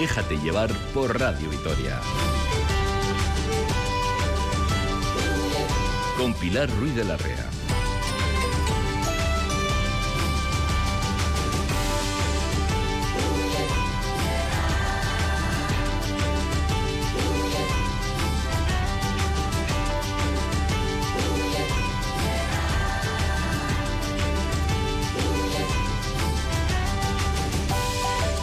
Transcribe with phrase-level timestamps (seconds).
[0.00, 2.00] Déjate llevar por Radio Vitoria.
[6.16, 7.59] Con Pilar Ruiz de la Rea.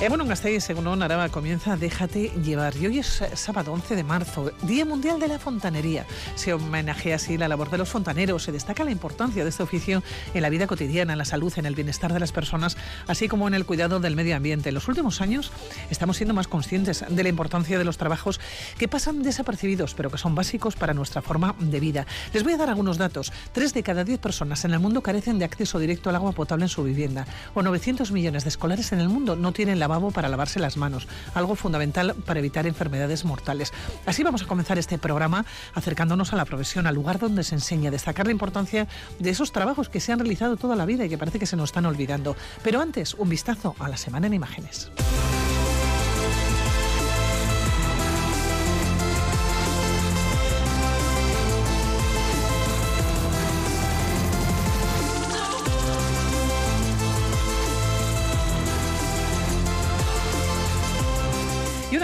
[0.10, 2.78] Bueno, en Gasteiz, según Araba, comienza Déjate llevar.
[2.78, 6.06] Y hoy es sábado 11 de marzo, Día Mundial de la Fontanería.
[6.36, 10.02] Se homenajea así la labor de los fontaneros, se destaca la importancia de este oficio
[10.34, 13.50] en la vida cotidiana, en la salud, en el bienestar de las personas, así como
[13.50, 14.70] en el cuidado del medio ambiente.
[14.70, 15.52] En los últimos años
[15.90, 18.40] estamos siendo más conscientes de la importancia de los trabajos
[18.78, 22.08] que pasan desapercibidos, pero que son básicos para nuestra forma de vida.
[22.32, 23.34] Les voy a dar algunos datos.
[23.52, 26.64] Tres de cada diez personas en el mundo carecen de acceso directo al agua potable
[26.64, 30.29] en su vivienda, o 900 millones de escolares en el mundo no tienen la para
[30.29, 33.73] lavarse las manos, algo fundamental para evitar enfermedades mortales.
[34.05, 37.91] Así vamos a comenzar este programa acercándonos a la profesión, al lugar donde se enseña,
[37.91, 38.87] destacar la importancia
[39.20, 41.57] de esos trabajos que se han realizado toda la vida y que parece que se
[41.57, 42.35] nos están olvidando.
[42.63, 44.91] Pero antes, un vistazo a la semana en imágenes.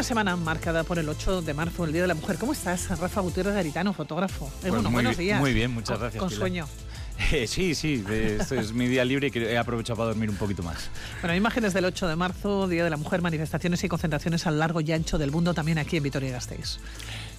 [0.03, 2.37] Una semana marcada por el 8 de marzo, el Día de la Mujer.
[2.37, 4.47] ¿Cómo estás, Rafa Gutiérrez Garitano, fotógrafo?
[4.47, 5.39] Eh, Pues bueno, muy buenos días.
[5.39, 6.67] muy bien, muchas gracias, Con sueño.
[7.31, 10.35] Eh, sí, sí, esto es mi día libre y que he aprovechado para dormir un
[10.35, 10.89] poquito más.
[11.21, 14.57] Bueno, imágenes del 8 de marzo, Día de la Mujer, manifestaciones y concentraciones a lo
[14.57, 16.79] largo y ancho del mundo, también aquí en Vitoria-Gasteiz.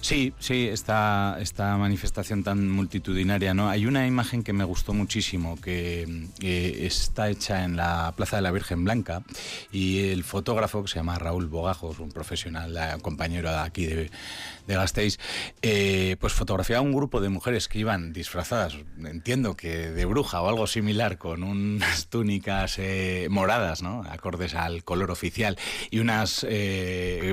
[0.01, 3.69] Sí, sí, esta, esta manifestación tan multitudinaria, ¿no?
[3.69, 8.43] Hay una imagen que me gustó muchísimo, que eh, está hecha en la Plaza de
[8.43, 9.23] la Virgen Blanca
[9.71, 14.11] y el fotógrafo, que se llama Raúl Bogajos, un profesional, eh, compañero aquí de,
[14.67, 15.17] de Gasteiz,
[15.63, 20.49] eh, pues fotografiaba un grupo de mujeres que iban disfrazadas, entiendo que de bruja o
[20.49, 24.03] algo similar, con unas túnicas eh, moradas, ¿no?
[24.09, 25.57] Acordes al color oficial,
[25.89, 26.45] y unas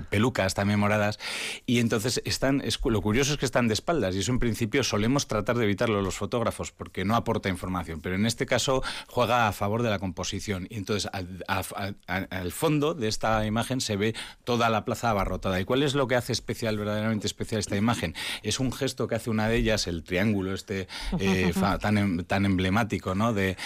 [0.09, 1.19] pelucas también moradas,
[1.67, 4.85] y entonces están, es, lo curioso es que están de espaldas, y eso en principio
[4.85, 9.49] solemos tratar de evitarlo los fotógrafos, porque no aporta información, pero en este caso juega
[9.49, 14.15] a favor de la composición, y entonces al, fondo de esta imagen se ve
[14.45, 15.61] toda la plaza abarrotada.
[15.61, 18.15] ¿Y cuál es lo que hace especial, verdaderamente especial esta imagen?
[18.43, 22.25] Es un gesto que hace una de ellas, el triángulo este eh, fa- tan, em-
[22.25, 23.33] tan emblemático ¿no?
[23.33, 23.57] de,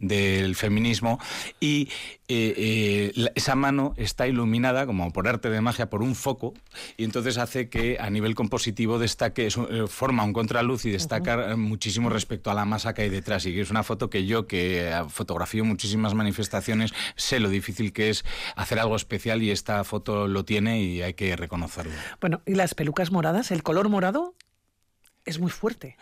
[0.00, 1.18] del feminismo,
[1.60, 1.88] y
[2.28, 6.54] eh, eh, esa mano está iluminada, como por arte de magia, por un foco,
[6.96, 11.52] y entonces hace que a nivel compositivo destaque, es eh, forma un contraluz y destaca
[11.52, 13.46] eh, muchísimo respecto a la masa que hay detrás.
[13.46, 18.10] Y es una foto que yo, que eh, fotografío muchísimas manifestaciones, sé lo difícil que
[18.10, 18.24] es
[18.56, 21.92] hacer algo especial y esta foto lo tiene y hay que reconocerlo.
[22.20, 24.34] Bueno, y las pelucas moradas, el color morado
[25.24, 25.96] es muy fuerte.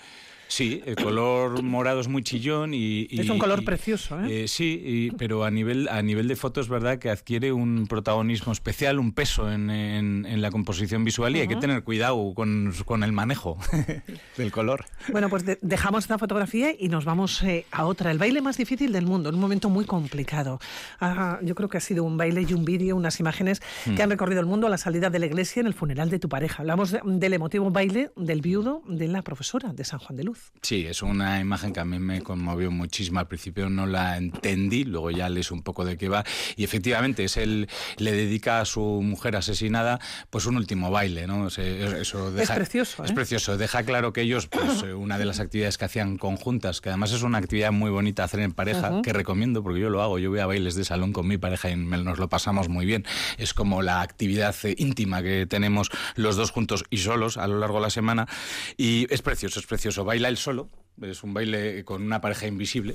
[0.51, 3.07] Sí, el color morado es muy chillón y...
[3.09, 4.43] y- Es un color y- precioso, ¿eh?
[4.43, 7.87] Eh, sí, y- pero a nivel, a nivel de foto es verdad que adquiere un
[7.87, 12.35] protagonismo especial, un peso en, en- en la composición visual y hay que tener cuidado
[12.35, 13.59] con, con el manejo
[14.37, 14.87] del color.
[15.13, 18.11] Bueno, pues de- dejamos esta fotografía y nos vamos eh, a otra.
[18.11, 20.59] El baile más difícil del mundo, en un momento muy complicado.
[21.01, 23.63] Ah, yo creo que ha sido un baile y un vídeo, unas imágenes
[23.95, 26.19] que han recorrido el mundo a la salida de la iglesia en el funeral de
[26.19, 26.63] tu pareja.
[26.63, 30.40] Hablamos de- del emotivo baile del viudo de la profesora de San Juan de Luz.
[30.63, 33.19] Sí, es una imagen que a mí me conmovió muchísimo.
[33.19, 36.23] Al principio no la entendí, luego ya lees un poco de qué va.
[36.55, 39.99] Y efectivamente, es él le dedica a su mujer asesinada
[40.29, 41.47] pues un último baile, ¿no?
[41.49, 43.15] Eso deja- precioso, Es ¿eh?
[43.15, 43.57] precioso.
[43.57, 47.13] Deja claro que ellos, pues eh, una de las actividades que hacían conjuntas, que además
[47.13, 50.19] es una actividad muy bonita hacer en pareja, que recomiendo porque yo lo hago.
[50.19, 53.07] Yo voy a bailes de salón con mi pareja y nos lo pasamos muy bien.
[53.39, 57.59] Es como la actividad eh, íntima que tenemos los dos juntos y solos a lo
[57.59, 58.29] largo de la semana.
[58.77, 60.05] Y es precioso, es precioso.
[60.05, 60.71] Baila él solo.
[61.03, 62.95] Es un baile con una pareja invisible,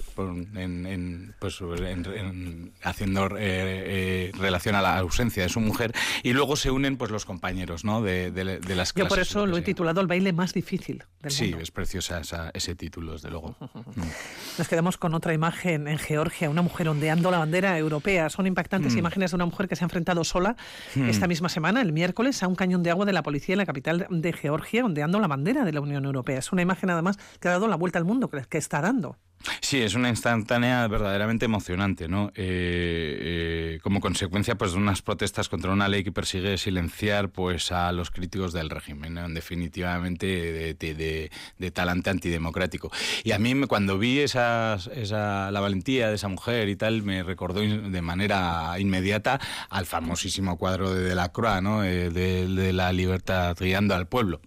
[0.56, 5.92] en, en, pues, en- en- haciendo eh, eh, relación a la ausencia de su mujer,
[6.22, 8.04] y luego se unen pues los compañeros ¿no?
[8.04, 10.54] de, de- de las Yo por clases, eso que lo he titulado el baile más
[10.54, 11.60] difícil del Sí, mundo.
[11.64, 13.56] es preciosa esa- ese título, desde luego.
[13.60, 14.02] Mm.
[14.60, 18.30] Nos quedamos con otra imagen en Georgia, una mujer ondeando la bandera europea.
[18.30, 19.00] Son impactantes Mm.
[19.00, 20.56] imágenes de una mujer que se ha enfrentado sola
[20.96, 23.66] esta misma semana, el miércoles, a un cañón de agua de la policía en la
[23.66, 26.38] capital de Georgia, ondeando la bandera de la Unión Europea.
[26.38, 29.18] Es una imagen además que ha dado la vuelta al mundo, que está dando.
[29.62, 32.30] Sí, es una instantánea verdaderamente emocionante, ¿no?
[32.36, 37.72] Eh, eh, como consecuencia, pues, de unas protestas contra una ley que persigue silenciar, pues,
[37.72, 42.92] a los críticos del régimen, en definitivamente de, talante antidemocrático.
[43.24, 44.78] Y a mí, cuando vi esa,
[45.12, 49.40] la valentía de esa mujer y tal, me recordó de manera inmediata
[49.70, 51.84] al famosísimo cuadro de Delacroix, ¿no?
[51.84, 54.42] Eh, de, la libertad guiando al pueblo.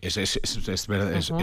[0.00, 0.40] Es, es,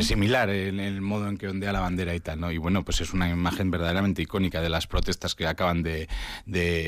[0.02, 2.52] similar en el modo en que ondea la bandera y tal, ¿no?
[2.52, 6.08] Y bueno, pues es una imagen verdaderamente icónica de las protestas que acaban de,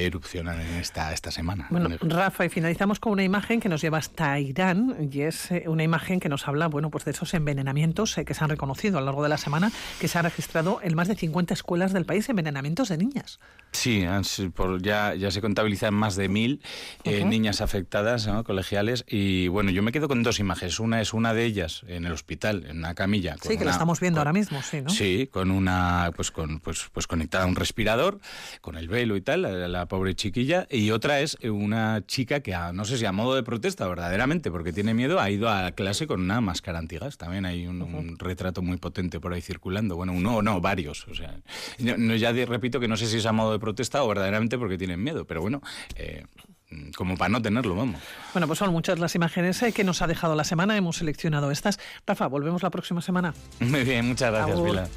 [0.05, 1.67] erupcionar en esta, esta semana.
[1.69, 5.63] Bueno, Rafa, y finalizamos con una imagen que nos lleva hasta Irán y es eh,
[5.67, 8.97] una imagen que nos habla, bueno, pues de esos envenenamientos eh, que se han reconocido
[8.97, 11.93] a lo largo de la semana, que se han registrado en más de 50 escuelas
[11.93, 13.39] del país, envenenamientos de niñas.
[13.71, 14.05] Sí,
[14.53, 16.61] por, ya, ya se contabilizan más de mil
[17.03, 20.79] eh, niñas afectadas, colegiales, y bueno, yo me quedo con dos imágenes.
[20.79, 23.35] Una es una de ellas en el hospital, en una camilla.
[23.41, 24.89] sí, que la estamos viendo ahora mismo, sí, ¿no?
[24.89, 28.19] Sí, con una, pues con, pues, pues conectada a un respirador,
[28.61, 32.85] con el velo y tal, la, pobre chiquilla, y otra es una chica que, no
[32.85, 36.21] sé si a modo de protesta verdaderamente, porque tiene miedo, ha ido a clase con
[36.21, 37.17] una máscara antigas.
[37.17, 39.95] También hay un, retrato muy potente por ahí circulando.
[39.95, 41.07] Bueno, uno no, varios.
[41.07, 41.37] O sea,
[41.79, 44.77] no, ya repito que no sé si es a modo de protesta o verdaderamente porque
[44.77, 45.61] tienen miedo, pero bueno.
[45.95, 46.25] Eh,
[46.97, 48.01] como para no tenerlo, vamos.
[48.33, 50.75] Bueno, pues son muchas las imágenes eh, que nos ha dejado la semana.
[50.75, 51.79] Hemos seleccionado estas.
[52.05, 53.33] Rafa, volvemos la próxima semana.
[53.61, 54.89] Muy bien, muchas gracias, Pilar.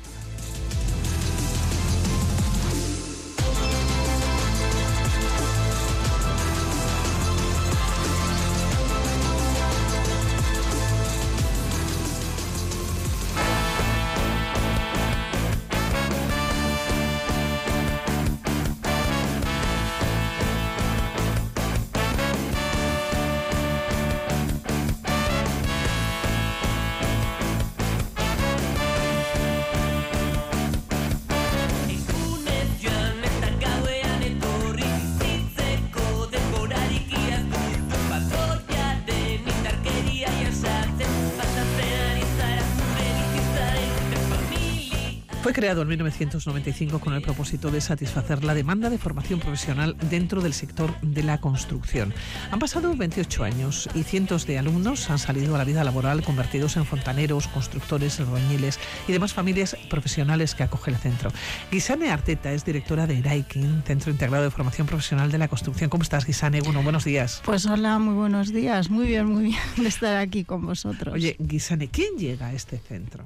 [45.50, 50.41] Fue creado en 1995 con el propósito de satisfacer la demanda de formación profesional dentro
[50.41, 52.14] del sector de la construcción.
[52.52, 56.76] Han pasado 28 años y cientos de alumnos han salido a la vida laboral convertidos
[56.76, 61.32] en fontaneros, constructores, albañiles y demás familias profesionales que acoge el centro.
[61.73, 65.91] Gisane Arteta es directora de Eraikin, Centro Integrado de Formación Profesional de la Construcción.
[65.91, 66.61] ¿Cómo estás, Gisane?
[66.61, 67.43] Bueno, buenos días.
[67.44, 68.88] Pues hola, muy buenos días.
[68.88, 71.12] Muy bien, muy bien de estar aquí con vosotros.
[71.12, 73.25] Oye, Gisane, ¿quién llega a este centro?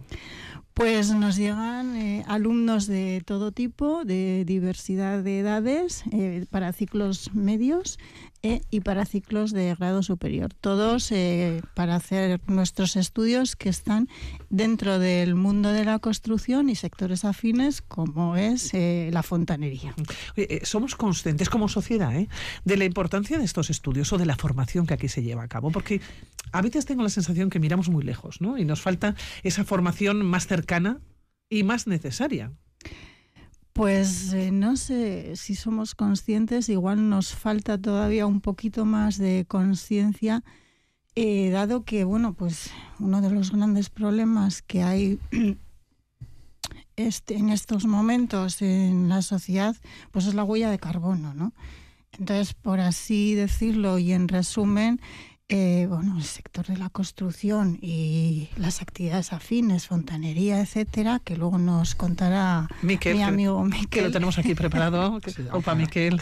[0.74, 7.32] Pues nos llegan eh, alumnos de todo tipo, de diversidad de edades, eh, para ciclos
[7.32, 7.98] medios
[8.44, 10.52] e, y para ciclos de grado superior.
[10.52, 14.06] Todos eh, para hacer nuestros estudios que están
[14.50, 19.94] dentro del mundo de la construcción y sectores afines como es eh, la fontanería.
[20.36, 22.12] Eh, somos conscientes como sociedad
[22.64, 25.48] de la importancia de estos estudios o de la formación que aquí se lleva a
[25.48, 26.02] cabo, porque
[26.52, 28.58] a veces tengo la sensación que miramos muy lejos ¿no?
[28.58, 31.00] y nos falta esa formación más cercana
[31.48, 32.52] y más necesaria.
[33.74, 39.46] Pues eh, no sé si somos conscientes, igual nos falta todavía un poquito más de
[39.48, 40.44] conciencia,
[41.16, 45.18] eh, dado que, bueno, pues uno de los grandes problemas que hay
[46.96, 49.74] este, en estos momentos en la sociedad,
[50.12, 51.52] pues es la huella de carbono, ¿no?
[52.16, 55.00] Entonces, por así decirlo y en resumen,
[55.48, 61.58] eh, bueno, el sector de la construcción y las actividades afines, fontanería, etcétera, que luego
[61.58, 63.88] nos contará mi amigo Miquel.
[63.88, 65.20] Que lo tenemos aquí preparado.
[65.52, 66.18] Opa, Miquel,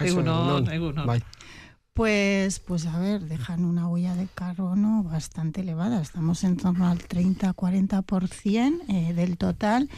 [1.95, 6.03] Pues, pues a ver, dejan una huella de carbono bastante elevada.
[6.03, 9.89] Estamos en torno al 30-40% eh, del total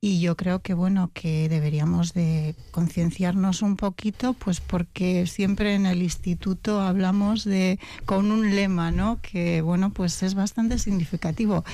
[0.00, 5.84] y yo creo que bueno que deberíamos de concienciarnos un poquito pues porque siempre en
[5.84, 11.64] el instituto hablamos de con un lema no que bueno pues es bastante significativo.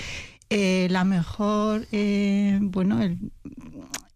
[0.48, 3.18] Eh, la mejor eh, bueno el,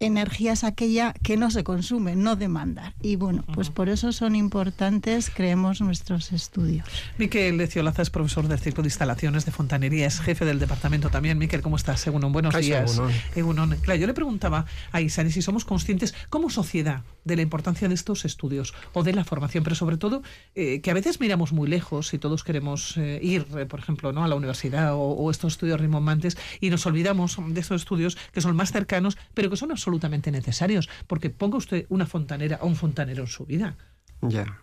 [0.00, 2.94] energía es aquella que no se consume, no demandar.
[3.02, 6.88] Y bueno, pues por eso son importantes, creemos, nuestros estudios.
[7.18, 11.36] Miquel Laza es profesor del Ciclo de Instalaciones de Fontanería, es jefe del departamento también.
[11.36, 12.00] Miquel, ¿cómo estás?
[12.00, 13.00] Según buenos días.
[13.36, 13.76] Egunon.
[13.82, 17.94] Claro, yo le preguntaba a Isani si somos conscientes como sociedad de la importancia de
[17.94, 20.22] estos estudios o de la formación, pero sobre todo
[20.54, 24.12] eh, que a veces miramos muy lejos y todos queremos eh, ir, eh, por ejemplo,
[24.12, 24.24] ¿no?
[24.24, 28.56] a la universidad o, estos estudios rimbombantes y nos olvidamos de estos estudios que son
[28.56, 32.76] más cercanos, pero que son absolutamente absolutamente necesarios, porque ponga usted una fontanera o un
[32.76, 33.76] fontanero en su vida.
[34.22, 34.62] Ya.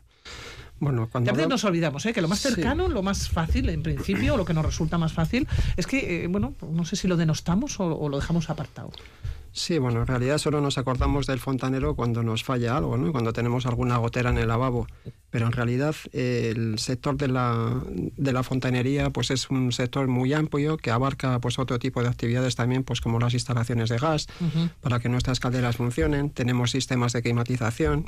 [0.79, 2.13] Bueno, cuando a veces nos olvidamos ¿eh?
[2.13, 5.47] que lo más cercano, lo más fácil, en principio, lo que nos resulta más fácil,
[5.75, 8.91] es que, eh, bueno, no sé si lo denostamos o, lo dejamos apartado.
[9.51, 13.11] Sí, bueno, en realidad solo nos acordamos del fontanero cuando nos falla algo, ¿no?
[13.11, 14.85] Cuando tenemos alguna gotera en el lavabo.
[15.31, 20.07] Pero en realidad eh, el sector de la, de la fontanería pues es un sector
[20.07, 23.97] muy amplio que abarca pues otro tipo de actividades también, pues como las instalaciones de
[23.97, 24.27] gas,
[24.79, 26.29] para que nuestras calderas funcionen.
[26.29, 28.05] Tenemos sistemas de climatización,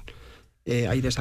[0.65, 1.17] eh, aires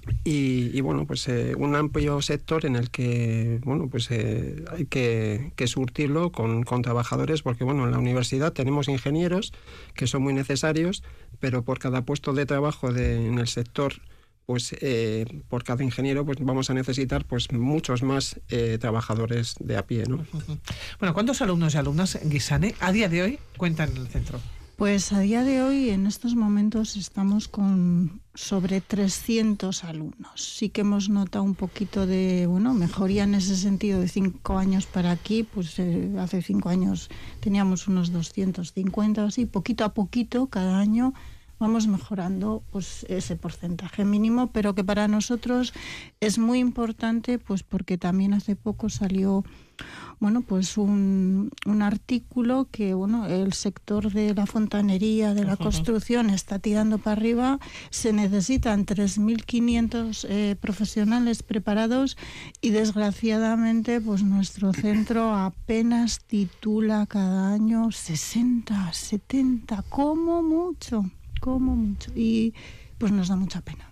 [0.00, 0.20] acondicionados.
[0.24, 5.52] Y, bueno, pues eh, un amplio sector en el que bueno, pues eh, hay que,
[5.66, 9.52] surtirlo con, trabajadores, porque bueno, en la universidad tenemos ingenieros
[9.94, 11.02] que son muy necesarios,
[11.38, 13.94] pero por cada puesto de trabajo en el sector
[14.46, 18.40] pues eh, por cada ingeniero pues vamos a necesitar pues muchos más
[18.80, 20.26] trabajadores de a pie, ¿no?
[20.98, 24.40] Bueno, ¿cuántos alumnos y alumnas Guisane a día de hoy cuentan en el centro?
[24.80, 30.42] Pues a día de hoy, en estos momentos, estamos con sobre 300 alumnos.
[30.42, 34.86] Sí que hemos notado un poquito de bueno mejoría en ese sentido de cinco años
[34.86, 35.42] para aquí.
[35.42, 37.10] Pues eh, hace cinco años
[37.40, 39.44] teníamos unos 250 o así.
[39.44, 41.12] Poquito a poquito, cada año
[41.60, 45.72] vamos mejorando pues ese porcentaje mínimo, pero que para nosotros
[46.18, 49.44] es muy importante, pues porque también hace poco salió
[50.18, 56.28] bueno, pues un, un, artículo que bueno, el sector de la fontanería, de la construcción
[56.28, 57.58] está tirando para arriba.
[57.88, 62.18] Se necesitan 3.500 eh, profesionales preparados
[62.60, 71.06] y desgraciadamente pues nuestro centro apenas titula cada año 60, 70, como mucho,
[71.40, 72.12] como mucho.
[72.14, 72.54] Y
[72.98, 73.90] pues nos da mucha pena.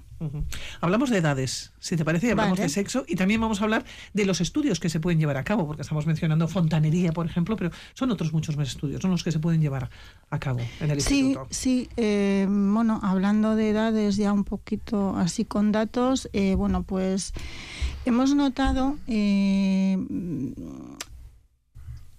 [0.80, 4.24] Hablamos de edades, si te parece, hablamos de sexo y también vamos a hablar de
[4.24, 7.70] los estudios que se pueden llevar a cabo, porque estamos mencionando fontanería, por ejemplo, pero
[7.94, 9.90] son otros muchos más estudios, son los que se pueden llevar
[10.30, 11.46] a cabo en el sí, instituto.
[11.50, 17.32] Sí, eh, bueno, hablando de edades ya un poquito así con datos, eh, bueno, pues
[18.04, 19.96] hemos notado eh,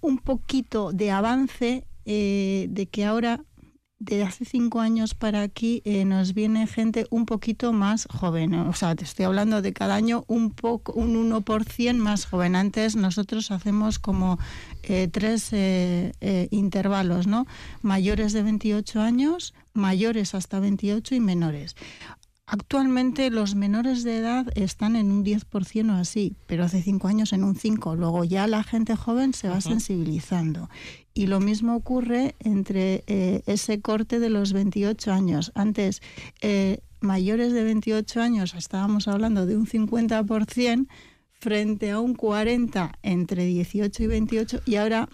[0.00, 3.44] un poquito de avance de que ahora
[4.00, 8.54] de hace cinco años para aquí eh, nos viene gente un poquito más joven.
[8.54, 12.56] O sea, te estoy hablando de cada año un poco, un 1% más joven.
[12.56, 14.38] Antes nosotros hacemos como
[14.82, 17.46] eh, tres eh, intervalos, ¿no?
[17.82, 21.76] Mayores de 28 años, mayores hasta 28 y menores.
[22.52, 27.32] Actualmente los menores de edad están en un 10% o así, pero hace cinco años
[27.32, 27.96] en un 5%.
[27.96, 30.68] Luego ya la gente joven se va sensibilizando.
[31.12, 35.52] Y lo mismo ocurre entre eh, ese corte de los 28 años.
[35.54, 36.02] Antes,
[36.40, 40.86] eh, mayores de 28 años, estábamos hablando de un 50%
[41.32, 45.08] frente a un 40% entre 18 y 28 y ahora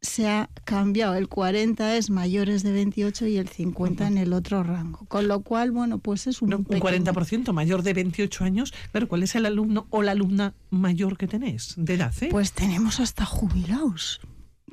[0.00, 1.14] se ha cambiado.
[1.14, 5.06] El 40 es mayores de 28 y el 50 en el otro rango.
[5.08, 6.54] Con lo cual, bueno, pues es un...
[6.54, 8.72] un 40% mayor de 28 años.
[8.92, 12.14] Pero ¿cuál es el alumno o la alumna mayor que tenéis de edad?
[12.20, 12.28] Eh?
[12.30, 14.20] Pues tenemos hasta jubilados.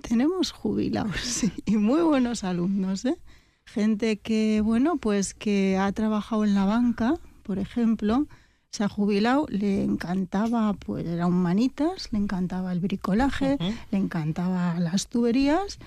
[0.08, 1.52] Tenemos jubilados, sí.
[1.66, 3.18] Y muy buenos alumnos, ¿eh?
[3.66, 8.28] Gente que, bueno, pues que ha trabajado en la banca, por ejemplo,
[8.70, 13.58] se ha jubilado, le encantaba, pues era un manitas, le encantaba el bricolaje,
[13.90, 15.80] le encantaba las tuberías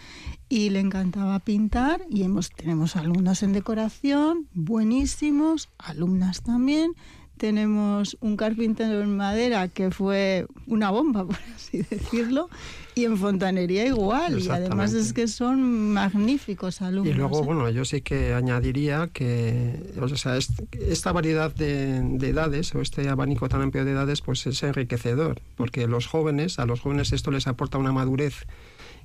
[0.48, 6.94] y le encantaba pintar y hemos, tenemos alumnos en decoración, buenísimos, alumnas también,
[7.38, 12.50] tenemos un carpintero en madera que fue una bomba, por así decirlo,
[12.94, 14.40] y en fontanería igual.
[14.40, 17.14] Y además es que son magníficos alumnos.
[17.14, 17.46] Y luego, ¿eh?
[17.46, 23.48] bueno, yo sí que añadiría que o sea, esta variedad de, edades o este abanico
[23.48, 27.46] tan amplio de edades pues es enriquecedor, porque los jóvenes, a los jóvenes esto les
[27.46, 28.46] aporta una madurez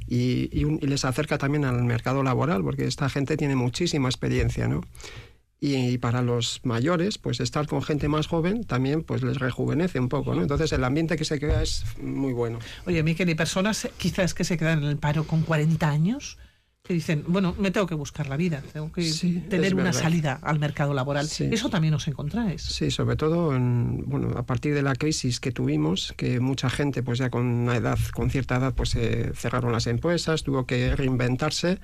[0.08, 4.82] y, y les acerca también al mercado laboral, porque esta gente tiene muchísima experiencia, ¿no?
[5.66, 10.10] Y para los mayores, pues estar con gente más joven también pues les rejuvenece un
[10.10, 10.42] poco, ¿no?
[10.42, 12.60] Entonces el ambiente que se crea es muy bueno.
[12.86, 16.38] Oye, Miquel, ¿y personas quizás que se quedan en el paro con 40 años?
[16.84, 19.10] que dicen, bueno, me tengo que buscar la vida, tengo que
[19.50, 21.26] tener una salida al mercado laboral.
[21.26, 22.62] Eso también os encontráis.
[22.62, 27.02] Sí, sobre todo en, bueno, a partir de la crisis que tuvimos, que mucha gente,
[27.02, 30.94] pues ya con una edad, con cierta edad, pues se cerraron las empresas, tuvo que
[30.94, 31.80] reinventarse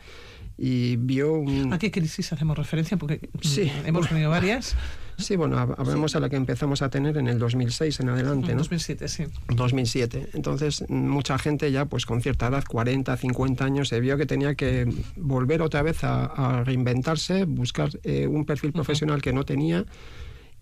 [0.59, 1.71] y vio un...
[1.71, 2.97] ¿A qué crisis hacemos referencia?
[2.97, 4.75] Porque mm, hemos tenido varias.
[5.19, 8.59] Sí, bueno, hablamos a la que empezamos a tener en el 2006 en adelante, ¿no?
[8.59, 9.25] 2007, sí.
[9.49, 10.29] 2007.
[10.33, 14.55] Entonces, mucha gente ya, pues con cierta edad, 40, 50 años, se vio que tenía
[14.55, 14.87] que
[15.17, 19.85] volver otra vez a, reinventarse, buscar eh, un perfil profesional que no tenía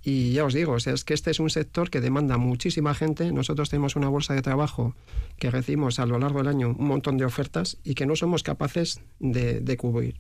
[0.10, 3.34] y ya os digo, es que este es un sector que demanda muchísima gente.
[3.34, 4.96] Nosotros tenemos una bolsa de trabajo
[5.38, 8.42] que recibimos a lo largo del año un montón de ofertas y que no somos
[8.42, 10.16] capaces de, cubrir.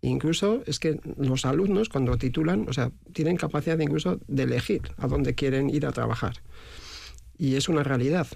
[0.00, 5.06] Incluso es que los alumnos cuando titulan, o sea, tienen capacidad incluso de elegir a
[5.06, 6.42] dónde quieren ir a trabajar.
[7.38, 8.26] Y es una realidad.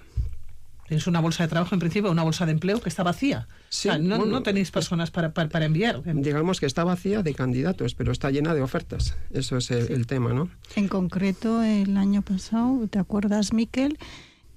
[0.87, 3.47] Tenéis una bolsa de trabajo, en principio, una bolsa de empleo que está vacía.
[3.69, 6.01] Sí, no, bueno, no tenéis personas para, para, para enviar.
[6.03, 9.17] Digamos que está vacía de candidatos, pero está llena de ofertas.
[9.31, 10.49] Eso es el, el tema, ¿no?
[10.75, 13.97] En concreto, el año pasado, ¿te acuerdas, Miquel?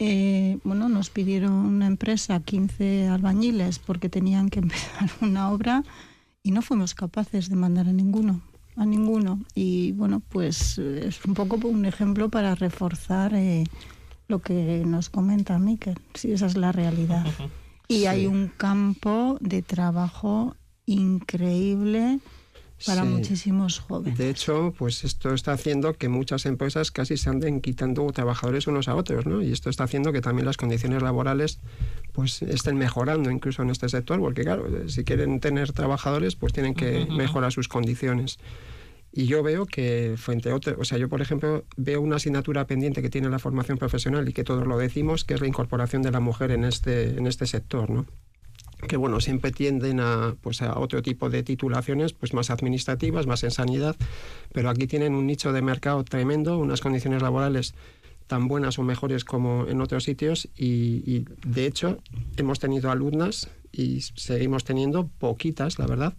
[0.02, 5.84] Eh, bueno, nos pidieron una empresa 15 albañiles porque tenían que empezar una obra
[6.42, 8.40] y no fuimos capaces de mandar a ninguno,
[8.76, 9.44] a ninguno.
[9.54, 13.64] Y bueno, pues eh, es un poco un ejemplo para reforzar eh,
[14.30, 17.26] lo que nos comenta Miquel, si esa es la realidad.
[17.88, 18.06] Y Sí.
[18.06, 20.54] hay un campo de trabajo
[20.86, 22.20] increíble
[22.86, 23.08] para Sí.
[23.08, 24.16] muchísimos jóvenes.
[24.16, 28.88] De hecho, pues esto está haciendo que muchas empresas casi se anden quitando trabajadores unos
[28.88, 29.42] a otros, ¿no?
[29.42, 31.58] Y esto está haciendo que también las condiciones laborales
[32.12, 36.74] pues estén mejorando incluso en este sector, porque claro, si quieren tener trabajadores, pues tienen
[36.74, 38.38] que mejorar sus condiciones.
[39.12, 42.66] Y yo veo que frente a otro, o sea, yo por ejemplo veo una asignatura
[42.66, 46.02] pendiente que tiene la formación profesional y que todos lo decimos, que es la incorporación
[46.02, 48.06] de la mujer en este, en este sector, ¿no?
[48.88, 53.44] que bueno, siempre tienden a, pues a otro tipo de titulaciones, pues más administrativas, más
[53.44, 53.96] en sanidad,
[54.52, 57.74] pero aquí tienen un nicho de mercado tremendo, unas condiciones laborales
[58.26, 61.98] tan buenas o mejores como en otros sitios y, y, de hecho
[62.36, 66.14] hemos tenido alumnas y seguimos teniendo poquitas, la verdad,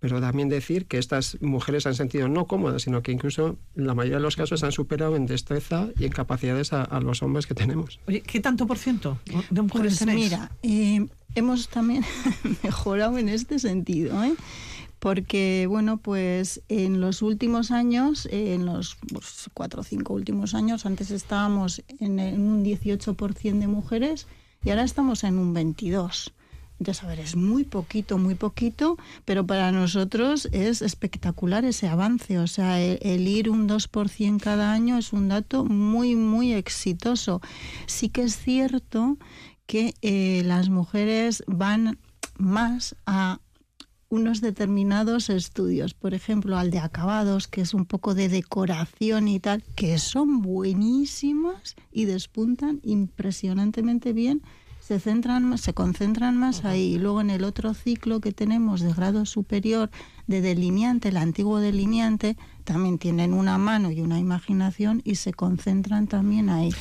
[0.00, 3.94] pero también decir que estas mujeres han sentido no cómodas, sino que incluso en la
[3.94, 7.46] mayoría de los casos han superado en destreza y en capacidades a, a los hombres
[7.46, 8.00] que tenemos.
[8.08, 9.18] Oye, ¿qué tanto por ciento
[9.50, 10.24] de mujeres Pues tenéis?
[10.24, 12.04] mira, eh, hemos también
[12.62, 14.34] mejorado en este sentido, ¿eh?
[14.98, 20.54] porque bueno, pues en los últimos años, eh, en los pues, cuatro o cinco últimos
[20.54, 24.26] años, antes estábamos en, en un 18% de mujeres
[24.64, 26.32] y ahora estamos en un 22%.
[26.80, 28.96] Entonces, a ver, es muy poquito, muy poquito,
[29.26, 32.38] pero para nosotros es espectacular ese avance.
[32.38, 37.42] O sea, el, el ir un 2% cada año es un dato muy, muy exitoso.
[37.86, 39.18] Sí que es cierto
[39.66, 41.98] que eh, las mujeres van
[42.38, 43.40] más a
[44.08, 49.38] unos determinados estudios, por ejemplo, al de acabados, que es un poco de decoración y
[49.38, 54.42] tal, que son buenísimas y despuntan impresionantemente bien
[54.90, 56.94] se centran más, se concentran más ahí.
[56.94, 59.88] Y luego en el otro ciclo que tenemos de grado superior
[60.26, 66.08] de delineante, el antiguo delineante, también tienen una mano y una imaginación y se concentran
[66.08, 66.74] también ahí.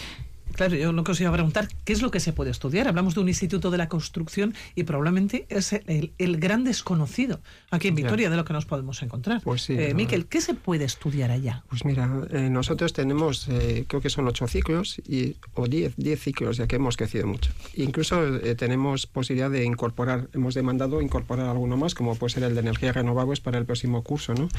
[0.55, 2.87] Claro, yo lo que os iba a preguntar, ¿qué es lo que se puede estudiar?
[2.87, 7.39] Hablamos de un instituto de la construcción y probablemente es el, el gran desconocido
[7.71, 8.31] aquí en Vitoria Ya.
[8.31, 9.41] de lo que nos podemos encontrar.
[9.43, 10.25] Pues sí, Eh, Miquel.
[10.25, 11.63] ¿qué se puede estudiar allá?
[11.69, 16.19] Pues mira, eh, nosotros tenemos, eh, creo que son ocho ciclos y, o diez, diez
[16.21, 17.51] ciclos, ya que hemos crecido mucho.
[17.75, 22.53] Incluso eh, tenemos posibilidad de incorporar, hemos demandado incorporar alguno más, como puede ser el
[22.55, 24.33] de energías renovables para el próximo curso.
[24.33, 24.49] ¿no?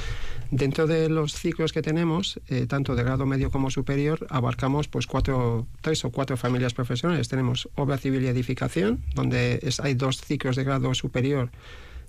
[0.51, 5.67] Dentro de los ciclos que tenemos, tanto de grado medio como superior, abarcamos pues cuatro,
[5.81, 7.29] tres o cuatro familias profesionales.
[7.29, 11.51] Tenemos obra civil y edificación, donde es- hay dos ciclos de grado superior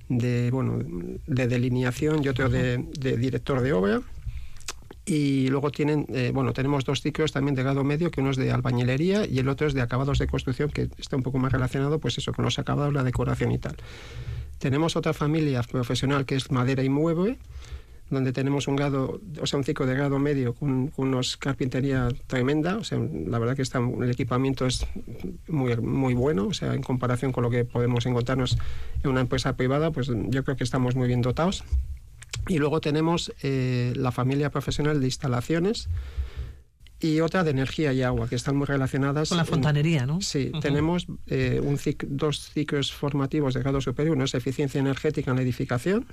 [0.10, 0.80] de, bueno,
[1.28, 4.02] de delineación y otro de, de director de obra.
[5.06, 8.38] Y luego tienen, eh, bueno, tenemos dos ciclos también de grado medio, que uno es
[8.38, 11.52] de albañilería y el otro es de acabados de construcción, que está un poco más
[11.52, 13.76] relacionado, pues eso, con los acabados, la decoración y tal.
[14.60, 17.40] Tenemos otra familia profesional que es madera y mueble,
[18.12, 22.10] donde tenemos un grado, o sea, un ciclo de grado medio con, con unos carpintería
[22.28, 24.86] tremenda, o sea, la verdad que está, el equipamiento es
[25.47, 28.58] muy, muy bueno, o sea, en comparación con lo que podemos encontrarnos
[29.04, 31.63] en una empresa privada, pues yo creo que estamos muy bien dotados.
[32.47, 35.89] Y luego tenemos eh, la familia profesional de instalaciones
[37.00, 39.30] y otra de energía y agua, que están muy relacionadas.
[39.30, 40.21] Con la fontanería, ¿no?
[40.21, 40.60] Sí, Ujú.
[40.60, 44.15] tenemos eh, un cic- dos ciclos formativos de grado superior.
[44.15, 46.06] Uno es eficiencia energética en la edificación,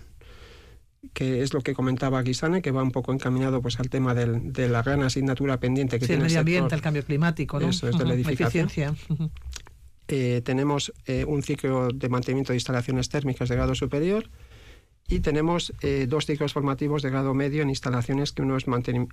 [1.14, 4.52] que es lo que comentaba Guisane, que va un poco encaminado pues, al tema del-
[4.52, 6.76] de la gran asignatura pendiente que Sí, el tiene medio el ambiente, sector.
[6.78, 7.68] el cambio climático, ¿no?
[7.68, 8.94] Eso es, de la eficiencia.
[10.08, 14.30] Eh, tenemos eh, un ciclo de mantenimiento de instalaciones térmicas de grado superior
[15.06, 18.64] y tenemos eh, dos ciclos formativos de grado medio en instalaciones que uno, es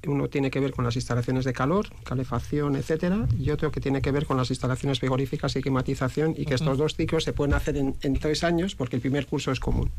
[0.07, 4.01] uno tiene que ver con las instalaciones de calor, calefacción, etcétera, y otro que tiene
[4.01, 7.53] que ver con las instalaciones frigoríficas y climatización y que estos dos ciclos se pueden
[7.53, 9.91] hacer en, en tres años porque el primer curso es común.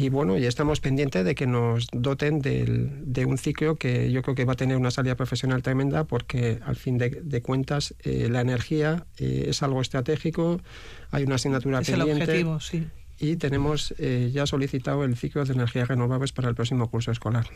[0.00, 4.22] Y bueno, y estamos pendientes de que nos doten del- de un ciclo que yo
[4.22, 7.94] creo que va a tener una salida profesional tremenda porque al fin de, de cuentas
[8.04, 10.60] eh, la energía eh, es algo estratégico,
[11.10, 12.86] hay una asignatura Es el pendiente objetivo, sí.
[13.18, 17.46] y tenemos eh, ya solicitado el ciclo de energías renovables para el próximo curso escolar.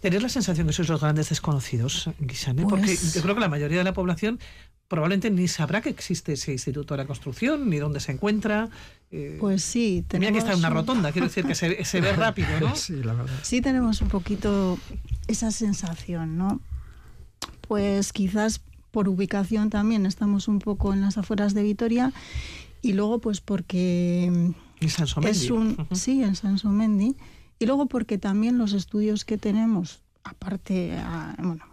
[0.00, 2.62] ¿Tenéis la sensación que sois los grandes desconocidos, Guisane?
[2.62, 4.38] Porque Pues- yo creo que la mayoría de la población
[4.86, 8.70] probablemente ni sabrá que existe ese instituto de la construcción, ni dónde se encuentra.
[9.10, 11.84] Eh, Pues sí, tenía que tenemos estar en una un- rotonda, quiero decir que se,
[11.84, 12.74] se ve rápido, ¿no?
[12.76, 13.34] Sí, la verdad.
[13.42, 14.78] Sí tenemos un poquito
[15.26, 16.60] esa sensación, ¿no?
[17.66, 22.12] Pues quizás por ubicación también estamos un poco en las afueras de Vitoria
[22.80, 27.14] y luego pues porque es un sí en Sansomendi
[27.58, 31.64] y luego porque también los estudios que tenemos aparte ah, bueno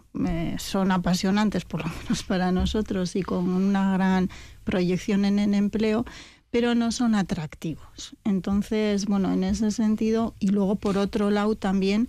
[0.58, 4.30] son apasionantes por lo menos para nosotros y con una gran
[4.64, 6.04] proyección en el empleo
[6.50, 8.16] pero no son atractivos.
[8.24, 12.08] Entonces, bueno, en ese sentido, y luego por otro lado también,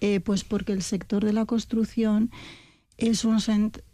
[0.00, 2.30] eh, pues porque el sector de la construcción
[2.96, 3.38] es un,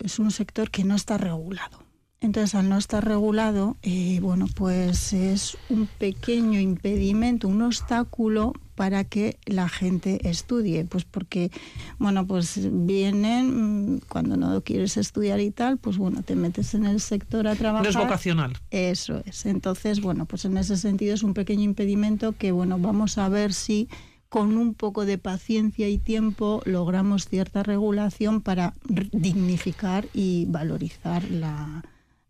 [0.01, 1.84] es un sector que no está regulado.
[2.21, 9.05] Entonces, al no estar regulado, eh, bueno, pues es un pequeño impedimento, un obstáculo para
[9.05, 10.85] que la gente estudie.
[10.85, 11.51] Pues porque,
[11.99, 16.87] bueno, pues vienen, mm, cuando no quieres estudiar y tal, pues bueno, te metes en
[16.87, 17.85] el sector a trabajar.
[17.85, 18.55] No es vocacional.
[18.71, 19.45] Eso es.
[19.47, 23.53] Entonces, bueno, pues en ese sentido es un pequeño impedimento que, bueno, vamos a ver
[23.53, 23.89] si
[24.31, 28.75] con un poco de paciencia y tiempo logramos cierta regulación para
[29.13, 31.85] dignificar y valorizar la,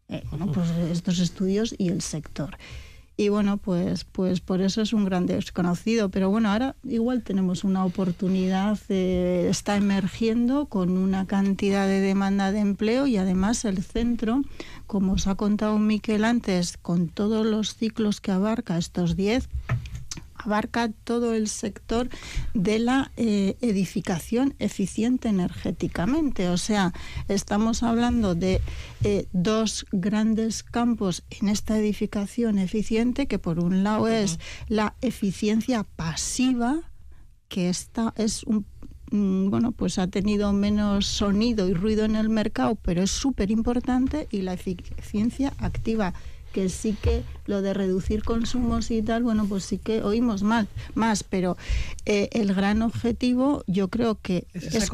[0.09, 2.57] eh, bueno, pues estos estudios y el sector.
[3.17, 6.09] Y bueno, pues, pues por eso es un gran desconocido.
[6.09, 12.51] Pero bueno, ahora igual tenemos una oportunidad, eh, está emergiendo con una cantidad de demanda
[12.51, 14.43] de empleo y además el centro,
[14.89, 19.49] como os ha contado Miquel antes, con todos los ciclos que abarca estos 10,
[20.45, 22.09] abarca todo el sector
[22.53, 26.49] de la eh, edificación eficiente energéticamente.
[26.49, 26.93] O sea,
[27.29, 28.61] estamos hablando de
[29.03, 35.85] eh, dos grandes campos en esta edificación eficiente, que por un lado es la eficiencia
[35.85, 36.91] pasiva,
[37.49, 38.67] que esta es un
[39.11, 43.51] mm, bueno, pues ha tenido menos sonido y ruido en el mercado, pero es súper
[43.51, 46.15] importante, y la eficiencia activa
[46.53, 50.69] que sí que lo de reducir consumos y tal, bueno, pues sí que oímos mal,
[50.95, 51.57] más, pero
[52.07, 54.91] eh, el gran objetivo yo creo que es, es,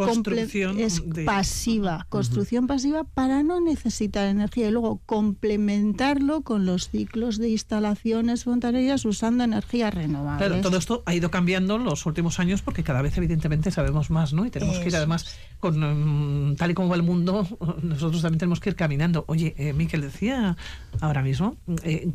[0.78, 7.50] es pasiva, construcción pasiva para no necesitar energía y luego complementarlo con los ciclos de
[7.50, 10.46] instalaciones fontaneras usando energía renovable.
[10.46, 14.10] Claro, todo esto ha ido cambiando en los últimos años porque cada vez evidentemente sabemos
[14.10, 14.46] más, ¿no?
[14.46, 17.46] Y tenemos que ir además con mm, tal y como va el mundo,
[17.82, 19.24] nosotros también tenemos que ir caminando.
[19.28, 20.56] Oye, eh, Miquel decía
[21.00, 22.08] ahora mismo, eh,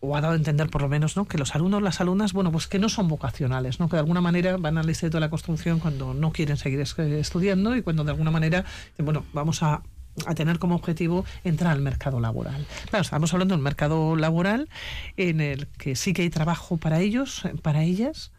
[0.00, 1.26] o ha dado a entender por lo menos, ¿no?
[1.26, 3.88] que los alumnos, las alumnas, bueno, pues que no son vocacionales, ¿no?
[3.88, 7.76] que de alguna manera van al instituto de la construcción cuando no quieren seguir estudiando
[7.76, 8.64] y cuando de alguna manera,
[8.98, 9.82] bueno, vamos a
[10.26, 12.66] a tener como objetivo entrar al mercado laboral.
[12.90, 14.68] Claro, estamos hablando de un mercado laboral
[15.16, 18.30] en el que sí que hay trabajo para ellos, para ellas,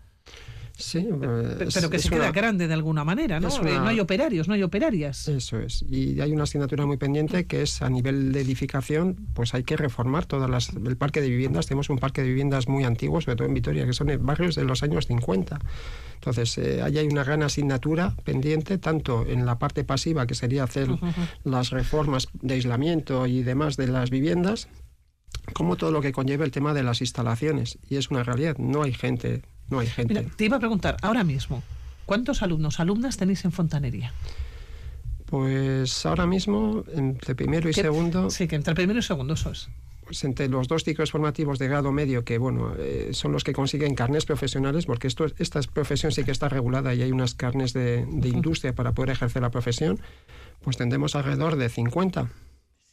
[0.75, 1.07] Sí,
[1.73, 3.49] pero que se queda grande de alguna manera, ¿no?
[3.49, 5.27] Eh, no hay operarios, no hay operarias.
[5.27, 5.85] Eso es.
[5.87, 9.77] Y hay una asignatura muy pendiente que es a nivel de edificación, pues hay que
[9.77, 11.67] reformar todas las el parque de viviendas.
[11.67, 14.63] Tenemos un parque de viviendas muy antiguo, sobre todo en Vitoria, que son barrios de
[14.63, 15.59] los años 50.
[16.15, 20.63] Entonces, eh, ahí hay una gran asignatura pendiente, tanto en la parte pasiva, que sería
[20.63, 20.87] hacer
[21.43, 24.69] las reformas de aislamiento y demás de las viviendas,
[25.53, 27.77] como todo lo que conlleva el tema de las instalaciones.
[27.89, 30.23] Y es una realidad, no hay gente no hay gente.
[30.35, 31.63] te iba a preguntar, ahora mismo,
[32.05, 34.13] ¿cuántos alumnos, alumnas tenéis en fontanería?
[35.25, 38.29] Pues ahora mismo, entre primero y segundo...
[38.29, 39.67] Sí, que entre primero y segundo eso es.
[40.05, 43.53] Pues entre los dos ciclos formativos de grado medio, que bueno, eh, son los que
[43.53, 47.73] consiguen carnes profesionales, porque esto, esta profesión sí que está regulada y hay unas carnes
[47.73, 49.99] de, de industria para poder ejercer la profesión,
[50.61, 52.29] pues tendremos alrededor de 50.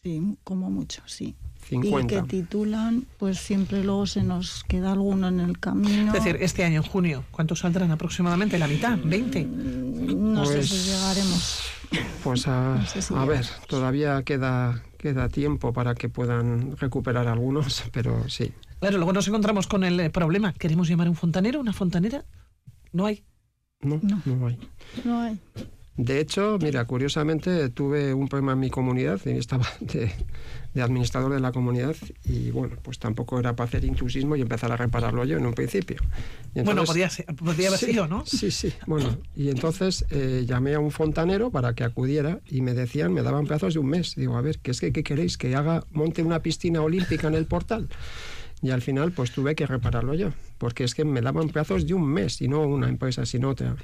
[0.03, 1.37] Sí, como mucho, sí.
[1.71, 6.09] Y que titulan, pues siempre luego se nos queda alguno en el camino.
[6.09, 8.59] Es decir, este año, en junio, ¿cuántos saldrán aproximadamente?
[8.59, 8.99] ¿La mitad?
[8.99, 9.47] ¿20?
[9.47, 11.61] Mm, no sé si pues, llegaremos.
[12.25, 12.85] Pues a,
[13.17, 18.53] a ver, todavía queda, queda tiempo para que puedan recuperar algunos, pero sí.
[18.81, 20.53] Claro, luego nos encontramos con el eh, problema.
[20.53, 22.25] ¿Queremos llamar a un fontanero, una fontanera?
[22.93, 23.25] No hay.
[23.81, 24.59] No, no, no hay.
[25.05, 25.39] No hay.
[25.97, 30.11] De hecho, mira, curiosamente tuve un problema en mi comunidad y estaba de,
[30.77, 34.77] administrador de la comunidad y bueno, pues tampoco era para hacer intrusismo y empezar a
[34.77, 35.97] repararlo yo en un principio.
[36.55, 38.25] bueno, podría, ser, podría haber sido, ¿no?
[38.25, 38.73] Sí, sí.
[38.87, 43.23] Bueno, y entonces eh, llamé a un fontanero para que acudiera y me decían, me
[43.23, 44.15] daban plazos de un mes.
[44.15, 45.37] Digo, a ver, ¿qué es que qué queréis?
[45.37, 47.89] ¿Que haga, monte una piscina olímpica en el portal?
[48.63, 51.95] Y al final, pues tuve que repararlo yo, porque es que me daban plazos de
[51.95, 53.75] un mes y no una empresa, sino otra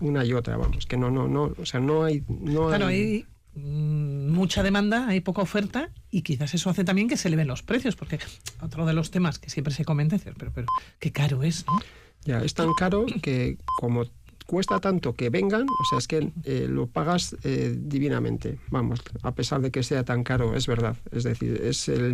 [0.00, 2.22] una y otra, vamos, que no, no, no, o sea, no hay...
[2.28, 3.26] No claro, hay...
[3.64, 7.62] Mm, mucha demanda, hay poca oferta y quizás eso hace también que se eleven los
[7.62, 8.18] precios, porque
[8.60, 10.66] otro de los temas que siempre se comenta es, pero, pero
[10.98, 11.78] qué caro es, ¿no?
[12.24, 14.04] Ya, es tan caro que como
[14.46, 19.34] cuesta tanto que vengan, o sea, es que eh, lo pagas eh, divinamente, vamos, a
[19.34, 20.96] pesar de que sea tan caro, es verdad.
[21.12, 22.12] Es decir, es el,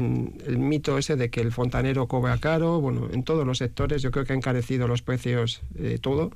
[0.58, 4.24] mito ese de que el fontanero cobra caro, bueno, en todos los sectores yo creo
[4.24, 6.32] que ha encarecido los precios eh, todo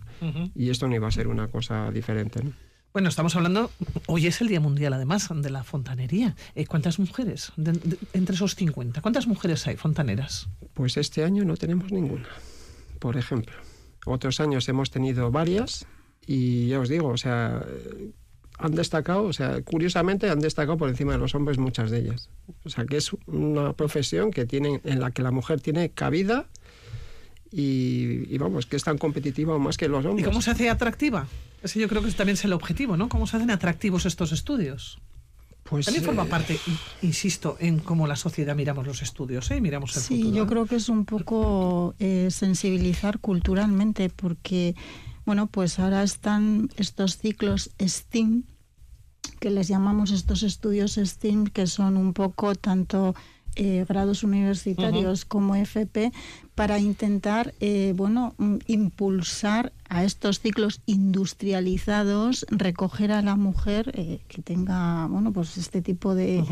[0.55, 2.43] y esto no iba a ser una cosa diferente.
[2.93, 3.71] Bueno, estamos hablando,
[4.07, 6.35] hoy es el Día Mundial además de la fontanería.
[6.55, 7.53] Eh, ¿Cuántas mujeres,
[8.15, 10.49] entre esos 50, cuántas mujeres hay fontaneras?
[10.73, 12.29] Pues este año no tenemos ninguna,
[12.99, 13.55] por ejemplo.
[14.07, 15.87] Otros años hemos tenido varias
[16.27, 17.63] y ya os digo, o sea,
[18.59, 22.31] han destacado, o sea, curiosamente han destacado por encima de los hombres muchas de ellas.
[22.65, 26.49] O sea, que es una profesión que tiene, en la que la mujer tiene cabida
[27.51, 30.27] y, vamos, que es tan competitiva o más que los hombres.
[30.27, 31.27] ¿Y cómo se hace atractiva?
[31.63, 33.09] Ese yo creo que también es el objetivo, ¿no?
[33.09, 35.01] ¿Cómo se hacen atractivos estos estudios?
[35.65, 36.59] Pues, También forma eh, parte,
[37.03, 39.61] insisto, en cómo la sociedad miramos los estudios, ¿eh?
[39.61, 44.75] miramos el sí, yo creo que es un poco eh, sensibilizar culturalmente, porque,
[45.27, 48.45] bueno, pues ahora están estos ciclos STEAM,
[49.41, 53.15] que les llamamos estos estudios STEAM, que son un poco tanto
[53.61, 56.13] eh, grados universitarios como FP
[56.55, 64.21] para intentar eh, bueno mm, impulsar a estos ciclos industrializados recoger a la mujer eh,
[64.29, 66.45] que tenga bueno pues este tipo de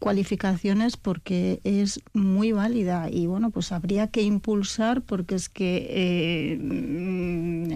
[0.00, 7.68] cualificaciones porque es muy válida y bueno pues habría que impulsar porque es que mm,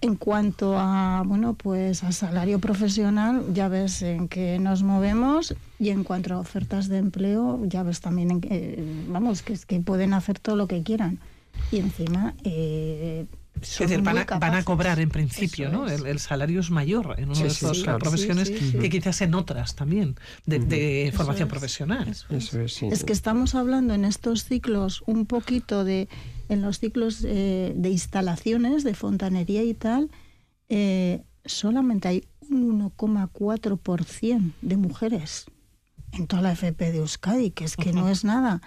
[0.00, 5.90] en cuanto a bueno pues a salario profesional, ya ves en qué nos movemos y
[5.90, 9.80] en cuanto a ofertas de empleo, ya ves también en que, vamos que es que
[9.80, 11.18] pueden hacer todo lo que quieran.
[11.72, 13.26] Y encima eh,
[13.60, 14.18] es decir, van
[14.54, 15.88] a, cobrar en principio, ¿no?
[15.88, 21.12] El, salario es mayor en una de estas profesiones que quizás en otras también, de,
[21.14, 22.14] formación profesional.
[22.30, 23.04] es.
[23.04, 26.08] Que estamos hablando en estos ciclos un poquito de
[26.48, 30.10] en los ciclos eh, de instalaciones de fontanería y tal,
[30.68, 35.46] eh, solamente hay un 1,4% de mujeres
[36.12, 38.62] en toda la FP de Euskadi, que es que no es nada.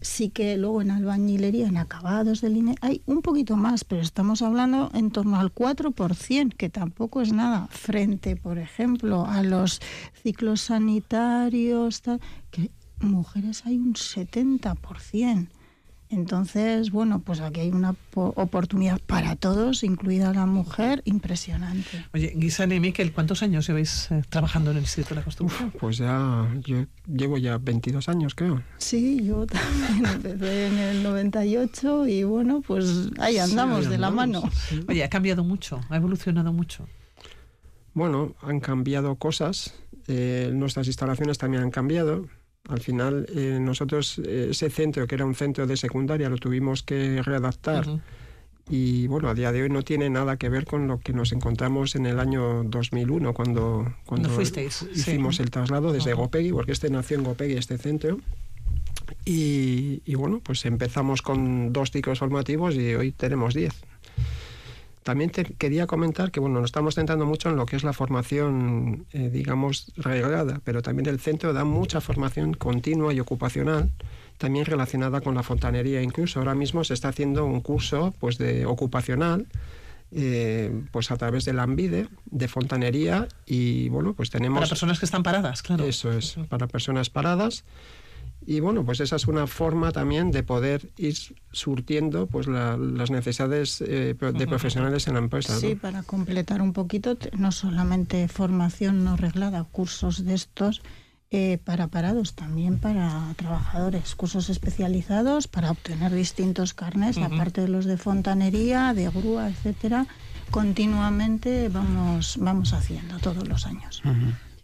[0.00, 4.42] Sí que luego en albañilería, en acabados de línea, hay un poquito más, pero estamos
[4.42, 9.80] hablando en torno al 4%, que tampoco es nada, frente, por ejemplo, a los
[10.22, 12.02] ciclos sanitarios,
[12.50, 15.48] que mujeres hay un 70%.
[16.08, 22.04] Entonces, bueno, pues aquí hay una oportunidad para todos, incluida la mujer, impresionante.
[22.14, 25.72] Oye, Guisane y Miquel, ¿cuántos años lleváis eh, trabajando en el Instituto de la Construcción?
[25.80, 28.62] pues ya, yo llevo ya 22 años, creo.
[28.78, 34.42] Sí, yo también empecé en el 98 y bueno, pues ahí andamos de la mano.
[34.88, 36.86] Oye, ha cambiado mucho, ha evolucionado mucho.
[37.94, 39.74] Bueno, han cambiado cosas,
[40.06, 42.28] eh, nuestras instalaciones también han cambiado
[42.68, 46.82] al final, eh, nosotros eh, ese centro, que era un centro de secundaria, lo tuvimos
[46.82, 47.86] que readaptar.
[48.68, 51.30] Y bueno, a día de hoy no tiene nada que ver con lo que nos
[51.30, 57.16] encontramos en el año 2001, cuando, cuando hicimos el traslado desde Gopegui, porque este nació
[57.18, 58.18] en Gopegui, este centro.
[59.24, 63.74] Y, y, bueno, pues empezamos con dos ciclos formativos y hoy tenemos diez.
[65.06, 67.92] También te quería comentar que bueno, nos estamos centrando mucho en lo que es la
[67.92, 73.88] formación, eh, digamos, reglada, pero también el centro da mucha formación continua y ocupacional,
[74.36, 76.02] también relacionada con la fontanería.
[76.02, 79.46] Incluso ahora mismo se está haciendo un curso pues, de ocupacional
[80.10, 84.58] eh, pues a través del AMBIDE, de fontanería, y bueno, pues tenemos...
[84.58, 85.84] Para personas que están paradas, claro.
[85.84, 87.62] Eso es, para personas paradas.
[88.46, 91.16] Y bueno, pues esa es una forma también de poder ir
[91.50, 95.58] surtiendo pues las necesidades eh, de profesionales en la empresa.
[95.58, 100.82] Sí, para completar un poquito, no solamente formación no reglada, cursos de estos
[101.32, 107.84] eh, para parados, también para trabajadores, cursos especializados para obtener distintos carnes, aparte de los
[107.84, 110.06] de fontanería, de grúa, etcétera,
[110.52, 114.02] continuamente vamos, vamos haciendo todos los años.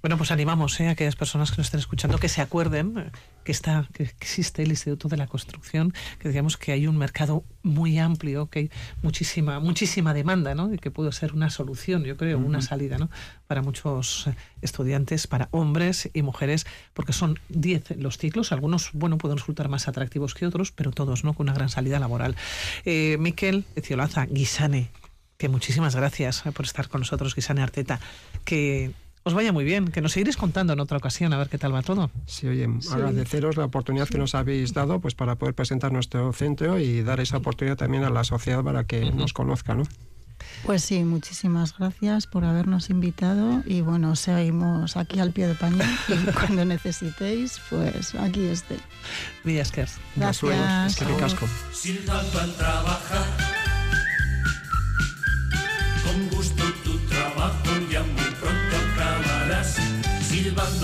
[0.02, 0.88] Bueno, pues animamos ¿eh?
[0.88, 3.10] a aquellas personas que nos estén escuchando que se acuerden eh,
[3.44, 7.44] que, está, que existe el Instituto de la Construcción, que digamos que hay un mercado
[7.62, 10.74] muy amplio, que hay muchísima, muchísima demanda, ¿no?
[10.74, 13.10] Y que puede ser una solución, yo creo, una salida, ¿no?
[13.46, 19.18] Para muchos eh, estudiantes, para hombres y mujeres, porque son 10 los ciclos, algunos, bueno,
[19.18, 21.32] pueden resultar más atractivos que otros, pero todos, ¿no?
[21.34, 22.34] Con una gran salida laboral.
[22.84, 24.90] Eh, Miquel Eciolaza, Guisane,
[25.38, 28.00] que muchísimas gracias por estar con nosotros, Guisane Arteta,
[28.44, 28.90] que
[29.24, 31.74] os vaya muy bien, que nos seguiréis contando en otra ocasión a ver qué tal
[31.74, 32.10] va todo.
[32.26, 36.78] Sí, oye, agradeceros la oportunidad que nos habéis dado pues para poder presentar nuestro centro
[36.78, 39.84] y dar esa oportunidad también a la sociedad para que nos conozca, ¿no?
[40.64, 45.78] Pues sí, muchísimas gracias por habernos invitado y bueno, seguimos aquí al pie de paño
[46.08, 48.76] y cuando necesitéis, pues aquí esté.
[49.44, 49.98] Gracias.
[50.16, 51.00] Gracias.
[51.00, 51.46] Es que casco.
[52.10, 53.26] al trabajar,
[56.04, 56.51] con gusto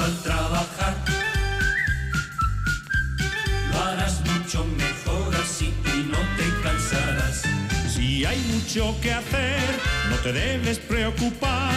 [0.08, 0.94] al trabajar.
[3.70, 7.42] Lo harás mucho mejor así y no te cansarás.
[7.94, 9.68] Si hay mucho que hacer,
[10.10, 11.74] no te debes preocupar.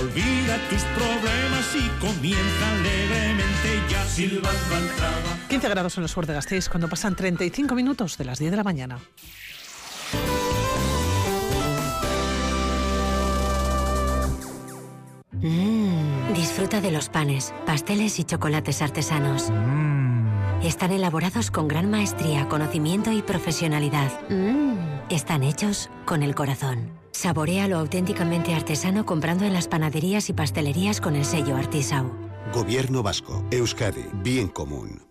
[0.00, 5.48] Olvida tus problemas y comienza alegremente ya silbando al traba.
[5.48, 8.56] 15 grados en el sur de Gasteiz cuando pasan 35 minutos de las 10 de
[8.56, 8.98] la mañana.
[15.40, 15.87] Mmm,
[16.34, 19.50] disfruta de los panes, pasteles y chocolates artesanos.
[20.62, 24.10] Están elaborados con gran maestría, conocimiento y profesionalidad.
[25.08, 26.90] Están hechos con el corazón.
[27.12, 32.12] Saborea lo auténticamente artesano comprando en las panaderías y pastelerías con el sello Artisau.
[32.52, 35.07] Gobierno Vasco, Euskadi, Bien Común.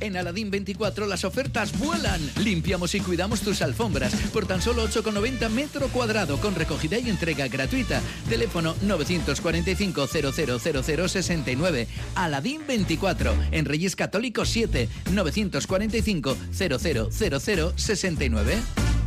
[0.00, 2.20] En Aladín 24 las ofertas vuelan.
[2.36, 7.48] Limpiamos y cuidamos tus alfombras por tan solo 8,90 metro cuadrado con recogida y entrega
[7.48, 8.00] gratuita.
[8.28, 11.88] Teléfono 945 000069.
[12.14, 18.97] Aladín 24 en Reyes Católicos 7 945 000069.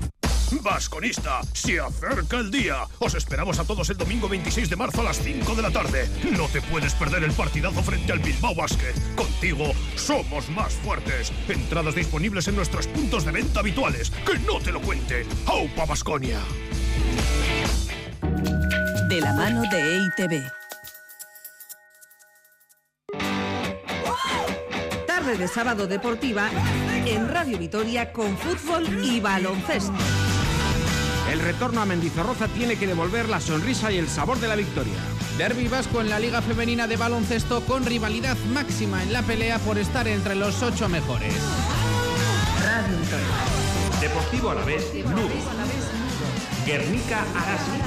[0.60, 2.88] Vasconista, se acerca el día.
[3.00, 6.10] Os esperamos a todos el domingo 26 de marzo a las 5 de la tarde.
[6.32, 8.94] No te puedes perder el partidazo frente al Bilbao Basket.
[9.16, 11.32] Contigo somos más fuertes.
[11.48, 14.10] Entradas disponibles en nuestros puntos de venta habituales.
[14.10, 15.26] Que no te lo cuente.
[15.46, 16.40] ¡Aupa Vasconia!
[19.10, 20.02] De la mano de E.
[25.08, 26.50] Tarde de sábado deportiva
[27.06, 30.21] en Radio Vitoria con fútbol y baloncesto.
[31.32, 34.98] El retorno a Mendizorroza tiene que devolver la sonrisa y el sabor de la victoria.
[35.38, 39.78] Derby vasco en la Liga Femenina de Baloncesto con rivalidad máxima en la pelea por
[39.78, 41.34] estar entre los ocho mejores.
[42.66, 44.02] Radio Vitoria.
[44.02, 45.30] Deportivo a la vez, Lugo.
[46.66, 47.80] Guernica Arasi.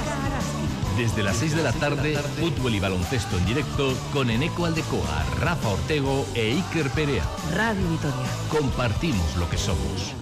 [0.97, 5.69] Desde las 6 de la tarde, fútbol y baloncesto en directo con Eneco Aldecoa, Rafa
[5.69, 7.23] Ortego e Iker Perea.
[7.53, 8.25] Radio Vitoria.
[8.49, 10.15] Compartimos lo que somos.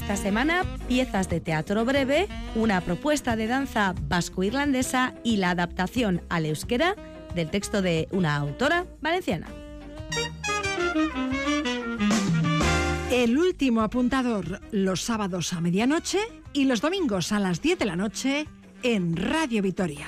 [0.00, 6.46] Esta semana, piezas de teatro breve, una propuesta de danza vasco-irlandesa y la adaptación al
[6.46, 6.94] euskera
[7.34, 9.48] del texto de una autora valenciana.
[13.10, 16.20] El último apuntador los sábados a medianoche
[16.52, 18.46] y los domingos a las 10 de la noche
[18.84, 20.06] en Radio Vitoria.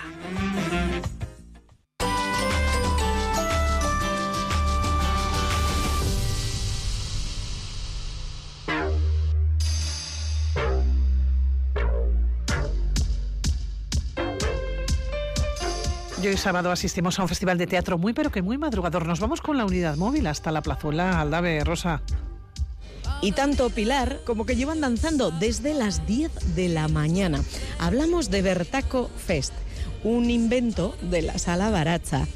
[16.23, 19.07] Y sábado asistimos a un festival de teatro muy pero que muy madrugador.
[19.07, 22.03] Nos vamos con la unidad móvil hasta la plazuela Aldave Rosa.
[23.23, 27.41] Y tanto Pilar como que llevan danzando desde las 10 de la mañana.
[27.79, 29.55] Hablamos de Bertaco Fest,
[30.05, 32.27] un invento de la Sala Baracha,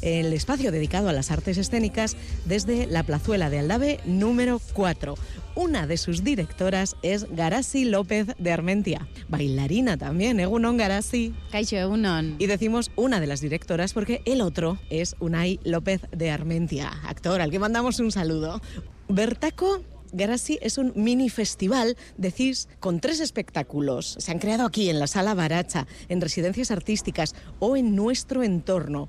[0.00, 5.16] el espacio dedicado a las artes escénicas desde la plazuela de Aldave número 4.
[5.56, 11.32] Una de sus directoras es Garasi López de Armentia, bailarina también, Egunon Garasi.
[11.52, 12.34] Caixo Egunon.
[12.40, 17.40] Y decimos una de las directoras porque el otro es Unai López de Armentia, actor
[17.40, 18.60] al que mandamos un saludo.
[19.08, 19.80] Bertaco
[20.14, 24.16] Garasi es un mini festival, decís, con tres espectáculos.
[24.18, 29.08] Se han creado aquí en la Sala Baracha, en residencias artísticas o en nuestro entorno.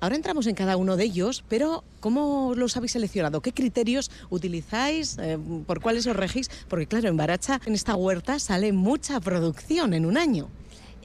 [0.00, 3.42] Ahora entramos en cada uno de ellos, pero ¿cómo los habéis seleccionado?
[3.42, 5.18] ¿Qué criterios utilizáis?
[5.18, 6.50] Eh, ¿Por cuáles os regís?
[6.68, 10.48] Porque claro, en Baracha, en esta huerta, sale mucha producción en un año.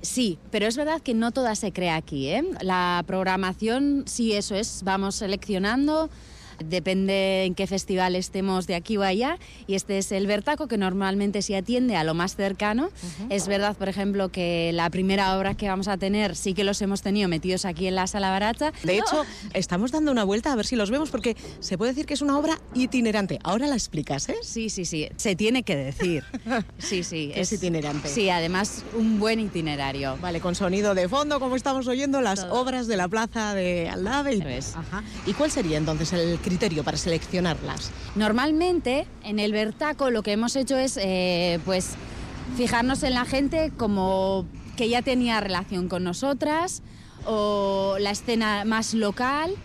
[0.01, 2.29] Sí, pero es verdad que no toda se crea aquí.
[2.29, 2.43] ¿eh?
[2.61, 6.09] La programación, sí, eso es, vamos seleccionando
[6.63, 9.37] depende en qué festival estemos de aquí o allá.
[9.67, 12.89] Y este es el Bertaco, que normalmente se atiende a lo más cercano.
[13.29, 16.81] Es verdad, por ejemplo, que la primera obra que vamos a tener sí que los
[16.81, 18.73] hemos tenido metidos aquí en la sala barata.
[18.83, 22.05] De hecho, estamos dando una vuelta a ver si los vemos, porque se puede decir
[22.05, 23.39] que es una obra itinerante.
[23.43, 24.35] Ahora la explicas, ¿eh?
[24.41, 25.07] Sí, sí, sí.
[25.17, 26.23] Se tiene que decir.
[26.77, 27.31] Sí, sí.
[27.35, 28.09] es, itinerante.
[28.09, 30.17] Sí, además un buen itinerario.
[30.21, 34.61] Vale, con sonido de fondo, como estamos oyendo, las obras de la plaza de Aldave.
[35.25, 37.91] ¿Y cuál sería entonces el criterio para seleccionarlas?
[38.15, 41.95] Normalmente, en el Bertaco lo que hemos hecho es, eh, pues,
[42.55, 44.45] fijarnos en la gente como
[44.77, 46.83] que ya tenía relación con nosotras,
[47.25, 49.55] o la escena más local,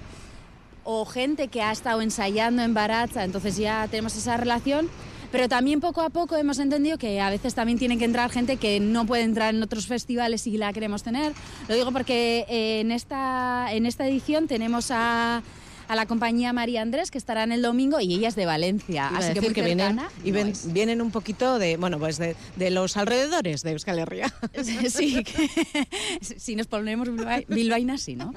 [0.85, 4.89] o gente que ha estado ensayando en Baratza, entonces ya tenemos esa relación.
[5.31, 8.57] Pero también poco a poco hemos entendido que a veces también tiene que entrar gente
[8.57, 11.33] que no puede entrar en otros festivales y la queremos tener.
[11.69, 15.43] Lo digo porque eh, en, esta, en esta edición tenemos a,
[15.91, 19.09] a la compañía María Andrés, que estará en el domingo, y ella es de Valencia.
[19.11, 22.37] Iba así que muy que vienen, y ven- vienen un poquito de, bueno, pues de,
[22.55, 24.33] de los alrededores de Euskal Herria.
[24.63, 25.89] Sí, que-
[26.39, 28.33] si nos ponemos bilba- bilbaínas, sí, ¿no?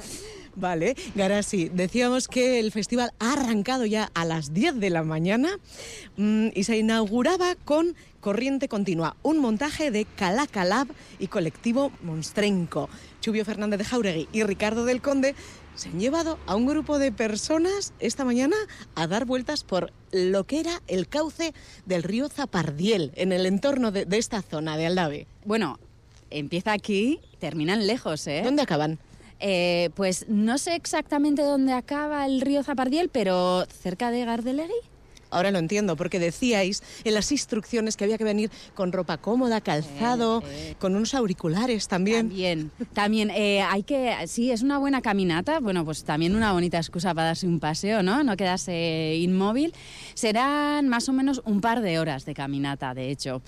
[0.55, 5.49] Vale, Garasi, decíamos que el festival ha arrancado ya a las 10 de la mañana
[6.17, 10.87] mm, y se inauguraba con Corriente Continua, un montaje de Calacalab
[11.19, 12.89] y colectivo Monstrenco.
[13.19, 15.33] Chubio Fernández de Jauregui y Ricardo del Conde
[15.75, 18.55] se han llevado a un grupo de personas esta mañana
[18.95, 21.53] a dar vueltas por lo que era el cauce
[21.85, 25.27] del río Zapardiel, en el entorno de, de esta zona de Aldave.
[25.45, 25.79] Bueno,
[26.29, 28.41] empieza aquí, terminan lejos, ¿eh?
[28.43, 28.99] ¿Dónde acaban?
[29.39, 34.73] Eh, pues no sé exactamente dónde acaba el río Zapardiel, pero cerca de Gardelegui.
[35.33, 39.61] Ahora lo entiendo, porque decíais en las instrucciones que había que venir con ropa cómoda,
[39.61, 40.43] calzado,
[40.79, 42.29] con unos auriculares también.
[42.29, 46.77] También, también eh, hay que, sí, es una buena caminata, bueno, pues también una bonita
[46.77, 48.23] excusa para darse un paseo, ¿no?
[48.23, 49.73] No quedarse inmóvil.
[50.13, 53.41] Serán más o menos un par de horas de caminata, de hecho.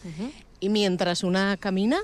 [0.59, 1.99] Y mientras una camina,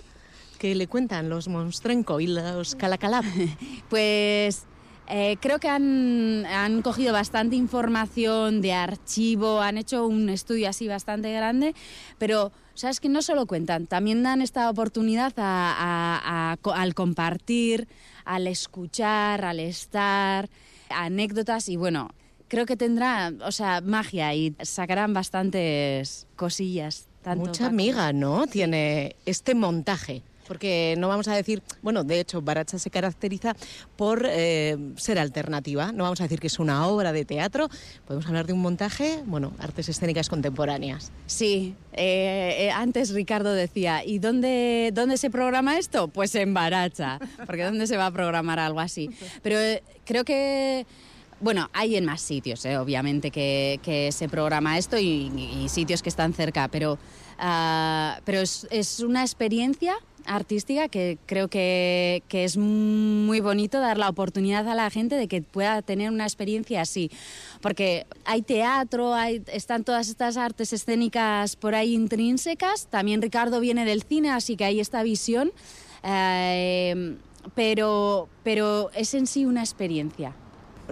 [0.59, 3.23] ¿qué le cuentan los Monstrenco y los Calacalab?
[3.89, 4.65] Pues
[5.11, 10.87] eh, creo que han, han cogido bastante información de archivo, han hecho un estudio así
[10.87, 11.75] bastante grande,
[12.17, 16.93] pero sabes que no solo cuentan, también dan esta oportunidad a- a- a co- al
[16.93, 17.87] compartir,
[18.25, 20.49] al escuchar, al estar,
[20.89, 22.09] anécdotas y bueno.
[22.47, 27.07] Creo que tendrá, o sea, magia y sacarán bastantes cosillas.
[27.21, 28.45] Tanto Mucha amiga, ¿no?
[28.47, 30.21] Tiene este montaje.
[30.51, 33.55] Porque no vamos a decir, bueno, de hecho, Baracha se caracteriza
[33.95, 35.93] por eh, ser alternativa.
[35.93, 37.69] No vamos a decir que es una obra de teatro.
[38.05, 41.13] Podemos hablar de un montaje, bueno, artes escénicas contemporáneas.
[41.25, 46.09] Sí, eh, eh, antes Ricardo decía, ¿y dónde, dónde se programa esto?
[46.09, 49.09] Pues en Baracha, porque ¿dónde se va a programar algo así?
[49.43, 49.57] Pero
[50.03, 50.85] creo que,
[51.39, 56.67] bueno, hay en más sitios, obviamente, que, se programa esto y, sitios que están cerca,
[56.67, 56.99] pero,
[57.39, 59.95] ah, pero es una experiencia
[60.25, 65.27] artística que creo que, que es muy bonito dar la oportunidad a la gente de
[65.27, 67.11] que pueda tener una experiencia así.
[67.61, 72.87] Porque hay teatro, hay, están todas estas artes escénicas por ahí intrínsecas.
[72.87, 75.51] También Ricardo viene del cine, así que hay esta visión.
[76.03, 77.17] Eh,
[77.55, 80.35] pero, pero es en sí una experiencia.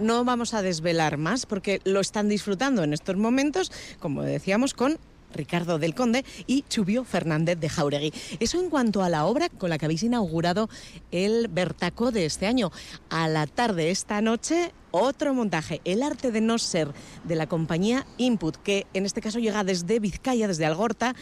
[0.00, 4.98] No vamos a desvelar más porque lo están disfrutando en estos momentos, como decíamos, con
[5.34, 8.12] Ricardo del Conde y Chubio Fernández de Jauregui.
[8.40, 10.68] Eso en cuanto a la obra con la que habéis inaugurado
[11.10, 12.70] el Bertaco de este año.
[13.08, 16.92] A la tarde, esta noche, otro montaje, El arte de no ser,
[17.24, 21.14] de la compañía Input, que en este caso llega desde Vizcaya, desde Algorta,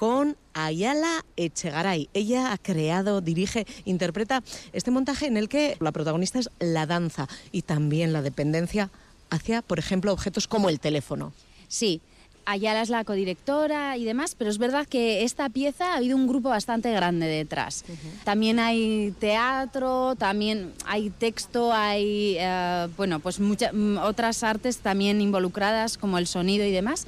[0.00, 2.08] con Ayala Echegaray.
[2.14, 4.42] Ella ha creado, dirige, interpreta
[4.72, 8.90] este montaje en el que la protagonista es la danza y también la dependencia
[9.28, 11.34] hacia, por ejemplo, objetos como el teléfono.
[11.68, 12.00] Sí,
[12.46, 16.26] Ayala es la codirectora y demás, pero es verdad que esta pieza ha habido un
[16.26, 17.84] grupo bastante grande detrás.
[18.24, 23.72] También hay teatro, también hay texto, hay eh, bueno, pues muchas
[24.02, 27.06] otras artes también involucradas como el sonido y demás.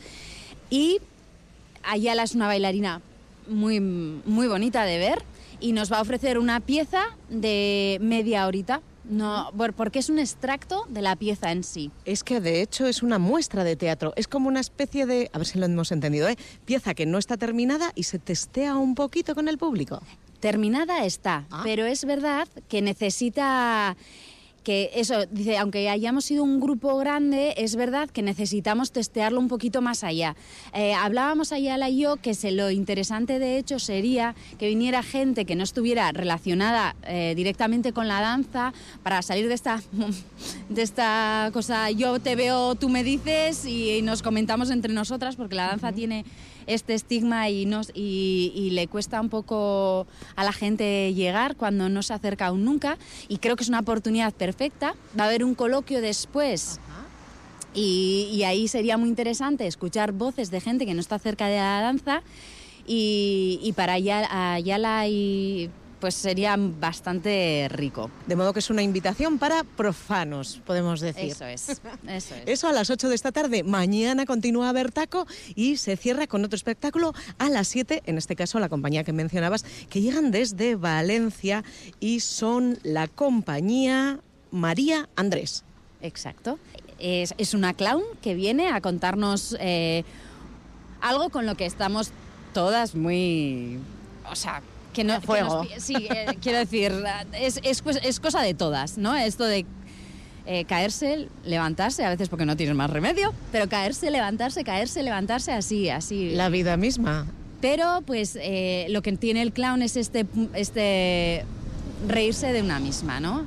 [0.71, 1.01] Y
[1.83, 3.01] Ayala es una bailarina
[3.49, 5.23] muy, muy bonita de ver
[5.61, 8.81] y nos va a ofrecer una pieza de media horita.
[9.13, 11.91] No, por- porque es un extracto de la pieza en sí.
[12.05, 15.39] Es que de hecho es una muestra de teatro, es como una especie de, a
[15.39, 16.37] ver si lo hemos entendido, ¿eh?
[16.65, 20.01] pieza que no está terminada y se testea un poquito con el público.
[20.41, 23.97] Terminada está, pero es verdad que necesita
[24.63, 29.49] que eso, dice, aunque hayamos sido un grupo grande, es verdad que necesitamos testearlo un
[29.49, 30.37] poquito más allá.
[30.73, 35.45] Eh, hablábamos Ayala y yo que se, lo interesante de hecho sería que viniera gente
[35.45, 39.83] que no estuviera relacionada eh, directamente con la danza para salir de esta,
[40.69, 45.55] de esta cosa, yo te veo, tú me dices y, nos comentamos entre nosotras porque
[45.55, 46.25] la danza tiene
[46.67, 50.07] este estigma y, nos, y, le cuesta un poco
[50.37, 52.99] a la gente llegar cuando no se acerca aún nunca.
[53.29, 54.95] Y creo que es una oportunidad perfecta.
[55.19, 56.81] Va a haber un coloquio después.
[57.75, 61.81] Y, ahí sería muy interesante escuchar voces de gente que no está cerca de la
[61.81, 62.23] danza.
[62.87, 65.71] Y, y para Ayala, Ayala y
[66.03, 68.11] pues sería bastante rico.
[68.27, 71.31] De modo que es una invitación para profanos, podemos decir.
[71.31, 71.69] Eso es,
[72.09, 72.43] eso es.
[72.45, 73.63] Eso a las 8 de esta tarde.
[73.63, 78.59] Mañana continúa Bertaco y se cierra con otro espectáculo a las 7, en este caso
[78.59, 81.63] la compañía que mencionabas, que llegan desde Valencia
[82.01, 84.19] y son la compañía
[84.51, 85.63] María Andrés.
[86.01, 86.59] Exacto.
[86.99, 90.03] Es, es una clown que viene a contarnos eh,
[91.01, 92.11] algo con lo que estamos
[92.53, 93.79] todas muy...
[94.29, 94.63] O sea,
[94.93, 95.21] que no...
[95.21, 95.65] que fuego.
[95.65, 96.93] nos- sí, eh, quiero decir,
[97.33, 99.17] es, es, es cosa de todas, ¿no?
[99.17, 99.67] Esto de
[100.47, 105.53] eh, caerse, levantarse, a veces porque no tienes más remedio, pero caerse, levantarse, caerse, levantarse,
[105.53, 106.31] así, así.
[106.31, 107.27] La vida misma.
[107.61, 111.45] Pero pues eh, lo que tiene el clown es este, este
[112.09, 113.45] reírse de una misma, ¿no?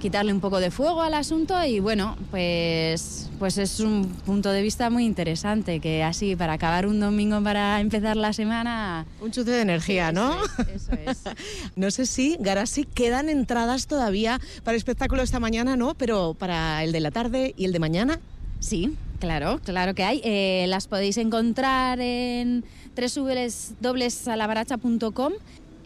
[0.00, 4.62] quitarle un poco de fuego al asunto y bueno, pues, pues es un punto de
[4.62, 9.04] vista muy interesante, que así para acabar un domingo para empezar la semana...
[9.20, 10.36] Un chute de energía, ¿no?
[10.74, 11.22] Eso es.
[11.76, 15.94] no sé si, Garasi, quedan entradas todavía para el espectáculo esta mañana, ¿no?
[15.94, 18.20] Pero para el de la tarde y el de mañana.
[18.60, 20.20] Sí, claro, claro que hay.
[20.24, 22.64] Eh, las podéis encontrar en
[22.96, 25.32] www.alabaracha.com.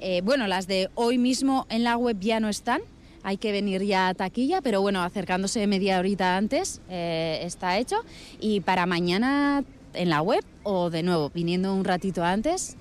[0.01, 2.81] Eh, bueno, las de hoy mismo en la web ya no están,
[3.23, 7.97] hay que venir ya a taquilla, pero bueno, acercándose media horita antes eh, está hecho.
[8.41, 9.65] Y para mañana
[9.95, 12.77] en la web o de nuevo viniendo un ratito antes,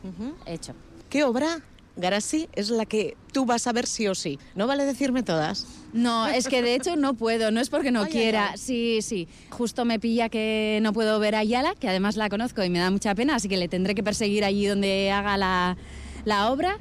[0.46, 0.74] hecho.
[1.10, 1.62] ¿Qué obra,
[1.96, 4.38] Garasi, es la que tú vas a ver sí o sí?
[4.56, 5.66] No vale decirme todas.
[5.92, 8.56] No, es que de hecho no puedo, no es porque no quiera.
[8.58, 9.28] Sí, sí.
[9.50, 12.80] Justo me pilla que no puedo ver a Yala, que además la conozco y me
[12.80, 15.78] da mucha pena, así que le tendré que perseguir allí donde haga la,
[16.26, 16.78] la obra.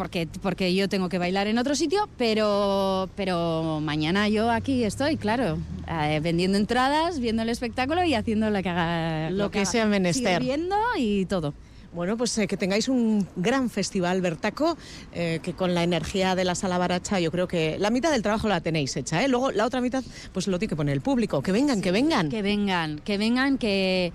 [0.00, 5.18] Porque, porque yo tengo que bailar en otro sitio, pero, pero mañana yo aquí estoy,
[5.18, 9.28] claro, eh, vendiendo entradas, viendo el espectáculo y haciendo lo que haga.
[9.28, 9.70] Lo que haga.
[9.70, 10.38] sea menester.
[10.38, 11.52] Sirviendo y todo.
[11.92, 14.78] Bueno, pues eh, que tengáis un gran festival, Bertaco,
[15.12, 18.22] eh, que con la energía de la sala baracha yo creo que la mitad del
[18.22, 19.28] trabajo la tenéis hecha, ¿eh?
[19.28, 21.42] Luego la otra mitad pues lo tiene que poner el público.
[21.42, 22.30] Que vengan, que vengan.
[22.30, 24.14] Que vengan, que vengan, que,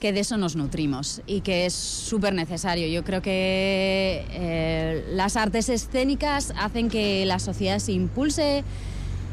[0.00, 2.86] de eso nos nutrimos y que es súper necesario.
[2.86, 8.64] Yo creo que eh, las artes escénicas hacen que la sociedad se impulse,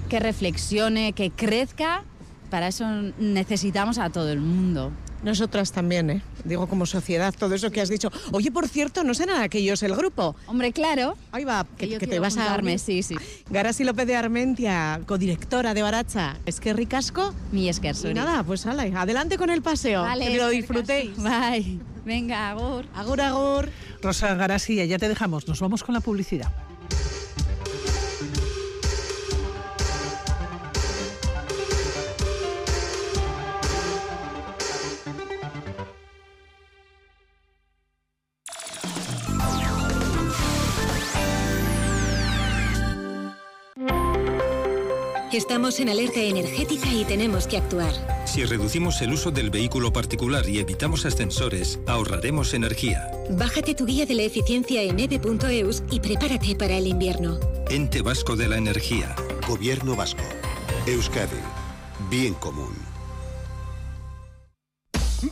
[0.10, 2.04] que reflexione, que crezca.
[2.50, 2.86] Para eso
[3.20, 4.92] necesitamos a todo el mundo.
[5.24, 6.22] Nosotras también, ¿eh?
[6.44, 8.12] Digo, como sociedad, todo eso que has dicho.
[8.32, 10.36] Oye, por cierto, ¿no serán aquellos el grupo?
[10.48, 11.16] Hombre, claro.
[11.32, 12.80] Ahí va, que, que te vas a juntarme, unir.
[12.80, 13.16] sí, sí.
[13.50, 16.38] Garasi López de Armentia, codirectora de Baracha.
[16.46, 17.34] Es que ricasco.
[17.52, 20.02] Mi esker Y nada, pues ala, adelante con el paseo.
[20.02, 21.16] Vale, que lo disfrutéis.
[21.18, 21.80] Bye.
[22.06, 22.86] Venga, agur.
[22.94, 23.70] Agur, agur.
[24.02, 25.48] Rosa Garasía, ya te dejamos.
[25.48, 26.52] Nos vamos con la publicidad.
[45.34, 47.92] Estamos en alerta energética y tenemos que actuar.
[48.26, 53.10] Si reducimos el uso del vehículo particular y evitamos ascensores, ahorraremos energía.
[53.32, 57.40] Bájate tu guía de la eficiencia en eve.eus y prepárate para el invierno.
[57.68, 59.16] Ente Vasco de la Energía.
[59.48, 60.24] Gobierno vasco.
[60.86, 61.42] Euskadi.
[62.12, 62.93] Bien común.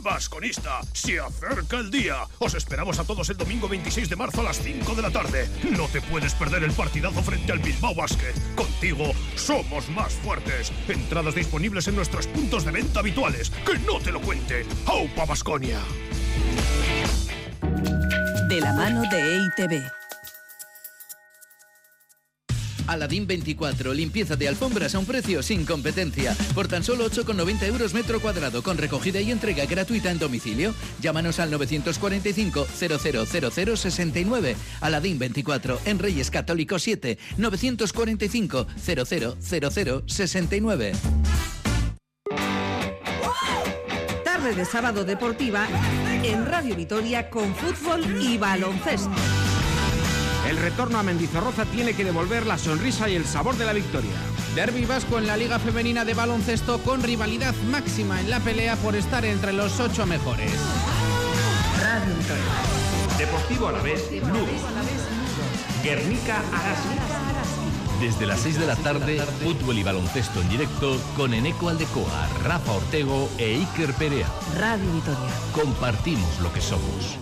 [0.00, 2.16] Vasconista, se acerca el día.
[2.38, 5.48] Os esperamos a todos el domingo 26 de marzo a las 5 de la tarde.
[5.70, 8.34] No te puedes perder el partidazo frente al Bilbao Basket.
[8.54, 10.72] Contigo somos más fuertes.
[10.88, 13.50] Entradas disponibles en nuestros puntos de venta habituales.
[13.50, 14.66] Que no te lo cuente.
[14.86, 15.80] ¡Aupa Vasconia!
[18.48, 20.01] De la mano de EITB.
[22.86, 26.36] Aladín 24, limpieza de alfombras a un precio sin competencia.
[26.54, 30.74] Por tan solo 8,90 euros metro cuadrado, con recogida y entrega gratuita en domicilio.
[31.00, 34.56] Llámanos al 945 000069.
[34.80, 40.92] Aladín 24, en Reyes Católicos 7, 945 000069.
[44.24, 45.66] Tarde de sábado deportiva
[46.24, 49.10] en Radio Vitoria con fútbol y baloncesto.
[50.48, 54.10] El retorno a Mendizorroza tiene que devolver la sonrisa y el sabor de la victoria.
[54.54, 58.96] Derby vasco en la Liga Femenina de Baloncesto con rivalidad máxima en la pelea por
[58.96, 60.52] estar entre los ocho mejores.
[61.80, 63.18] Radio Vitoria.
[63.18, 64.46] Deportivo a la vez, Lugo.
[65.82, 67.22] Guernica Arasi.
[68.00, 72.72] Desde las 6 de la tarde, fútbol y baloncesto en directo con Eneco Aldecoa, Rafa
[72.72, 74.26] Ortego e Iker Perea.
[74.58, 75.32] Radio Vitoria.
[75.54, 77.21] Compartimos lo que somos.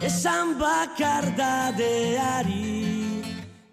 [0.00, 3.22] Esan bakardadeari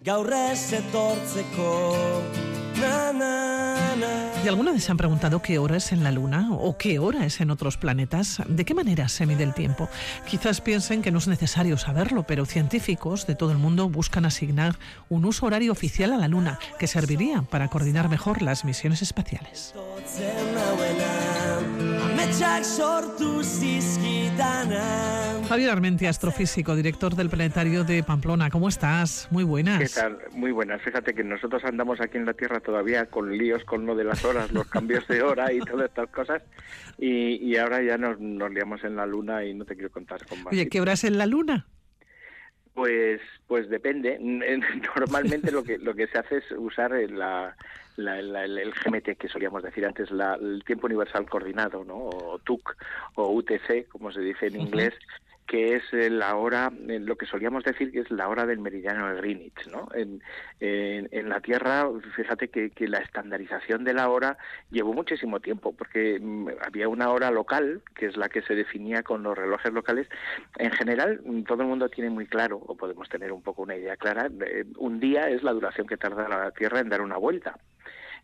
[0.03, 4.31] gaur ez etortzeko Na, na, na.
[4.43, 7.25] ¿Y alguna vez se han preguntado qué hora es en la Luna o qué hora
[7.25, 8.41] es en otros planetas?
[8.47, 9.89] ¿De qué manera se mide el tiempo?
[10.25, 14.79] Quizás piensen que no es necesario saberlo, pero científicos de todo el mundo buscan asignar
[15.09, 19.73] un uso horario oficial a la Luna que serviría para coordinar mejor las misiones espaciales.
[25.47, 28.49] Javier Armentia, astrofísico, director del Planetario de Pamplona.
[28.49, 29.27] ¿Cómo estás?
[29.31, 29.79] Muy buenas.
[29.79, 30.19] ¿Qué tal?
[30.33, 30.81] Muy buenas.
[30.81, 34.23] Fíjate que nosotros andamos aquí en la Tierra todavía con líos con lo de las
[34.25, 36.43] horas, los cambios de hora y todas estas cosas.
[36.97, 40.43] Y, ahora ya nos, nos, liamos en la Luna y no te quiero contar con
[40.43, 40.53] más.
[40.53, 41.67] Oye, ¿qué hora es en la Luna?
[42.79, 44.17] Pues, pues depende.
[44.95, 47.53] Normalmente lo que lo que se hace es usar la,
[47.97, 51.95] el GMT que solíamos decir antes, el tiempo universal coordinado, ¿no?
[51.97, 52.77] O TUC
[53.15, 54.93] o UTC, como se dice en inglés,
[55.49, 58.59] que es eh, la hora, eh, lo que solíamos decir que es la hora del
[58.59, 59.89] meridiano de Greenwich, ¿no?
[59.95, 60.21] En,
[61.27, 64.37] la Tierra, fíjate que, la estandarización de la hora
[64.69, 69.01] llevó muchísimo tiempo, porque mm, había una hora local, que es la que se definía
[69.01, 70.07] con los relojes locales.
[70.57, 73.75] En general, mm, todo el mundo tiene muy claro, o podemos tener un poco una
[73.75, 74.29] idea clara,
[74.77, 77.57] un día es la duración que tarda la Tierra en dar una vuelta.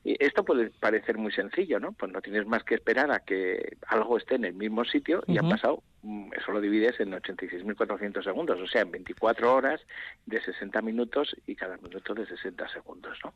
[0.06, 1.92] Esto puede parecer muy sencillo, ¿no?
[1.94, 5.40] Pues no tienes más que esperar a que algo esté en el mismo sitio y
[5.40, 9.82] ha pasado, mm, eso lo divides en 86.400 segundos, o sea, en 24 horas
[10.28, 13.34] de 60 minutos y cada minuto de 60 segundos, ¿no?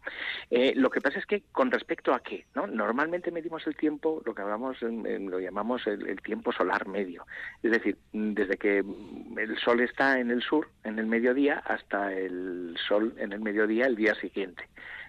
[0.52, 2.68] Eh, lo que pasa es que con respecto a qué, ¿no?
[2.68, 7.26] Normalmente medimos el tiempo, lo que hablamos, lo llamamos el, tiempo solar medio,
[7.64, 11.64] es decir, mm, desde que mm, el sol está en el sur, en el mediodía,
[11.66, 14.66] hasta el sol en el mediodía el día siguiente.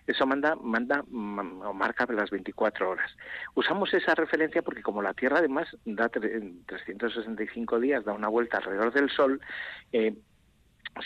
[0.07, 3.11] Eso manda, manda o marca las 24 horas.
[3.55, 8.93] Usamos esa referencia porque como la Tierra además da 365 días, da una vuelta alrededor
[8.93, 9.41] del Sol,
[9.93, 10.15] eh,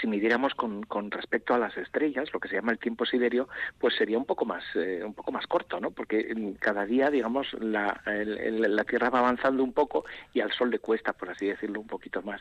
[0.00, 3.48] si midiéramos con, con, respecto a las estrellas, lo que se llama el tiempo siderio,
[3.78, 5.90] pues sería un poco más eh, un poco más corto, ¿no?
[5.90, 10.78] Porque cada día, digamos, la, la Tierra va avanzando un poco y al Sol le
[10.78, 12.40] cuesta, por así decirlo, un poquito más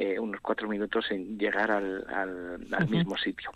[0.00, 3.50] eh, unos cuatro minutos en llegar al, al, mismo sitio.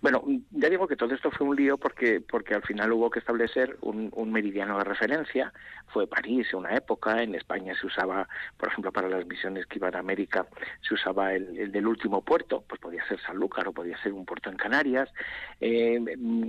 [0.00, 0.22] Bueno,
[0.52, 3.76] ya digo que todo esto fue un lío porque, porque al final hubo que establecer
[3.80, 5.52] un, un meridiano de referencia.
[5.88, 9.78] Fue París en una época, en España se usaba, por ejemplo, para las misiones que
[9.78, 10.46] iban a América,
[10.86, 14.50] se usaba el, del último puerto, pues podía ser Sanlúcar o podía ser un puerto
[14.50, 15.08] en Canarias.
[15.60, 15.98] Eh,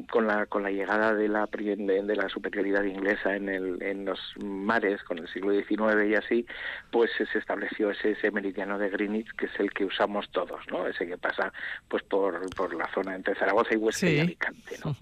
[0.09, 4.19] con, la, con la llegada de la, de, la superioridad inglesa en, el, en los
[4.43, 6.45] mares, con el siglo XIX y así,
[6.91, 10.87] pues se estableció ese, ese meridiano de Greenwich que es el que usamos todos, ¿no?
[10.87, 11.51] Ese que pasa
[11.87, 14.95] pues por, por la zona entre Zaragoza y Huesca y Alicante, ¿no?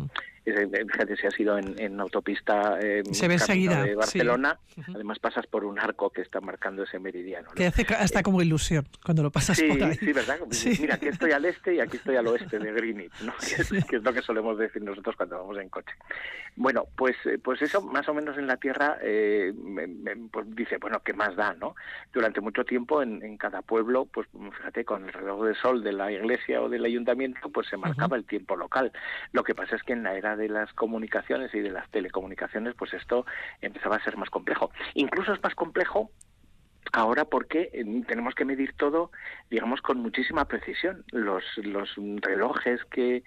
[0.53, 4.59] Fíjate si ha sido en, autopista eh, Se ve seguida, de Barcelona,
[4.93, 7.49] además pasas por un arco que está marcando ese meridiano.
[7.51, 9.95] Que hace hasta como ilusión cuando lo pasas por ahí.
[9.95, 10.39] Sí, ¿verdad?
[10.79, 13.33] Mira, aquí estoy al este y aquí estoy al oeste de Greenwich, ¿no?
[13.39, 15.93] que, es, lo que solemos decir nosotros cuando vamos en coche.
[16.55, 19.53] Bueno, pues, eh, pues eso más o menos en la Tierra eh,
[20.31, 21.75] pues dice, bueno, ¿qué más da, no?
[22.13, 24.27] Durante mucho tiempo en, cada pueblo, pues
[24.57, 28.17] fíjate, con el reloj de sol de la iglesia o del ayuntamiento, pues se marcaba
[28.17, 28.91] el tiempo local.
[29.31, 32.75] Lo que pasa es que en la era de las comunicaciones y de las telecomunicaciones,
[32.75, 33.25] pues esto
[33.61, 34.71] empezaba a ser más complejo.
[34.93, 36.11] Incluso es más complejo
[36.93, 39.11] ahora porque eh, tenemos que medir todo,
[39.49, 41.03] digamos, con muchísima precisión.
[41.11, 41.89] Los, los
[42.21, 43.23] relojes que,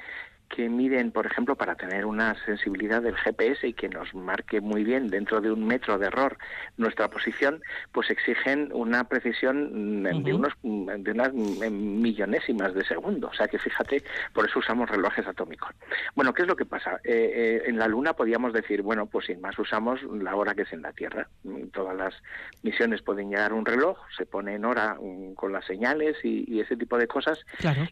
[0.51, 4.85] que miden, por ejemplo, para tener una sensibilidad del GPS y que nos marque muy
[4.85, 6.37] bien dentro de un metro de error
[6.77, 13.29] nuestra posición, pues exigen una precisión de unos de unas millonésimas de segundo.
[13.29, 15.71] O sea que fíjate, por eso usamos relojes atómicos.
[16.17, 17.01] Bueno, ¿qué es lo que pasa?
[17.05, 20.63] Eh, eh, en la Luna podíamos decir, bueno, pues sin más usamos la hora que
[20.63, 21.29] es en la Tierra.
[21.73, 22.15] Todas las
[22.63, 26.77] misiones pueden llegar un reloj, se pone en hora mm, con las señales y, ese
[26.77, 27.39] tipo de cosas,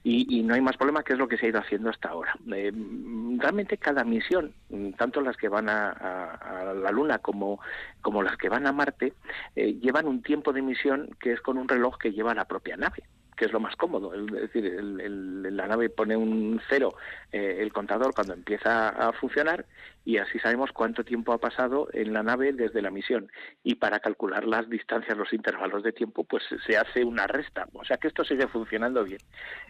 [0.02, 2.10] y, y no hay más problema, que es lo que se ha ido haciendo hasta
[2.10, 2.34] ahora.
[2.52, 2.72] Eh,
[3.38, 4.52] realmente cada misión,
[4.96, 7.60] tanto las que van a, la Luna como,
[8.00, 9.12] como las que van a Marte,
[9.56, 12.76] eh, llevan un tiempo de misión que es con un reloj que lleva la propia
[12.76, 13.02] nave
[13.38, 14.12] que es lo más cómodo.
[14.14, 16.94] Es decir, la nave pone un cero
[17.32, 19.64] eh, el contador cuando empieza a funcionar
[20.04, 23.30] y así sabemos cuánto tiempo ha pasado en la nave desde la misión.
[23.62, 27.66] Y para calcular las distancias, los intervalos de tiempo, pues se hace una resta.
[27.74, 29.20] O sea que esto sigue funcionando bien.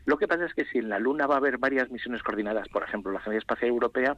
[0.06, 2.68] Lo que pasa es que si en la Luna va a haber varias misiones coordinadas,
[2.68, 4.16] por ejemplo, la Agencia Espacial Europea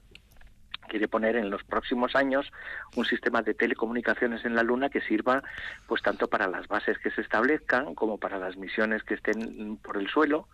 [0.91, 2.51] quiere poner en los próximos años
[2.97, 5.43] un sistema de telecomunicaciones en la Luna que sirva
[5.87, 9.97] pues tanto para las bases que se establezcan como para las misiones que estén por
[9.97, 10.49] el suelo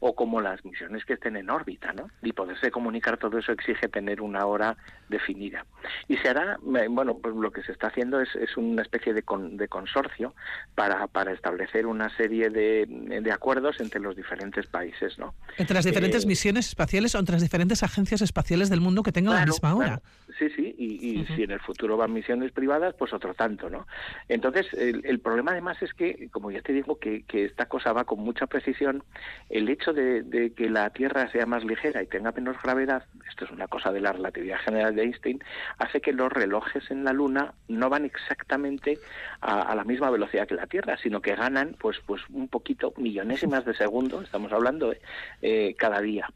[0.00, 2.10] o como las misiones que estén en órbita, ¿no?
[2.22, 4.76] Y poderse comunicar todo eso exige tener una hora
[5.08, 5.66] definida.
[6.08, 9.22] Y se hará, bueno, pues lo que se está haciendo es, es una especie de,
[9.52, 10.34] de consorcio
[10.74, 15.34] para, para establecer una serie de, de, acuerdos entre los diferentes países, ¿no?
[15.58, 19.12] Entre las diferentes eh, misiones espaciales o entre las diferentes agencias espaciales del mundo que
[19.12, 19.81] tengan la misma hora.
[19.82, 20.02] Ahora.
[20.38, 23.86] Sí, sí, y, y si en el futuro van misiones privadas, pues otro tanto, ¿no?
[24.28, 27.92] Entonces, el, el problema además es que, como ya te digo, que, que, esta cosa
[27.92, 29.04] va con mucha precisión,
[29.50, 33.44] el hecho de, de, que la Tierra sea más ligera y tenga menos gravedad, esto
[33.44, 35.42] es una cosa de la relatividad general de Einstein,
[35.78, 38.98] hace que los relojes en la Luna no van exactamente
[39.40, 42.94] a, a la misma velocidad que la Tierra, sino que ganan, pues, pues un poquito,
[42.96, 44.94] millonésimas de segundo, estamos hablando,
[45.42, 46.28] eh, cada día.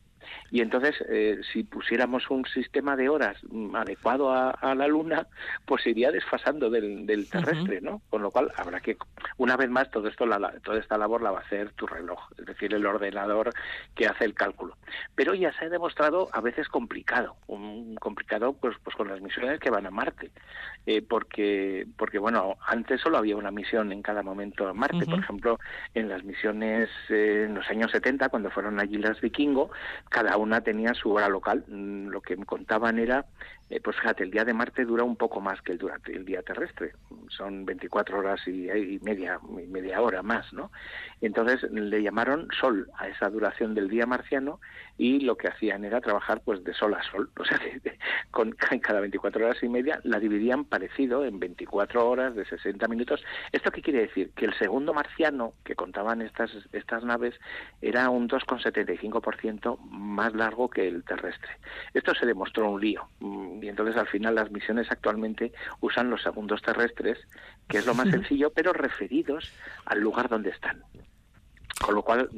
[0.51, 3.37] Y entonces, eh, si pusiéramos un sistema de horas
[3.75, 5.27] adecuado a, a la Luna,
[5.65, 7.85] pues iría desfasando del, del terrestre, uh -huh.
[7.85, 8.03] ¿no?
[8.11, 8.97] Con lo cual habrá que,
[9.37, 12.21] una vez más, todo esto, la, toda esta labor la va a hacer tu reloj,
[12.39, 13.51] es decir, el ordenador
[13.95, 14.77] que hace el cálculo.
[15.15, 19.61] Pero ya se ha demostrado a veces complicado, un complicado pues, pues con las misiones
[19.61, 20.31] que van a Marte,
[20.87, 25.01] eh, porque, porque bueno, antes solo había una misión en cada momento a Marte, uh
[25.01, 25.11] -huh.
[25.11, 25.59] por ejemplo,
[25.95, 29.71] en las misiones eh, en los años 70, cuando fueron allí las Vikingo,
[30.09, 31.65] cada una tenía su hora local.
[31.67, 33.27] Mm, lo que me contaban era,
[33.69, 36.25] eh, pues fíjate, el día de Marte dura un poco más que el, durante el
[36.25, 36.93] día terrestre.
[37.29, 40.71] Son 24 horas y, y media, media hora más, ¿no?
[41.21, 44.61] Entonces le llamaron Sol a esa duración del día marciano
[44.99, 47.31] y lo que hacían era trabajar pues de sol a sol.
[47.39, 47.61] O sea,
[48.31, 48.53] con
[48.83, 53.23] cada 24 horas y media la dividían parecido en 24 horas de 60 minutos.
[53.53, 54.31] ¿Esto qué quiere decir?
[54.35, 57.35] Que el segundo marciano que contaban estas, estas naves
[57.83, 61.51] era un 2,75% más largo que el terrestre.
[61.95, 63.09] Esto se demostró un lío
[63.63, 67.19] y entonces al final las misiones actualmente usan los segundos terrestres,
[67.69, 69.53] que es lo más sencillo, pero referidos
[69.85, 70.83] al lugar donde están.
[71.81, 72.31] Con lo cual,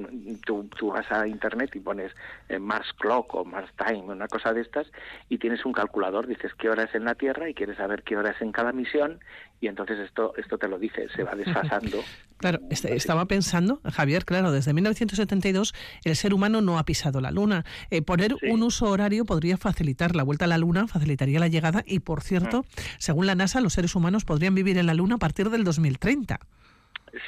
[0.45, 2.13] tú, tú, vas a Internet y pones
[2.49, 4.87] eh, Mars Clock o Mars Time, una cosa de estas,
[5.29, 8.17] y tienes un calculador, dices qué hora es en la Tierra y quieres saber qué
[8.17, 9.21] hora es en cada misión,
[9.61, 11.99] y entonces esto, esto te lo dice, se va desfasando.
[12.39, 15.73] claro, este, estaba pensando, Javier, claro, desde 1972
[16.05, 17.65] el ser humano no ha pisado la Luna.
[17.91, 18.51] Eh, poner sí.
[18.51, 22.23] un uso horario podría facilitar la vuelta a la Luna, facilitaría la llegada, y por
[22.23, 22.81] cierto, mm.
[22.99, 26.41] según la NASA, los seres humanos podrían vivir en la Luna a partir del 2030.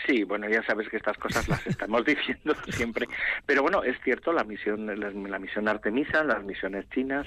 [0.07, 3.07] Sí, bueno, ya sabes que estas cosas las estamos diciendo siempre,
[3.47, 7.27] pero bueno, es cierto, la misión, la, la misión Artemisa, las misiones chinas,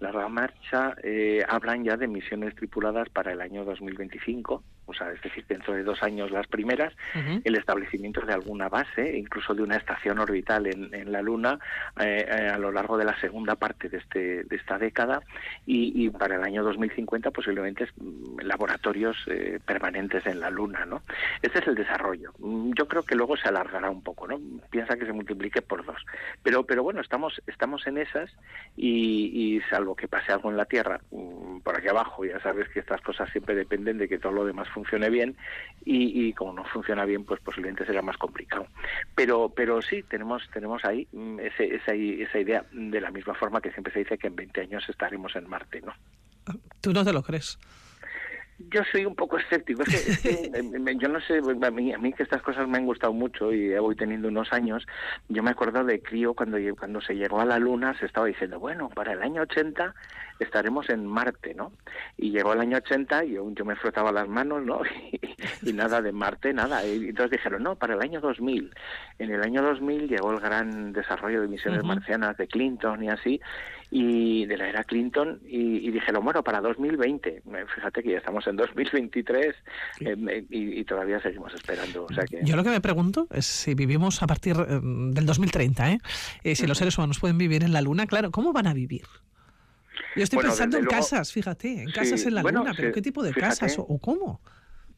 [0.00, 5.22] la marcha, eh, hablan ya de misiones tripuladas para el año 2025, o sea, es
[5.22, 7.42] decir, dentro de dos años las primeras, uh -huh.
[7.44, 11.58] el establecimiento de alguna base, incluso de una estación orbital en, en la Luna
[12.00, 15.22] eh, eh, a lo largo de la segunda parte de, este, de esta década
[15.64, 17.88] y, y para el año 2050 posiblemente
[18.42, 21.02] laboratorios eh, permanentes en la Luna, ¿no?
[21.40, 22.32] Este es el desarrollo.
[22.76, 24.40] Yo creo que luego se alargará un poco, ¿no?
[24.70, 26.04] Piensa que se multiplique por dos.
[26.42, 28.30] Pero, pero bueno, estamos, estamos en esas
[28.76, 31.00] y, y salvo que pase algo en la Tierra,
[31.62, 34.68] por aquí abajo, ya sabes que estas cosas siempre dependen de que todo lo demás
[34.68, 34.79] funcione
[35.10, 35.36] bien
[35.84, 38.66] y, y como no funciona bien, pues posiblemente será más complicado.
[39.14, 41.08] Pero, pero sí, tenemos, tenemos ahí
[41.40, 44.60] ese, esa, esa idea de la misma forma que siempre se dice que en 20
[44.60, 45.92] años estaremos en Marte, ¿no?
[46.80, 47.58] ¿Tú no te lo crees?
[48.68, 49.82] Yo soy un poco escéptico.
[49.82, 52.78] Es que, es que, yo no sé, a mí, a mí que estas cosas me
[52.78, 54.86] han gustado mucho y voy teniendo unos años.
[55.28, 58.60] Yo me acuerdo de crío cuando, cuando se llegó a la Luna, se estaba diciendo,
[58.60, 59.94] bueno, para el año 80
[60.38, 61.72] estaremos en Marte, ¿no?
[62.16, 64.80] Y llegó el año 80 y yo, yo me frotaba las manos, ¿no?
[65.62, 66.84] Y, y, nada de Marte, nada.
[66.86, 68.72] Y entonces dijeron, no, para el año 2000.
[69.18, 71.88] En el año 2000 llegó el gran desarrollo de misiones uh -huh.
[71.88, 73.40] marcianas de Clinton y así,
[73.90, 77.42] y de la era Clinton, y, y dijeron, bueno, para 2020.
[77.74, 79.54] Fíjate que ya estamos en 2023
[79.98, 80.04] sí.
[80.06, 82.06] eh, y, y, todavía seguimos esperando.
[82.08, 82.40] O sea que...
[82.44, 85.98] Yo lo que me pregunto es si vivimos a partir eh, del 2030, ¿eh?
[86.44, 86.68] eh si uh -huh.
[86.68, 89.02] los seres humanos pueden vivir en la Luna, claro, ¿cómo van a vivir?
[90.16, 92.72] Yo estoy bueno, pensando en luego, casas, fíjate, en sí, casas en la bueno, Luna,
[92.76, 94.40] pero sí, ¿qué tipo de fíjate, casas o, o cómo?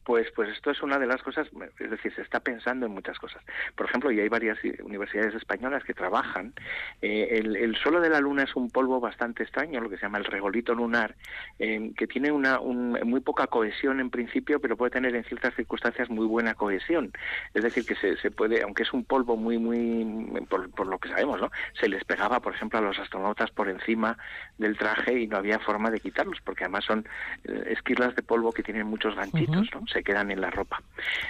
[0.05, 1.47] Pues, pues esto es una de las cosas,
[1.79, 3.41] es decir, se está pensando en muchas cosas.
[3.75, 6.53] Por ejemplo, y hay varias universidades españolas que trabajan.
[7.01, 10.03] Eh, el, el, suelo de la Luna es un polvo bastante extraño, lo que se
[10.03, 11.15] llama el regolito lunar,
[11.59, 15.55] eh, que tiene una un, muy poca cohesión en principio, pero puede tener en ciertas
[15.55, 17.11] circunstancias muy buena cohesión.
[17.53, 20.99] Es decir, que se, se puede, aunque es un polvo muy, muy, por, por lo
[20.99, 21.51] que sabemos, ¿no?
[21.79, 24.17] Se les pegaba, por ejemplo, a los astronautas por encima
[24.57, 27.07] del traje y no había forma de quitarlos, porque además son
[27.45, 29.81] eh, esquirlas de polvo que tienen muchos ganchitos, uh -huh.
[29.81, 29.87] ¿no?
[29.93, 30.81] Se quedan en la ropa.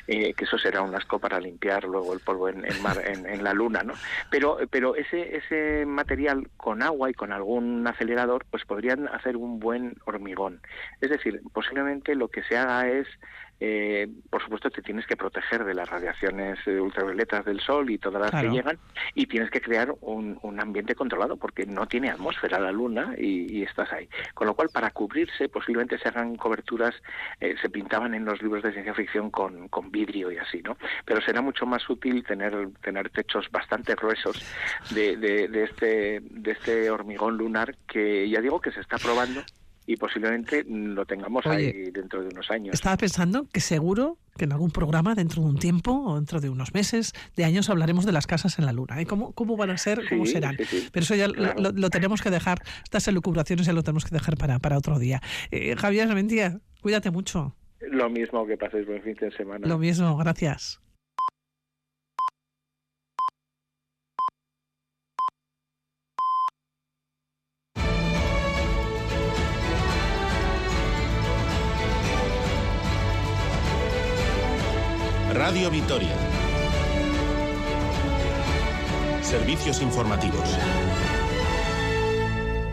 [0.08, 3.54] Eh, que eso será un asco para limpiar luego el polvo en, mar, en, la
[3.54, 3.94] luna, ¿no?
[4.30, 9.60] Pero, pero ese, ese material con agua y con algún acelerador, pues podrían hacer un
[9.60, 10.62] buen hormigón.
[11.02, 13.08] Es decir, posiblemente lo que se haga es
[13.66, 17.98] eh, por supuesto te tienes que proteger de las radiaciones eh, ultravioletas del sol y
[17.98, 18.50] todas las claro.
[18.50, 18.78] que llegan
[19.16, 23.60] y tienes que crear un, un, ambiente controlado porque no tiene atmósfera la luna y,
[23.60, 24.10] y, estás ahí.
[24.34, 26.94] Con lo cual para cubrirse posiblemente se hagan coberturas,
[27.40, 30.76] eh, se pintaban en los libros de ciencia ficción con, con, vidrio y así, ¿no?
[31.06, 34.46] Pero será mucho más útil tener, tener techos bastante gruesos
[34.94, 39.42] de, de, de, este, de este hormigón lunar que ya digo que se está probando
[39.86, 42.74] y posiblemente lo tengamos Oye, ahí dentro de unos años.
[42.74, 46.50] Estaba pensando que seguro que en algún programa, dentro de un tiempo o dentro de
[46.50, 49.00] unos meses, de años, hablaremos de las casas en la Luna.
[49.02, 49.06] ¿eh?
[49.06, 50.02] ¿Cómo, ¿Cómo van a ser?
[50.10, 50.58] ¿Cómo serán?
[50.58, 50.90] sí, sí.
[50.92, 51.62] Pero eso ya lo- Claro.
[51.62, 54.98] lo, lo tenemos que dejar, estas elucubraciones ya lo tenemos que dejar para, para otro
[55.00, 55.22] día.
[55.52, 56.10] Eh, Javier
[56.82, 57.56] cuídate mucho.
[57.82, 59.68] Lo mismo que paséis buen fin de semana.
[59.68, 60.80] Lo mismo, gracias.
[75.34, 76.16] Radio Vitoria.
[79.24, 80.48] Servicios informativos.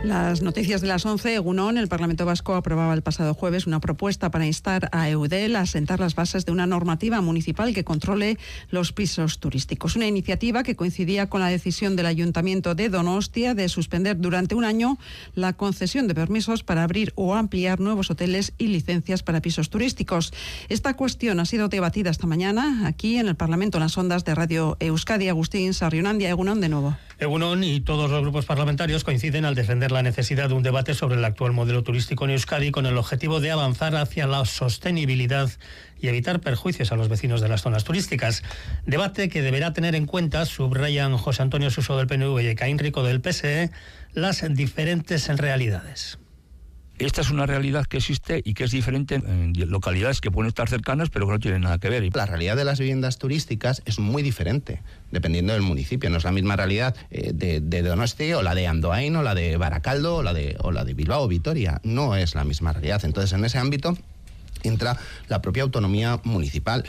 [0.03, 4.31] Las noticias de las 11, Egunon, el Parlamento Vasco aprobaba el pasado jueves una propuesta
[4.31, 8.39] para instar a Eudel a sentar las bases de una normativa municipal que controle
[8.71, 9.97] los pisos turísticos.
[9.97, 14.65] Una iniciativa que coincidía con la decisión del Ayuntamiento de Donostia de suspender durante un
[14.65, 14.97] año
[15.35, 20.33] la concesión de permisos para abrir o ampliar nuevos hoteles y licencias para pisos turísticos.
[20.71, 24.35] Esta cuestión ha sido debatida esta mañana aquí en el Parlamento en las ondas de
[24.35, 25.29] Radio Euskadi.
[25.29, 26.97] Agustín Sarrionandia, Egunon de nuevo.
[27.21, 31.19] Egunon y todos los grupos parlamentarios coinciden al defender la necesidad de un debate sobre
[31.19, 35.51] el actual modelo turístico en Euskadi con el objetivo de avanzar hacia la sostenibilidad
[36.01, 38.43] y evitar perjuicios a los vecinos de las zonas turísticas.
[38.87, 43.03] Debate que deberá tener en cuenta, subrayan José Antonio Suso del PNV y Ecaín Rico
[43.03, 43.71] del PSE,
[44.15, 46.20] las diferentes realidades.
[47.01, 50.69] Esta es una realidad que existe y que es diferente en localidades que pueden estar
[50.69, 52.07] cercanas, pero que no tienen nada que ver.
[52.15, 56.11] La realidad de las viviendas turísticas es muy diferente, dependiendo del municipio.
[56.11, 59.35] No es la misma realidad eh, de, de Donosti o la de Andoain o la
[59.35, 61.81] de Baracaldo o la de, o la de Bilbao o Vitoria.
[61.85, 63.03] No es la misma realidad.
[63.03, 63.97] Entonces, en ese ámbito
[64.63, 64.99] entra
[65.29, 66.85] la propia autonomía municipal.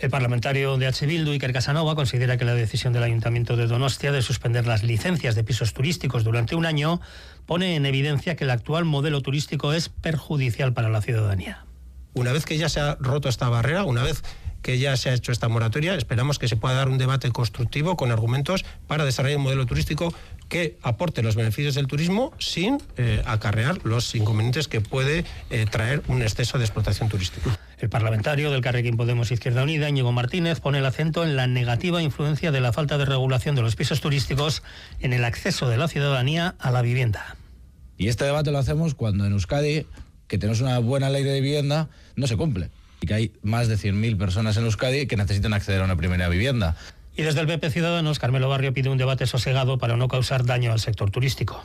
[0.00, 1.04] El parlamentario de H.
[1.04, 5.34] Bildu, Iker Casanova, considera que la decisión del Ayuntamiento de Donostia de suspender las licencias
[5.34, 7.02] de pisos turísticos durante un año
[7.50, 11.64] pone en evidencia que el actual modelo turístico es perjudicial para la ciudadanía.
[12.14, 14.22] Una vez que ya se ha roto esta barrera, una vez
[14.62, 17.96] que ya se ha hecho esta moratoria, esperamos que se pueda dar un debate constructivo
[17.96, 20.14] con argumentos para desarrollar un modelo turístico
[20.48, 26.04] que aporte los beneficios del turismo sin eh, acarrear los inconvenientes que puede eh, traer
[26.06, 27.58] un exceso de explotación turística.
[27.80, 32.00] El parlamentario del Carrequín Podemos Izquierda Unida, Íñigo Martínez, pone el acento en la negativa
[32.00, 34.62] influencia de la falta de regulación de los pisos turísticos
[35.00, 37.36] en el acceso de la ciudadanía a la vivienda.
[38.00, 39.84] Y este debate lo hacemos cuando en Euskadi,
[40.26, 42.70] que tenemos una buena ley de vivienda, no se cumple.
[43.02, 46.30] Y que hay más de 100.000 personas en Euskadi que necesitan acceder a una primera
[46.30, 46.76] vivienda.
[47.14, 50.72] Y desde el PP Ciudadanos, Carmelo Barrio pide un debate sosegado para no causar daño
[50.72, 51.62] al sector turístico.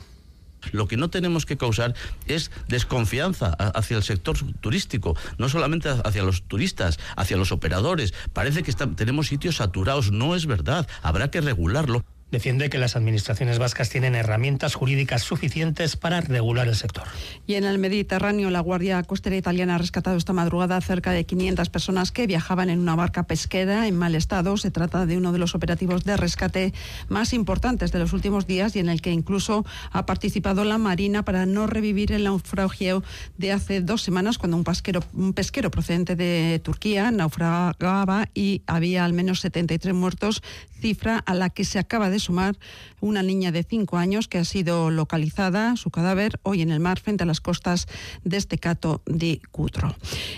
[0.72, 1.94] Lo que no tenemos que causar
[2.26, 8.12] es desconfianza hacia el sector turístico, no solamente hacia los turistas, hacia los operadores.
[8.34, 12.04] Parece que está- tenemos sitios saturados, no es verdad, habrá que regularlo.
[12.30, 17.04] Defiende que las administraciones vascas tienen herramientas jurídicas suficientes para regular el sector.
[17.46, 21.70] Y en el Mediterráneo, la Guardia Costera Italiana ha rescatado esta madrugada cerca de 500
[21.70, 24.56] personas que viajaban en una barca pesquera en mal estado.
[24.56, 26.74] Se trata de uno de los operativos de rescate
[27.08, 31.24] más importantes de los últimos días y en el que incluso ha participado la Marina
[31.24, 33.04] para no revivir el naufragio
[33.38, 39.04] de hace dos semanas cuando un pesquero, un pesquero procedente de Turquía naufragaba y había
[39.04, 40.42] al menos 73 muertos,
[40.76, 42.56] cifra a la que se acaba de sumar
[43.00, 47.00] una niña de 5 años que ha sido localizada, su cadáver, hoy en el mar
[47.00, 47.86] frente a las costas
[48.24, 49.94] de Estecato di Cutro.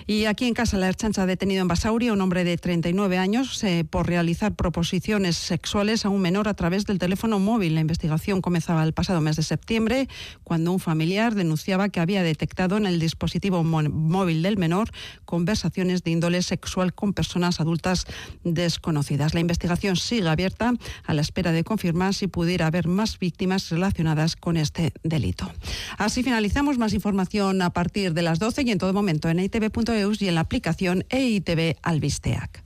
[0.07, 3.19] Y aquí en casa, la Erchancha ha detenido en Basauri a un hombre de 39
[3.19, 7.75] años eh, por realizar proposiciones sexuales a un menor a través del teléfono móvil.
[7.75, 10.09] La investigación comenzaba el pasado mes de septiembre,
[10.45, 14.91] cuando un familiar denunciaba que había detectado en el dispositivo móvil del menor
[15.25, 18.07] conversaciones de índole sexual con personas adultas
[18.45, 19.35] desconocidas.
[19.35, 20.73] La investigación sigue abierta
[21.05, 25.51] a la espera de confirmar si pudiera haber más víctimas relacionadas con este delito.
[25.99, 26.79] Así finalizamos.
[26.79, 30.37] Más información a partir de las 12 y en todo momento en eitv.eus y en
[30.37, 32.63] la aplicación EITV Albisteac.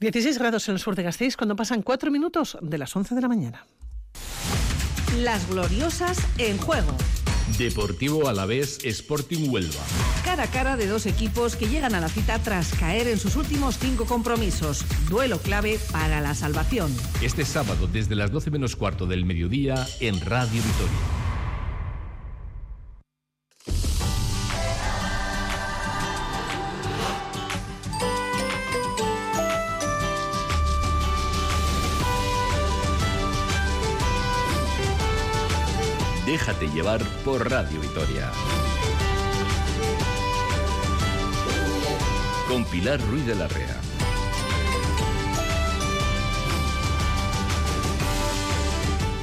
[0.00, 3.20] 16 grados en el sur de Gasteiz cuando pasan 4 minutos de las 11 de
[3.20, 3.66] la mañana.
[5.16, 6.96] Las gloriosas en juego.
[7.58, 9.80] Deportivo Alavés Sporting Huelva.
[10.24, 13.34] Cara a cara de dos equipos que llegan a la cita tras caer en sus
[13.34, 14.84] últimos cinco compromisos.
[15.08, 16.94] Duelo clave para la salvación.
[17.20, 21.29] Este sábado desde las 12 menos cuarto del mediodía en Radio Vitoria.
[36.30, 38.30] Déjate llevar por Radio Vitoria.
[42.46, 43.89] con Pilar Ruiz de la Rea.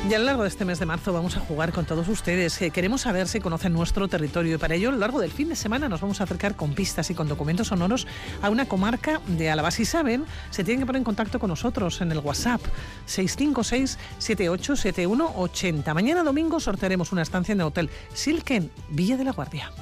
[0.09, 2.61] Y a lo largo de este mes de marzo vamos a jugar con todos ustedes.
[2.61, 5.49] Eh, queremos saber si conocen nuestro territorio y para ello a lo largo del fin
[5.49, 8.07] de semana nos vamos a acercar con pistas y con documentos sonoros
[8.41, 9.69] a una comarca de Álava.
[9.69, 12.61] Si saben, se tienen que poner en contacto con nosotros en el WhatsApp
[13.05, 15.93] 656-787180.
[15.93, 19.73] Mañana domingo sortearemos una estancia en el Hotel Silken, Villa de la Guardia.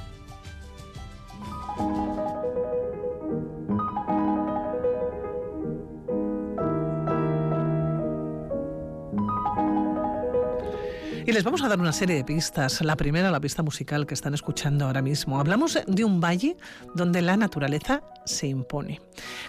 [11.27, 12.81] Y les vamos a dar una serie de pistas.
[12.81, 15.39] La primera, la pista musical que están escuchando ahora mismo.
[15.39, 16.55] Hablamos de un valle
[16.93, 19.01] donde la naturaleza se impone.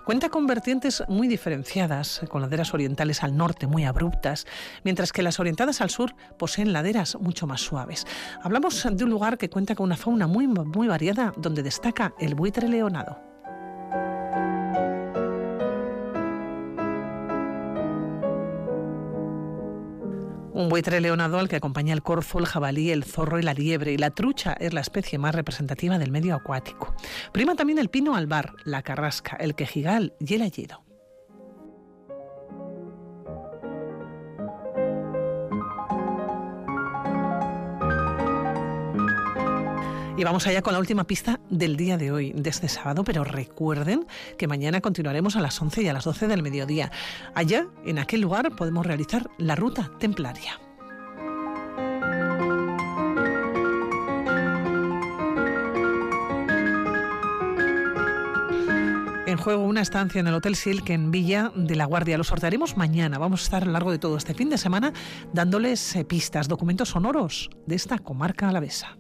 [0.06, 4.46] Cuenta con vertientes muy diferenciadas, con laderas orientales al norte muy abruptas,
[4.84, 8.06] mientras que las orientadas al sur poseen laderas mucho más suaves.
[8.42, 12.34] Hablamos de un lugar que cuenta con una fauna muy, muy variada, donde destaca el
[12.34, 13.35] buitre leonado.
[20.56, 23.92] Un buitre leonado al que acompaña el corzo, el jabalí, el zorro y la liebre.
[23.92, 26.94] Y la trucha es la especie más representativa del medio acuático.
[27.30, 30.85] Prima también el pino albar, la carrasca, el quejigal y el ayedo.
[40.18, 43.22] Y vamos allá con la última pista del día de hoy, de este sábado, pero
[43.22, 44.06] recuerden
[44.38, 46.90] que mañana continuaremos a las 11 y a las 12 del mediodía.
[47.34, 50.58] Allá, en aquel lugar, podemos realizar la ruta templaria.
[59.26, 62.16] En juego una estancia en el Hotel Silk en Villa de la Guardia.
[62.16, 63.18] Lo sortearemos mañana.
[63.18, 64.94] Vamos a estar a lo largo de todo este fin de semana
[65.34, 68.96] dándoles eh, pistas, documentos sonoros de esta comarca alavesa.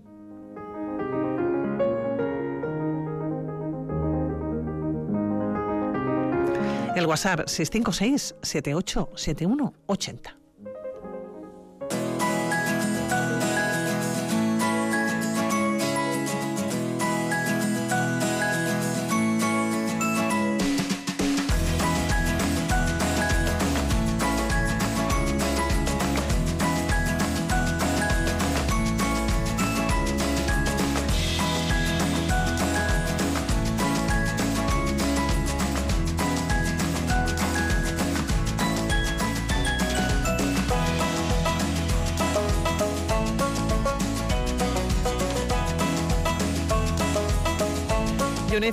[7.06, 10.35] El WhatsApp 656 7871 80.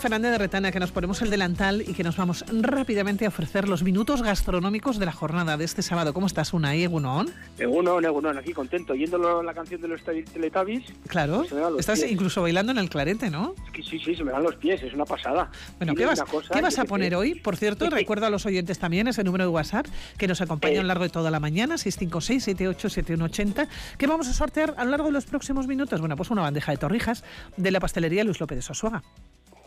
[0.03, 3.69] Fernández de Retana, que nos ponemos el delantal y que nos vamos rápidamente a ofrecer
[3.69, 6.13] los minutos gastronómicos de la jornada de este sábado.
[6.13, 7.31] ¿Cómo estás, Unai, Egunon?
[7.57, 10.83] Egunon, Egunon, aquí contento, yéndolo la canción de los Teletubbies.
[11.07, 12.11] Claro, los estás pies.
[12.11, 13.55] incluso bailando en el clarete, ¿no?
[13.65, 15.49] Es que sí, sí, se me dan los pies, es una pasada.
[15.77, 17.35] Bueno, ¿qué vas, una cosa, ¿qué vas yo a poner hoy?
[17.35, 19.85] Por cierto, recuerdo a los oyentes también ese número de WhatsApp
[20.17, 23.69] que nos acompaña a lo largo de toda la mañana, 656-787180.
[23.97, 26.01] ¿Qué vamos a sortear a lo largo de los próximos minutos?
[26.01, 27.23] Bueno, pues una bandeja de torrijas
[27.55, 29.01] de la pastelería Luis López de Sosuaga.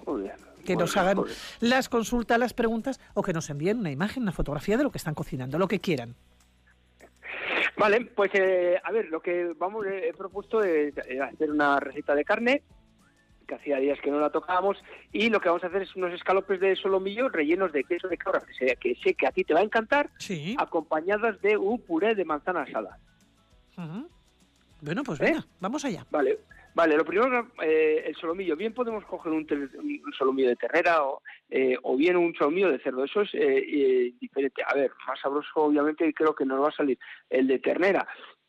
[0.06, 0.36] Muy bien.
[0.64, 1.24] Que Muy nos bien, hagan
[1.60, 4.98] las consultas, las preguntas o que nos envíen una imagen, una fotografía de lo que
[4.98, 6.14] están cocinando, lo que quieran.
[7.76, 11.78] Vale, pues eh, a ver, lo que vamos eh, he propuesto es eh, hacer una
[11.78, 12.62] receta de carne
[13.46, 14.82] que hacía días que no la tocábamos
[15.12, 18.16] y lo que vamos a hacer es unos escalopes de solomillo rellenos de queso de
[18.16, 20.10] cabra que sé que, sé que a ti te va a encantar,
[20.58, 22.98] acompañadas de un puré de manzana asada.
[24.80, 25.24] Bueno, pues ¿Eh?
[25.24, 26.04] venga, vamos allá.
[26.10, 26.40] Vale,
[26.76, 26.96] vale.
[26.96, 28.54] Lo primero, eh, el solomillo.
[28.54, 32.78] Bien podemos coger un, un solomillo de ternera o, eh, o bien un solomillo de
[32.78, 33.02] cerdo.
[33.02, 34.62] Eso es eh, eh, diferente.
[34.64, 36.98] A ver, más sabroso, obviamente, creo que nos va a salir
[37.30, 38.06] el de ternera.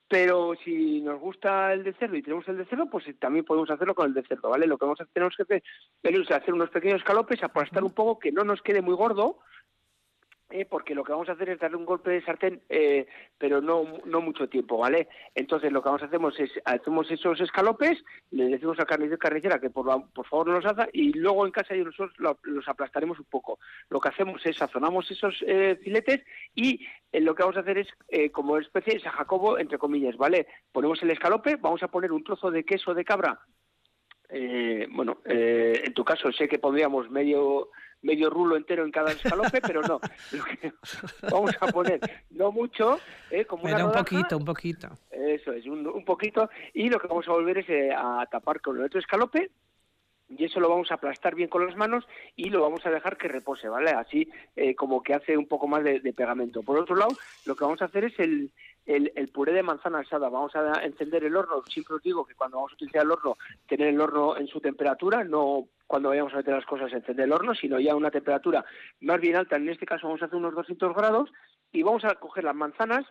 [0.10, 3.70] Pero si nos gusta el de cerdo y tenemos el de cerdo, pues también podemos
[3.70, 4.68] hacerlo con el de cerdo, ¿vale?
[4.68, 5.64] Lo que vamos a tenemos que hacer
[6.04, 9.40] es hacer unos pequeños escalopes, aplastar un poco, que no nos quede muy gordo,
[10.50, 13.06] eh, porque lo que vamos a hacer es darle un golpe de sartén, eh,
[13.38, 15.08] pero no, no mucho tiempo, ¿vale?
[15.36, 19.60] Entonces lo que vamos a hacer es, hacemos esos escalopes, le decimos al carnicero carnicera
[19.60, 23.20] que por, por favor nos los haga y luego en casa nosotros lo- los aplastaremos
[23.20, 23.60] un poco.
[23.90, 26.22] Lo que hacemos es sazonamos esos eh, filetes
[26.56, 30.16] y eh, lo que vamos a hacer es, eh, como especie de Jacobo, entre comillas,
[30.18, 30.48] ¿vale?
[30.72, 33.40] Ponemos el escalope, vamos a poner un trozo de queso de cabra
[34.30, 37.70] eh, bueno, en tu caso sé que pondríamos medio
[38.02, 40.00] medio rulo entero en cada escalope, pero no.
[40.32, 40.74] Lo que
[41.32, 42.00] vamos a poner
[42.32, 43.00] no mucho,
[43.32, 44.90] eh, como una Bueno, un rodaja, poquito, un poquito.
[45.12, 46.50] Eso es, un, un poquito.
[46.74, 49.52] Y lo que vamos a volver es eh, a tapar con el otro escalope
[50.30, 53.18] y eso lo vamos a aplastar bien con las manos y lo vamos a dejar
[53.18, 53.92] que repose, ¿vale?
[53.92, 56.64] Así eh, como que hace un poco más de, pegamento.
[56.64, 57.16] Por otro lado,
[57.46, 58.52] lo que vamos a hacer es el,
[58.86, 60.30] el, puré de manzana asada.
[60.30, 61.64] Vamos a encender el horno.
[61.70, 64.60] Siempre os digo que cuando vamos a utilizar el horno, tener el horno en su
[64.60, 68.66] temperatura, no cuando vayamos a meter las cosas encender el horno, sino ya una temperatura
[69.02, 69.56] más bien alta.
[69.56, 71.32] En este caso vamos a hacer unos 200 grados
[71.72, 73.06] y vamos a coger las manzanas.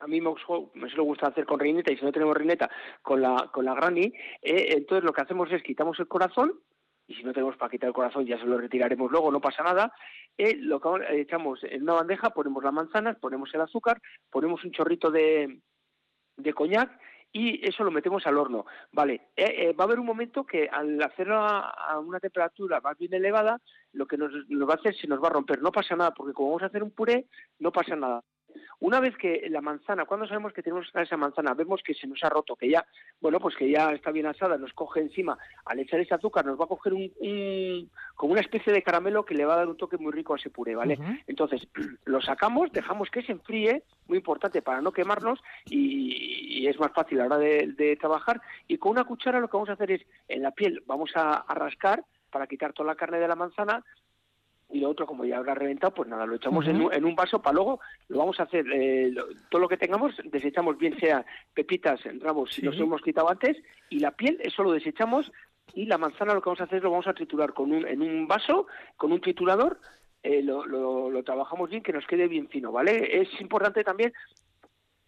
[0.00, 0.30] A mí me,
[0.74, 2.70] me suele gusta hacer con reineta y si no tenemos reineta
[3.02, 4.12] con la, con la granny.
[4.42, 6.58] eh, entonces lo que hacemos es quitamos el corazón
[7.06, 9.62] y si no tenemos para quitar el corazón ya se lo retiraremos luego, no pasa
[9.64, 9.92] nada.
[10.38, 14.70] Eh, lo que echamos en una bandeja, ponemos las manzanas, ponemos el azúcar, ponemos un
[14.70, 15.60] chorrito de,
[16.36, 16.90] de coñac
[17.32, 18.64] y eso lo metemos al horno.
[18.92, 22.80] Vale, eh, eh, va a haber un momento que al hacerlo a, a una temperatura
[22.80, 23.60] más bien elevada,
[23.92, 25.60] lo que nos, nos va a hacer se nos va a romper.
[25.60, 27.26] No pasa nada, porque como vamos a hacer un puré,
[27.58, 28.22] no pasa nada.
[28.80, 32.22] Una vez que la manzana, cuando sabemos que tenemos esa manzana, vemos que se nos
[32.24, 32.84] ha roto, que ya,
[33.20, 35.36] bueno, pues que ya está bien asada, nos coge encima,
[35.66, 39.24] al echar ese azúcar nos va a coger un, un- como una especie de caramelo
[39.24, 40.96] que le va a dar un toque muy rico a ese puré, ¿vale?
[41.26, 41.66] Entonces,
[42.04, 46.92] lo sacamos, dejamos que se enfríe, muy importante para no quemarnos y, y es más
[46.92, 48.40] fácil a la hora de, de trabajar.
[48.68, 51.34] Y con una cuchara lo que vamos a hacer es, en la piel, vamos a,
[51.38, 53.84] a rascar para quitar toda la carne de la manzana
[54.72, 57.14] y lo otro, como ya habrá reventado, pues nada, lo echamos en, un, en un
[57.16, 60.98] vaso para luego, lo vamos a hacer, eh, lo- todo lo que tengamos, desechamos bien
[60.98, 62.66] sea pepitas, ramos, si Sí.
[62.66, 63.56] los hemos quitado antes,
[63.88, 65.30] y la piel, eso lo desechamos,
[65.74, 67.86] y la manzana lo que vamos a hacer es lo vamos a triturar con un,
[67.86, 68.66] en un vaso,
[68.96, 69.80] con un triturador,
[70.22, 73.20] eh, lo, lo, lo trabajamos bien, que nos quede bien fino, ¿vale?
[73.22, 74.12] Es importante también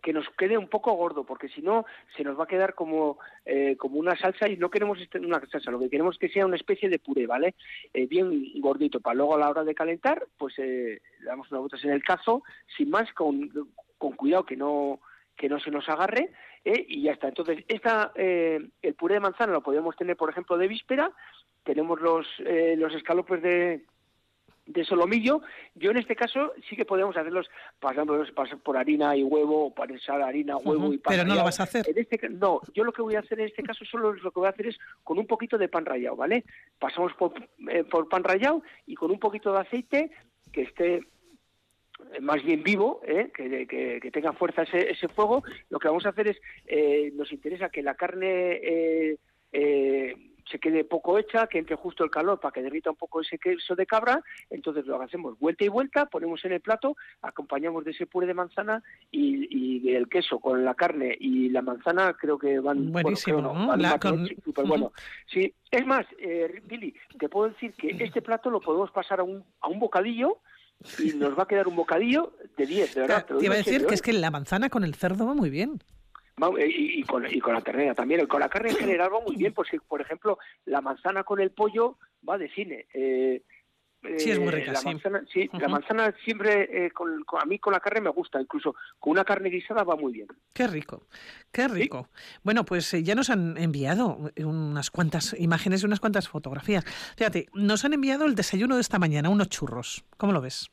[0.02, 1.86] que nos quede un poco gordo, porque si no
[2.16, 5.40] se nos va a quedar como, eh, como una salsa y no queremos este- una
[5.46, 7.54] salsa, lo que queremos es que sea una especie de puré, ¿vale?
[7.94, 11.84] Eh, bien gordito, para luego a la hora de calentar, pues eh, damos unas vueltas
[11.84, 12.42] en el cazo,
[12.76, 13.50] sin más, con,
[13.96, 15.00] con cuidado que no
[15.34, 16.30] que no se nos agarre
[16.64, 17.28] eh, y ya está.
[17.28, 21.10] Entonces, esta, el puré de manzana lo podemos tener, por ejemplo, de víspera,
[21.64, 22.26] tenemos los,
[22.76, 23.82] los escalopes de,
[24.66, 25.42] de solomillo.
[25.74, 27.50] Yo en este caso sí que podemos hacerlos
[27.80, 28.30] pasándolos
[28.62, 31.64] por harina y huevo, o pasar harina, huevo y pan pero no lo vas a
[31.64, 31.88] hacer.
[31.88, 34.30] En este no, yo lo que voy a hacer en este caso solo es lo
[34.30, 36.44] que voy a hacer es con un poquito de pan rallado, ¿vale?
[36.78, 37.32] Pasamos por,
[37.68, 40.10] eh, por pan rallado y con un poquito de aceite
[40.52, 43.30] que esté eh, más bien vivo, ¿eh?
[43.34, 47.10] que, que- que tenga fuerza ese, ese fuego, lo que vamos a hacer es, eh,
[47.14, 49.16] nos interesa que la carne eh,
[49.52, 50.16] eh,
[50.50, 53.38] se quede poco hecha, que entre justo el calor para que derrita un poco ese
[53.38, 57.92] queso de cabra, entonces lo hacemos vuelta y vuelta, ponemos en el plato, acompañamos de
[57.92, 59.46] ese puré de manzana y,
[59.86, 63.52] y el queso con la carne y la manzana creo que van bueno, Buenísimo, creo
[63.54, 63.66] ¿no?
[63.68, 64.28] van La- con-
[64.66, 64.92] bueno.
[65.26, 69.22] Sí, es más, eh, Billy, te puedo decir que este plato lo podemos pasar a
[69.22, 70.38] un, a un bocadillo
[70.98, 73.24] y nos va a quedar un bocadillo de 10, de verdad.
[73.38, 75.78] Te iba a decir que es que la manzana con el cerdo va muy bien.
[76.58, 78.26] Eh, y, y con, y con la ternera también.
[78.26, 81.50] Con la carne en general va muy bien, porque, por ejemplo, la manzana con el
[81.50, 82.86] pollo va de cine.
[82.94, 83.42] Eh,
[84.18, 84.86] Sí, es muy eh, rica, la sí.
[84.86, 88.40] Manzana, sí, la manzana siempre, eh, con, con- a mí con la carne me gusta,
[88.40, 90.26] incluso con una carne guisada va muy bien.
[90.52, 91.06] Qué rico,
[91.52, 92.08] qué rico.
[92.42, 96.84] Bueno, pues eh, ya nos han enviado unas cuantas imágenes y unas cuantas fotografías.
[97.16, 100.04] Fíjate, nos han enviado el desayuno de esta mañana, unos churros.
[100.16, 100.68] ¿Cómo lo ves?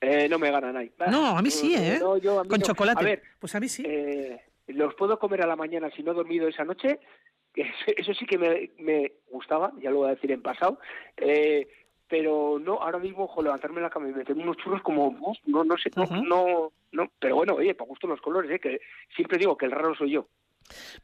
[0.00, 0.92] Eh, no me ganan ahí.
[1.08, 1.98] No, a mí sí, ¿eh?
[2.00, 2.66] No, yo a mí Con no.
[2.66, 3.00] chocolate.
[3.00, 3.84] A ver, pues a mí sí.
[4.68, 6.98] Los puedo comer a la mañana si no he dormido esa noche.
[7.96, 10.78] Eso sí que me, me gustaba, ya lo voy a decir en pasado.
[11.16, 11.68] Eh,
[12.08, 15.76] pero no, ahora mismo, ojo, levantarme la cama y meterme unos churros como, no, no
[15.78, 18.58] sé, no, no, no, pero bueno, oye, para gusto los colores, ¿eh?
[18.60, 18.80] que
[19.16, 20.28] siempre digo que el raro soy yo.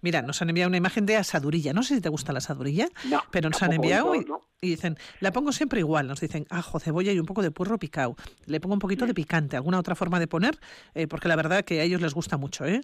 [0.03, 1.73] Mira, nos han enviado una imagen de asadurilla.
[1.75, 4.41] No sé si te gusta la asadurilla, No, pero nos han enviado no, y, no.
[4.61, 6.07] y dicen, la pongo siempre igual.
[6.07, 8.17] Nos dicen ajo, cebolla y un poco de puerro picado.
[8.47, 9.09] Le pongo un poquito Mm.
[9.09, 10.59] de picante, alguna otra forma de poner,
[10.95, 12.81] Eh, porque la verdad que a ellos les gusta mucho, ¿eh?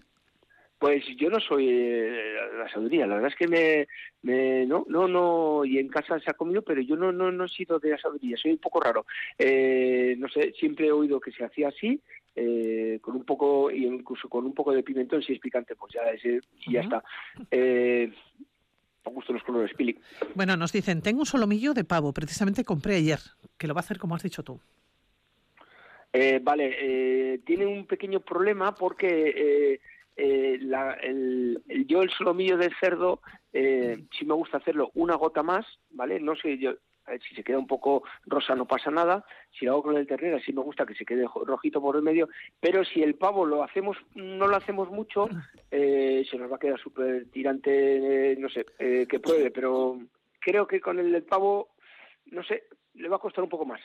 [0.78, 3.88] Pues yo no soy eh, la sabiduría, la verdad es que me,
[4.22, 7.44] me no, no, no, y en casa se ha comido, pero yo no, no, no
[7.46, 9.06] he sido de la sabiduría, soy un poco raro.
[9.38, 11.98] Eh, no sé, siempre he oído que se hacía así,
[12.34, 15.94] eh, con un poco, y incluso con un poco de pimentón, si es picante, pues
[15.94, 17.02] ya es, eh, y ya está.
[17.50, 18.12] Eh,
[19.04, 19.98] a gusto los colores, Pili.
[20.34, 23.20] Bueno, nos dicen, tengo un solomillo de pavo, precisamente compré ayer,
[23.56, 24.60] que lo va a hacer como has dicho tú.
[26.12, 29.80] Eh, vale, eh, tiene un pequeño problema porque
[30.16, 33.20] eh, la- el, el- yo el solomillo de cerdo
[33.52, 36.20] eh, sí me gusta hacerlo una gota más, ¿vale?
[36.20, 36.74] No sé yo
[37.28, 39.24] si se queda un poco rosa no pasa nada,
[39.56, 42.02] si lo hago con el ternera sí me gusta que se quede rojito por el
[42.02, 42.28] medio,
[42.58, 45.28] pero si el pavo lo hacemos no lo hacemos mucho
[45.70, 50.00] eh, se nos va a quedar súper tirante, eh, no sé, eh, que pruebe, pero
[50.40, 51.68] creo que con el del pavo
[52.32, 52.64] no sé,
[52.94, 53.80] le va a costar un poco más.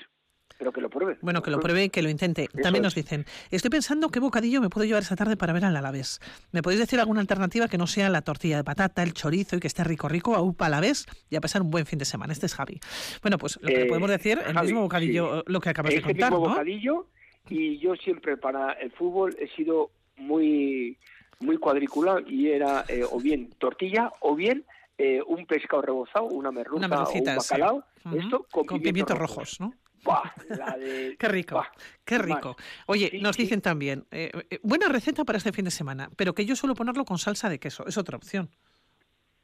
[0.62, 1.18] Pero que lo pruebe.
[1.24, 2.48] Bueno, que lo pruebe y que lo intente.
[2.62, 5.76] También nos dicen, estoy pensando qué bocadillo me puedo llevar esta tarde para ver al
[5.76, 6.20] Alavés.
[6.52, 9.60] ¿Me podéis decir alguna alternativa que no sea la tortilla de patata, el chorizo y
[9.60, 12.32] que esté rico, rico, a un Alavés y a pasar un buen fin de semana?
[12.32, 12.80] Este es Javi.
[13.24, 15.44] Bueno, pues lo que le Eh, podemos decir, el Javi, mismo bocadillo, sí.
[15.52, 16.52] lo que acabas de Ese contar, mismo ¿no?
[16.52, 17.08] bocadillo
[17.50, 20.96] y yo siempre para el fútbol he sido muy
[21.40, 24.64] muy cuadriculado y era eh, o bien tortilla o bien
[25.00, 27.22] eh, un pescado rebozado, una merluza Una o un sí.
[27.26, 27.84] bacalao,
[28.14, 29.74] esto con, Con pimientos pimientos rojos, ¿no?
[30.04, 31.64] Buah, la de- Qué rico,
[32.06, 32.56] qué rico.
[32.88, 36.46] Oye, nos dicen también, eh, eh, buena receta para este fin de semana, pero que
[36.46, 38.50] yo suelo ponerlo con salsa de queso, es otra opción.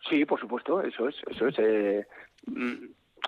[0.10, 1.56] Sí, por supuesto, eso es, eso es.
[1.60, 2.08] eh,
[2.46, 2.74] mm,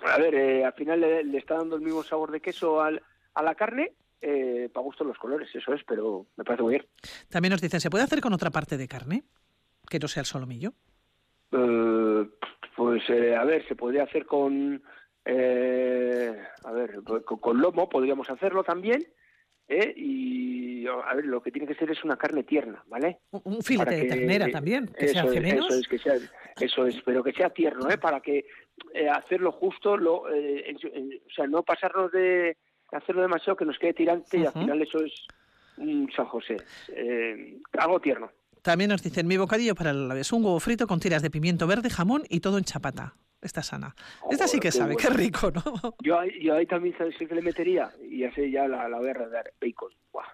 [0.06, 3.02] a ver, eh, al final le, le está dando el mismo sabor de queso al,
[3.34, 3.92] a la carne,
[4.22, 6.86] eh, para gusto los colores, eso es, pero me parece muy bien.
[7.28, 9.24] También nos dicen, ¿se puede hacer con otra parte de carne?
[9.88, 10.72] Que no sea el solomillo.
[12.76, 14.82] Pues eh, a ver, se podría hacer con,
[15.24, 19.04] eh, a ver, con, con lomo podríamos hacerlo también,
[19.68, 19.92] ¿eh?
[19.96, 23.20] y a ver, lo que tiene que ser es una carne tierna, ¿vale?
[23.30, 25.66] Un filete de ternera también, que se eso es, menos.
[25.68, 26.14] Eso es, que sea,
[26.60, 27.98] eso es, pero que sea tierno, ¿eh?
[27.98, 28.46] Para que
[28.94, 32.56] eh, hacerlo justo, lo, eh, en su- en- o sea, no pasarnos de
[32.92, 35.12] hacerlo demasiado que nos quede tirante y al final eso es
[35.76, 36.56] un San José,
[36.88, 38.30] eh, algo tierno.
[38.62, 41.66] También nos dicen, mi bocadillo para el es un huevo frito con tiras de pimiento
[41.66, 43.14] verde, jamón y todo en chapata.
[43.42, 43.94] Esta sana.
[44.30, 45.62] Esta sí que sabe, qué rico, ¿no?
[46.02, 48.98] Yo ahí, yo ahí también sabes qué le metería y ya sé ya la, la
[48.98, 49.14] voy a
[49.60, 49.92] bacon.
[50.12, 50.26] Buah.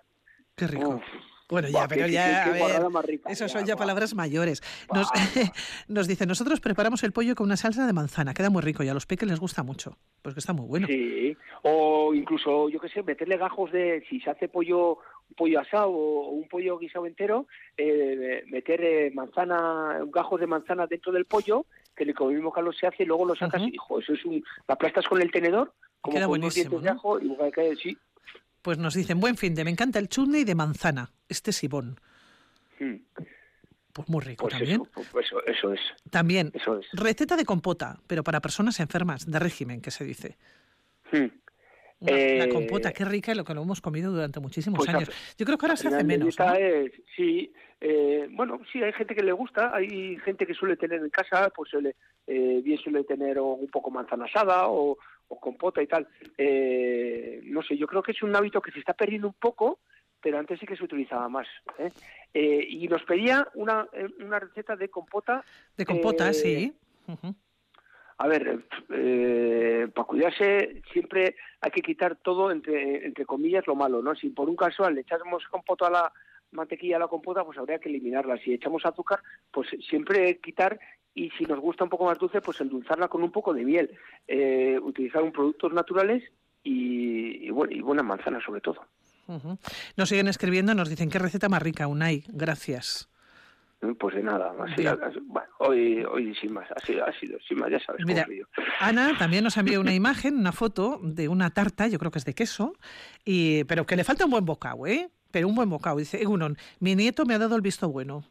[0.56, 0.88] Qué rico.
[0.88, 1.02] Uf.
[1.48, 4.62] Bueno, ya, pero ya, a ver, rica, eso ya, son ya palabras mayores.
[4.92, 5.08] Nos,
[5.88, 8.88] nos dicen, nosotros preparamos el pollo con una salsa de manzana, queda muy rico y
[8.88, 10.88] a los peques les gusta mucho, pues que está muy bueno.
[10.88, 14.98] Sí, o incluso, yo qué sé, meterle gajos de, si se hace pollo
[15.36, 17.46] pollo asado o un pollo guisado entero,
[17.76, 21.66] eh, meter eh, manzana, gajos de manzana dentro del pollo,
[21.97, 24.44] que el mismo calor se hace y luego lo sacas y, hijo, eso es un,
[24.68, 27.98] la aplastas con el tenedor, como Queda con unos buenísimo, de ajo y cae, sí.
[28.62, 31.98] Pues nos dicen, buen fin de, me encanta el chutney de manzana, este sibón.
[32.78, 32.97] Hmm.
[33.93, 34.82] Pues muy rico Pues también.
[34.82, 35.81] eso, pues eso, eso es.
[36.10, 36.86] También, Eso es.
[36.93, 40.36] receta de compota, pero para personas enfermas, de régimen, que se dice.
[41.10, 41.27] Hmm.
[42.01, 44.89] Una- la Eh, compota, qué rica, y lo que lo hemos comido durante muchísimos Pues
[44.94, 45.09] años.
[45.39, 46.39] Yo creo que ahora se hace menos.
[46.39, 46.55] ¿no?
[46.55, 51.01] es- sí, eh, bueno, sí, hay gente que le gusta, hay gente que suele tener
[51.01, 51.97] en casa, pues suele,
[52.27, 54.98] eh, bien suele tener un poco manzana asada o,
[55.28, 56.06] o compota y tal.
[56.36, 59.78] Eh, no sé, yo creo que es un hábito que se está perdiendo un poco,
[60.20, 61.47] pero antes sí que se utilizaba más.
[61.78, 61.90] ¿eh?
[62.35, 65.43] Eh, y nos pedía una, eh, una receta de compota.
[65.77, 66.74] De compota, eh, sí.
[67.09, 67.35] Ujú.
[68.18, 74.01] A ver, eh, para cuidarse siempre hay que quitar todo, entre, entre comillas, lo malo,
[74.01, 74.14] ¿no?
[74.14, 76.12] Si por un casual le echamos compota a la
[76.52, 78.38] mantequilla a la compota, pues habría que eliminarla.
[78.38, 79.20] Si echamos azúcar,
[79.51, 80.78] pues siempre quitar
[81.14, 83.90] y si nos gusta un poco más dulce, pues endulzarla con un poco de miel.
[84.26, 86.22] Eh, utilizar un productos naturales
[86.62, 88.82] y, bueno, y buenas manzanas sobre todo.
[89.28, 89.59] Ujú.
[89.97, 93.09] Nos siguen escribiendo, nos dicen, qué receta más rica, Unai, gracias.
[93.98, 97.70] Pues de nada, así, así- bueno, hoy, hoy sin más, sido, ha sido sin más,
[97.70, 98.27] ya sabes Mira.
[98.81, 102.24] Ana también nos envió una imagen, una foto de una tarta, yo creo que es
[102.24, 102.73] de queso,
[103.24, 105.11] y, pero que le falta un buen bocado, ¿eh?
[105.31, 105.98] Pero un buen bocado.
[105.98, 108.24] Dice, Egunon, mi nieto me ha dado el visto bueno.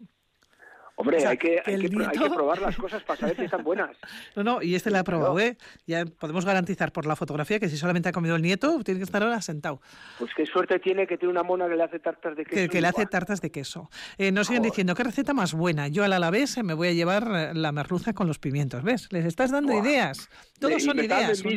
[0.98, 2.78] Hombre, O sea, hay, que, que hay, el que, pro- hay nieto- que probar las
[2.78, 3.98] cosas para saber si están buenas.
[4.36, 5.38] No, no, y este la ha probado.
[5.40, 5.58] ¿eh?
[5.86, 9.04] Ya podemos garantizar por la fotografía que si solamente ha comido el nieto, tiene que
[9.04, 9.82] estar ahora sentado.
[10.20, 12.56] Pues qué suerte tiene que tiene una mona que le hace tartas de queso.
[12.56, 13.90] Que, que le hace tartas de queso.
[14.18, 15.88] Eh, nos siguen diciendo, ¿qué receta más buena?
[15.90, 18.84] Yo al alavés me voy a llevar eh, la merluza con los pimientos.
[18.84, 19.12] ¿Ves?
[19.12, 20.30] Les estás dando ideas.
[20.60, 21.44] Todos son ideas.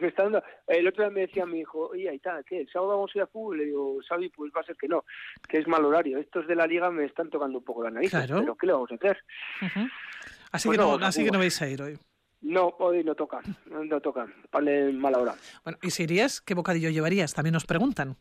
[0.00, 2.60] Está dando- El otro día me decía mi hijo, oye, ahí está, ¿qué?
[2.60, 3.58] ¿El sábado vamos a ir a fútbol?
[3.58, 5.04] Le digo, Xavi, pues va a ser que no,
[5.48, 6.16] que es mal horario.
[6.18, 8.39] Estos de la liga me están tocando un poco la nariz, Claro.
[8.40, 9.18] Pero ¿qué le vamos a hacer?
[10.52, 11.98] Así, Pues que, no, no, así que no vais a ir hoy.
[12.42, 15.34] No, hoy no toca, no toca, vale mala hora.
[15.62, 17.34] Bueno, y si irías, ¿qué bocadillo llevarías?
[17.34, 18.16] También nos preguntan.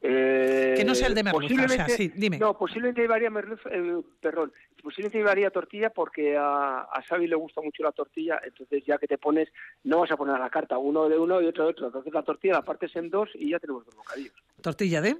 [0.00, 2.38] Eh, Que no sea el de merluza, o sea, posiblemente- sí, dime.
[2.38, 7.60] No, posiblemente llevaría merluza, eh, perdón, posiblemente llevaría tortilla porque a, a Xavi le gusta
[7.62, 9.48] mucho la tortilla, entonces ya que te pones,
[9.82, 12.14] no vas a poner a la carta uno de uno y otro de otro, entonces
[12.14, 14.34] la tortilla la partes en dos y ya tenemos dos bocadillos.
[14.62, 15.16] Tortilla de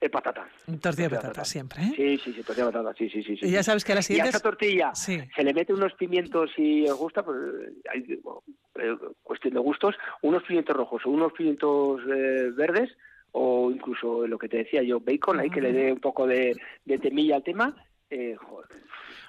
[0.00, 0.46] Eh, patata.
[0.80, 1.92] tortilla de patata siempre, ¿eh?
[1.96, 3.36] Sí, sí, sí, tortilla de patata, sí, sí, sí.
[3.42, 5.18] Y ya sabes que a las Y a esa tortilla Sí.
[5.34, 8.42] se le mete unos pimientos si os gusta, pues eh, hay bueno,
[8.76, 12.90] eh, cuestión de gustos, unos pimientos rojos o unos pimientos eh, verdes
[13.32, 16.54] o incluso lo que te decía yo, bacon, ahí que le dé un poco de,
[16.84, 17.74] de temilla al tema.
[18.10, 18.68] Eh, joder.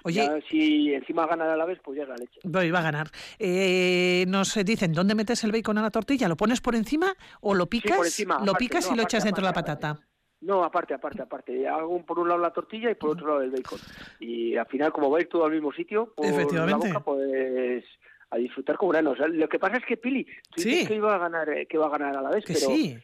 [0.04, 2.40] Oye- Ya si encima gana a la vez, pues ya es la leche.
[2.44, 3.10] Voy, va a ganar.
[3.38, 6.28] Eh, nos dicen, ¿dónde metes el bacon a la tortilla?
[6.28, 7.96] ¿Lo pones por encima o lo picas?
[7.96, 9.98] por encima, lo aparte, picas no, y lo aparte, echas dentro de la patata.
[10.42, 11.68] No, aparte, aparte, aparte.
[11.68, 13.78] Hago un- por un lado la tortilla y por otro lado el bacon.
[14.20, 16.88] Y al final, como va a ir todo al mismo sitio, por Efectivamente.
[16.88, 17.84] la boca, pues
[18.30, 19.18] a disfrutar como enanos.
[19.18, 20.68] Lo que pasa es que Pili, tú Sí.
[20.70, 22.66] dices que iba a ganar, eh, que va a ganar a la vez, Que pero
[22.68, 22.96] sí.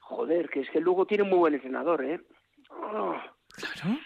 [0.00, 2.20] joder, que es que el Lugo tiene muy buen entrenador, ¿eh?
[2.70, 3.16] Oh,
[3.54, 3.98] Claro.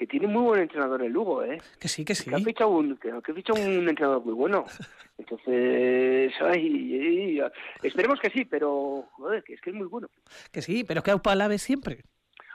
[0.00, 1.58] Que tiene muy buen entrenador el Lugo, ¿eh?
[1.78, 2.30] Que sí, que sí.
[2.30, 4.64] Que ha fichado un, que, que ha fichado un entrenador muy bueno.
[5.18, 7.42] Entonces, ay, ay,
[7.82, 10.08] esperemos que sí, pero joder, que es que es muy bueno.
[10.50, 12.00] Que sí, pero que Aupa Alaves siempre.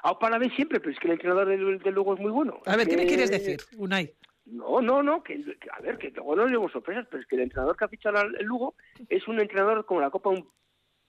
[0.01, 2.59] A para vez siempre, pero es que el entrenador del, del Lugo es muy bueno.
[2.65, 4.11] A ver, ¿qué me quieres decir, Unai?
[4.45, 7.35] No, no, no, que, que- a ver, que luego no llevo sorpresas, pero es que
[7.35, 8.73] el entrenador que ha fichado el Lugo
[9.07, 10.49] es un entrenador como la copa un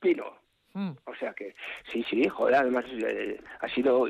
[0.00, 0.24] pino.
[0.76, 0.90] Mm.
[1.06, 1.54] O sea que,
[1.90, 4.06] sí, sí, joder, además eh, ha sido...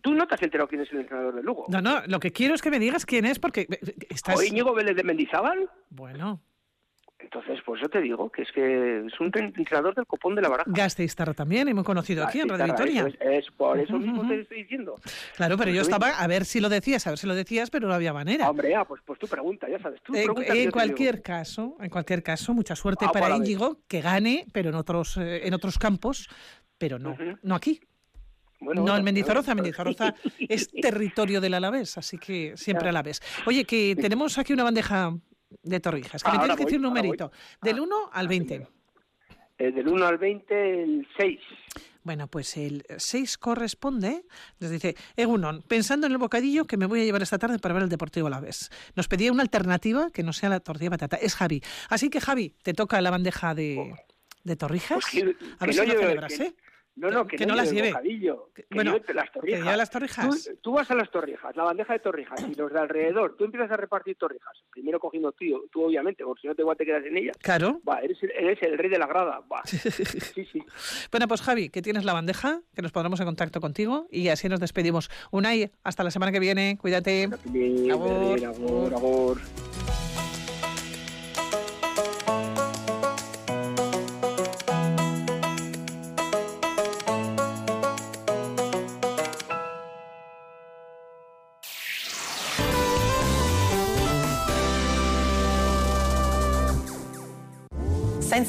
[0.00, 1.64] ¿Tú no te has enterado quién es el entrenador del Lugo?
[1.68, 4.38] No, no, lo que quiero es que me digas quién es porque eh, estás...
[4.38, 5.68] ¿O Íñigo Vélez de Mendizábal?
[5.90, 6.40] Bueno,
[7.24, 10.48] Entonces, por eso te digo que es que es un entrenador del copón de la
[10.48, 10.70] baraja.
[10.72, 13.28] Gasteiztarra también, hemos conocido aquí en Radio Gasteiztarra, Vitoria.
[13.28, 14.96] eso Es, es por eso mismo te estoy diciendo.
[15.36, 17.70] Claro, pero yo Pues, estaba a ver si lo decías, a ver si lo decías,
[17.70, 18.48] pero no había manera.
[18.48, 20.00] Hombre, ah, pues, pues tú pregunta, ya sabes.
[20.02, 23.36] Tú En, yo cualquier caso, en cualquier caso, mucha suerte Ah, para.
[23.36, 26.28] Íñigo, que gane, pero en otros eh, en otros campos,
[26.78, 27.80] pero no, no aquí.
[28.60, 29.54] Bueno, no bueno, en Mendizorroza.
[29.54, 30.14] Mendizorroza
[30.48, 33.20] es territorio del Alavés, así que siempre Alavés.
[33.46, 35.12] Oye, que tenemos aquí una bandeja
[35.62, 37.30] de torrijas, que Ah, me tienes que decir un numerito,
[37.62, 38.68] del 1 al 20.
[39.58, 41.40] Eh, del 1 al 20, el 6.
[42.02, 44.24] Bueno, pues el 6 corresponde,
[44.60, 47.72] nos dice, Egunon, pensando en el bocadillo que me voy a llevar esta tarde para
[47.72, 48.70] ver el Deportivo Alavés.
[48.94, 51.62] Nos pedía una alternativa que no sea la tortilla de patata, es Javi.
[51.88, 53.94] Así que Javi, te toca la bandeja de,
[54.42, 54.98] de torrijas.
[55.02, 55.20] Pues que-
[55.58, 56.54] a que ver no si lo lleve- celebras, que- ¿eh?
[56.96, 59.64] No, no, que, Que no las lleve bocadillo, que bueno, lleve las que torrijas.
[59.64, 60.44] lleve las torrijas.
[60.44, 63.44] Tú, tú vas a las torrijas, la bandeja de torrijas, y los de alrededor, tú
[63.44, 64.56] empiezas a repartir torrijas.
[64.70, 67.32] Primero cogiendo tú, tú obviamente, porque si no te igual te quedas en ella.
[67.42, 67.80] Claro.
[67.88, 69.40] Va, eres, el- eres el rey de la grada.
[69.52, 69.62] Va.
[70.34, 70.62] Sí, sí.
[71.10, 74.48] Bueno, pues Javi, que tienes la bandeja, que nos pondremos en contacto contigo y así
[74.48, 75.10] nos despedimos.
[75.30, 77.28] Unai, hasta la semana que viene, cuídate.
[77.46, 77.90] Bien,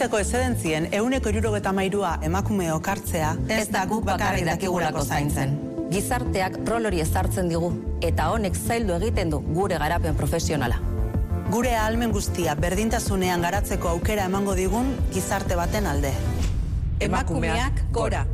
[0.06, 0.16] agur.
[0.16, 5.56] Zaintzeko eszedentzien euneko irurogeta mairua emakume okartzea ez da guk bakarrik dakigulako zaintzen.
[5.90, 7.72] Gizarteak rol hori ezartzen digu
[8.02, 10.78] eta honek zaildu egiten du gure garapen profesionala.
[11.50, 16.14] Gure ahalmen guztia berdintasunean garatzeko aukera emango digun gizarte baten alde.
[17.00, 18.26] Emakumeak gora.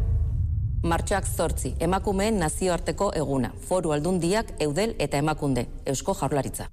[0.84, 6.72] Martxoak zortzi, emakumeen nazioarteko eguna, foru aldundiak, eudel eta emakunde, eusko jaurlaritza.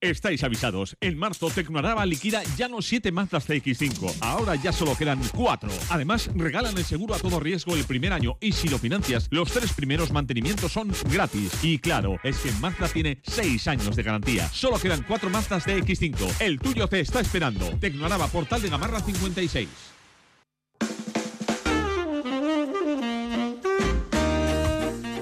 [0.00, 0.96] Estáis avisados.
[1.00, 4.14] En marzo Tecnoaraba liquida ya no 7 Mazdas CX5.
[4.20, 5.68] Ahora ya solo quedan 4.
[5.90, 9.50] Además, regalan el seguro a todo riesgo el primer año y si lo financias, los
[9.50, 11.52] tres primeros mantenimientos son gratis.
[11.62, 14.48] Y claro, es que Mazda tiene 6 años de garantía.
[14.50, 16.40] Solo quedan 4 Mazdas CX5.
[16.40, 17.66] El tuyo te está esperando.
[17.80, 19.68] Tecnoaraba, Portal de Gamarra 56.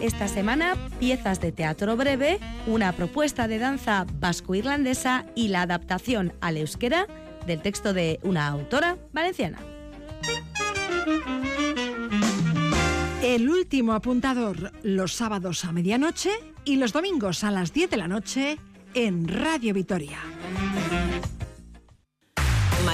[0.01, 6.59] Esta semana, piezas de teatro breve, una propuesta de danza vasco-irlandesa y la adaptación al
[6.59, 7.07] euskera
[7.47, 9.59] del texto de una autora valenciana.
[13.23, 16.31] El último apuntador los sábados a medianoche
[16.65, 18.59] y los domingos a las 10 de la noche
[18.95, 20.19] en Radio Vitoria.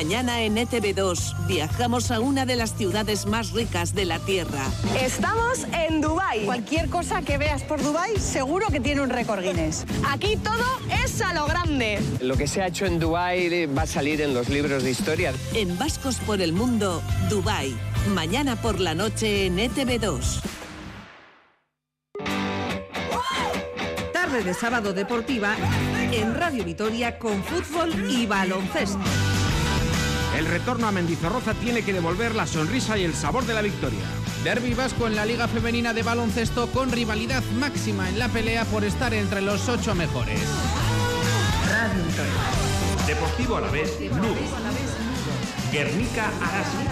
[0.03, 4.67] Mañana en ETV2 viajamos a una de las ciudades más ricas de la Tierra.
[5.01, 6.45] Estamos en Dubai.
[6.45, 9.85] Cualquier cosa que veas por Dubai seguro que tiene un récord Guinness.
[10.11, 10.65] Aquí todo
[11.05, 12.01] es a lo grande.
[12.21, 15.33] Lo que se ha hecho en Dubái va a salir en los libros de historia.
[15.55, 17.01] En Vascos por el Mundo,
[17.31, 17.73] Dubai.
[18.13, 20.41] Mañana por la noche en E ETV2.
[24.13, 25.55] Tarde de sábado deportiva
[26.11, 28.99] en Radio Vitoria con fútbol y baloncesto.
[30.43, 34.01] El retorno a Mendizorroza tiene que devolver la sonrisa y el sabor de la victoria.
[34.43, 38.83] Derby vasco en la Liga Femenina de Baloncesto con rivalidad máxima en la pelea por
[38.83, 40.41] estar entre los ocho mejores.
[41.71, 42.33] Radio Vitoria.
[43.07, 44.35] Deportivo a la vez, Lugo.
[45.71, 46.89] Guernica Arasi.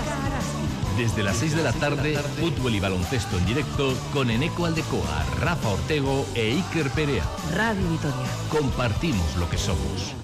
[0.97, 5.71] Desde las 6 de la tarde, fútbol y baloncesto en directo con Eneco Aldecoa, Rafa
[5.71, 7.25] Ortego e Iker Perea.
[7.53, 8.31] Radio Vitoria.
[8.49, 10.20] Compartimos lo que somos.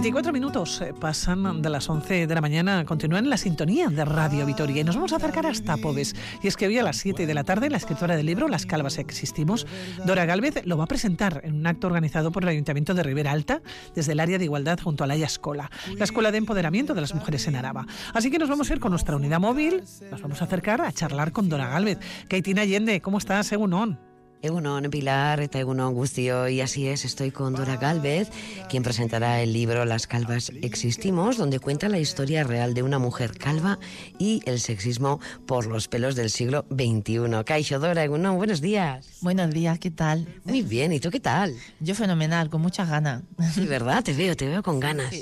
[0.00, 4.46] 24 minutos eh, pasan de las 11 de la mañana, continúan la sintonía de Radio
[4.46, 6.16] Vitoria y nos vamos a acercar hasta Pobes.
[6.42, 8.64] Y es que hoy a las 7 de la tarde la escritora del libro Las
[8.64, 9.66] Calvas Existimos,
[10.06, 13.32] Dora Galvez, lo va a presentar en un acto organizado por el Ayuntamiento de Ribera
[13.32, 13.60] Alta
[13.94, 17.14] desde el área de igualdad junto a la Escola, la Escuela de Empoderamiento de las
[17.14, 17.86] Mujeres en Araba.
[18.14, 20.90] Así que nos vamos a ir con nuestra unidad móvil, nos vamos a acercar a
[20.92, 21.98] charlar con Dora Galvez.
[22.26, 23.74] Keitina Allende, ¿cómo estás, según
[24.42, 28.30] Egunon, Pilar, eta Egunon Gustio, y así es, estoy con Dora Galvez,
[28.70, 33.36] quien presentará el libro Las calvas existimos, donde cuenta la historia real de una mujer
[33.36, 33.78] calva
[34.18, 37.44] y el sexismo por los pelos del siglo XXI.
[37.44, 39.18] Caixo, Dora, Egunon, buenos días.
[39.20, 40.26] Buenos días, ¿qué tal?
[40.44, 41.54] Muy bien, ¿y tú qué tal?
[41.80, 43.22] Yo fenomenal, con muchas ganas.
[43.52, 44.02] Sí, ¿verdad?
[44.02, 45.14] Te veo, te veo con ganas.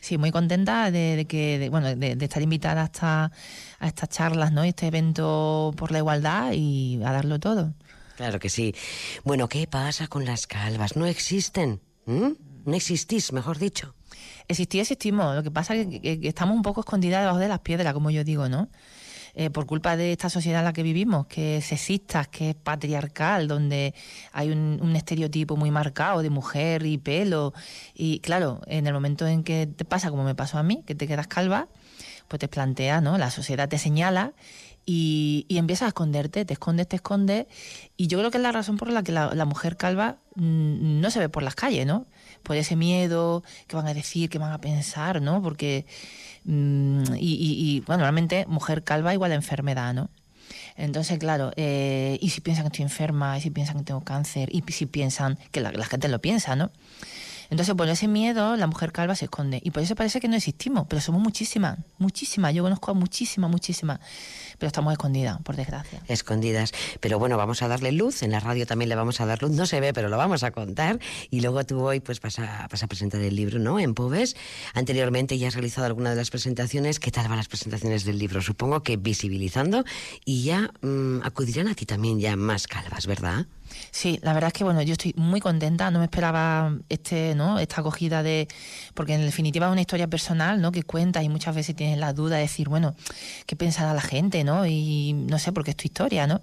[0.00, 3.32] Sí, muy contenta de, que, bueno, de, estar invitada hasta
[3.80, 4.62] a estas charlas, ¿no?
[4.62, 7.74] Este evento por la igualdad y a darlo todo.
[8.18, 8.74] Claro que sí.
[9.22, 10.96] Bueno, ¿qué pasa con las calvas?
[10.96, 11.80] ¿No existen?
[12.04, 13.94] No existís, mejor dicho.
[14.48, 15.36] Existir, existimos.
[15.36, 18.24] Lo que pasa es que, estamos un poco escondidas debajo de las piedras, como yo
[18.24, 18.70] digo, ¿no?
[19.34, 22.56] Eh, por culpa de esta sociedad en la que vivimos, que es sexista, que es
[22.56, 23.94] patriarcal, donde
[24.32, 27.54] hay un, un, estereotipo muy marcado de mujer y pelo.
[27.94, 30.96] Y claro, en el momento en que te pasa como me pasó a mí, que
[30.96, 31.68] te quedas calva,
[32.26, 33.16] pues te plantea, ¿no?
[33.16, 34.32] La sociedad te señala
[34.90, 37.46] y, y, empiezas a esconderte, te escondes, te escondes.
[37.98, 41.10] Y yo creo que es la razón por la que la, mujer calva mm, no
[41.10, 42.06] se ve por las calles, ¿no?
[42.42, 45.42] Por ese miedo, que van a decir, que van a pensar, ¿no?
[45.42, 45.84] Porque,
[46.44, 50.08] mm, y, bueno, realmente mujer calva igual a enfermedad, ¿no?
[50.74, 54.48] Entonces, claro, eh, y si piensan que estoy enferma, y si piensan que tengo cáncer,
[54.50, 56.70] y si piensan, que la, la gente lo piensa, ¿no?
[57.50, 59.60] Entonces, por ese miedo, la mujer calva se esconde.
[59.62, 62.54] Y por eso parece que no existimos, pero somos muchísimas, muchísimas.
[62.54, 64.00] Yo conozco a muchísimas, muchísimas
[64.58, 66.02] pero estamos escondidas, por desgracia.
[66.08, 66.72] Escondidas.
[67.00, 69.52] Pero bueno, vamos a darle luz, en la radio también le vamos a dar luz,
[69.52, 70.98] no se ve, pero lo vamos a contar.
[71.30, 73.78] Y luego tú hoy pues vas a, a presentar el libro, ¿no?
[73.78, 74.36] En Pobes.
[74.74, 76.98] Anteriormente ya has realizado alguna de las presentaciones.
[76.98, 78.42] ¿Qué tal van las presentaciones del libro?
[78.42, 79.84] Supongo que visibilizando
[80.24, 83.46] y ya mm, acudirán a ti también ya más calvas, ¿verdad?
[83.90, 87.58] Sí, la verdad es que bueno, yo estoy muy contenta, no me esperaba este, ¿no?
[87.58, 88.48] esta acogida de
[88.94, 90.72] porque en definitiva es una historia personal, ¿no?
[90.72, 92.94] que cuenta y muchas veces tienes la duda de decir, bueno,
[93.46, 94.44] ¿qué pensará la gente?
[94.44, 94.66] ¿no?
[94.66, 96.42] Y no sé, porque es tu historia, ¿no?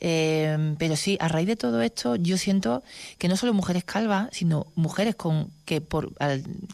[0.00, 2.82] Eh, pero sí, a raíz de todo esto, yo siento
[3.18, 6.12] que no solo mujeres calvas, sino mujeres con que por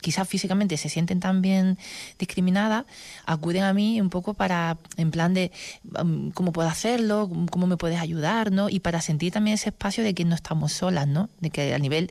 [0.00, 1.78] quizás físicamente se sienten también
[2.18, 2.84] discriminadas,
[3.26, 5.52] acuden a mí un poco para, en plan de
[6.00, 8.68] um, cómo puedo hacerlo, cómo me puedes ayudar, ¿no?
[8.68, 11.28] Y para sentir también ese espacio de que no estamos solas, ¿no?
[11.40, 12.10] De que a nivel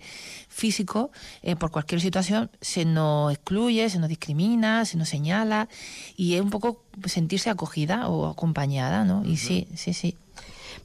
[0.49, 5.69] físico, eh, por cualquier situación, se nos excluye, se nos discrimina, se nos señala,
[6.15, 9.23] y es un poco sentirse acogida o acompañada, ¿no?
[9.25, 10.15] Y sí, sí, sí.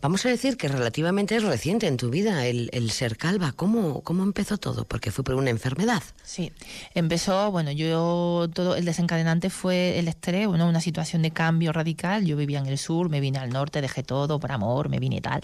[0.03, 3.53] Vamos a decir que relativamente es reciente en tu vida el, ser calva.
[3.53, 4.85] ¿Cómo, ¿Cómo empezó todo?
[4.85, 6.03] Porque fue por una enfermedad.
[6.25, 6.51] Sí,
[6.93, 12.27] empezó, bueno, yo todo el desencadenante fue el estrés, bueno, una situación de cambio radical.
[12.27, 15.19] Yo vivía en el sur, me vine al norte, dejé todo por amor, me vine
[15.19, 15.41] y tal.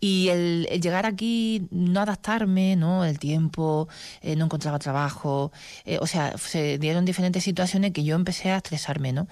[0.00, 3.06] Y el, llegar aquí, no adaptarme, ¿no?
[3.06, 3.88] El tiempo,
[4.20, 5.50] eh, no encontraba trabajo,
[5.86, 9.28] eh, o sea, se dieron diferentes situaciones que yo empecé a estresarme, ¿no?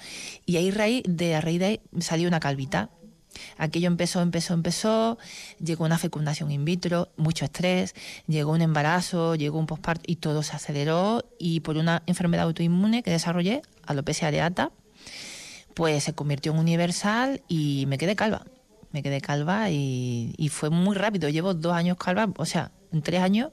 [0.47, 2.89] Y ahí de, a raíz de ahí salió una calvita
[3.59, 5.19] Aquello empezó, empezó, empezó,
[5.59, 7.95] llegó una fecundación in vitro, mucho estrés,
[8.27, 13.03] llegó un embarazo, llegó un postparto y todo se aceleró y por una enfermedad autoinmune
[13.03, 14.71] que desarrollé, alopecia areata,
[15.75, 18.47] pues se convirtió en universal y me quedé calva.
[18.93, 21.29] Me quedé calva y, fue muy rápido.
[21.29, 23.53] Llevo dos años calva, o sea, en tres años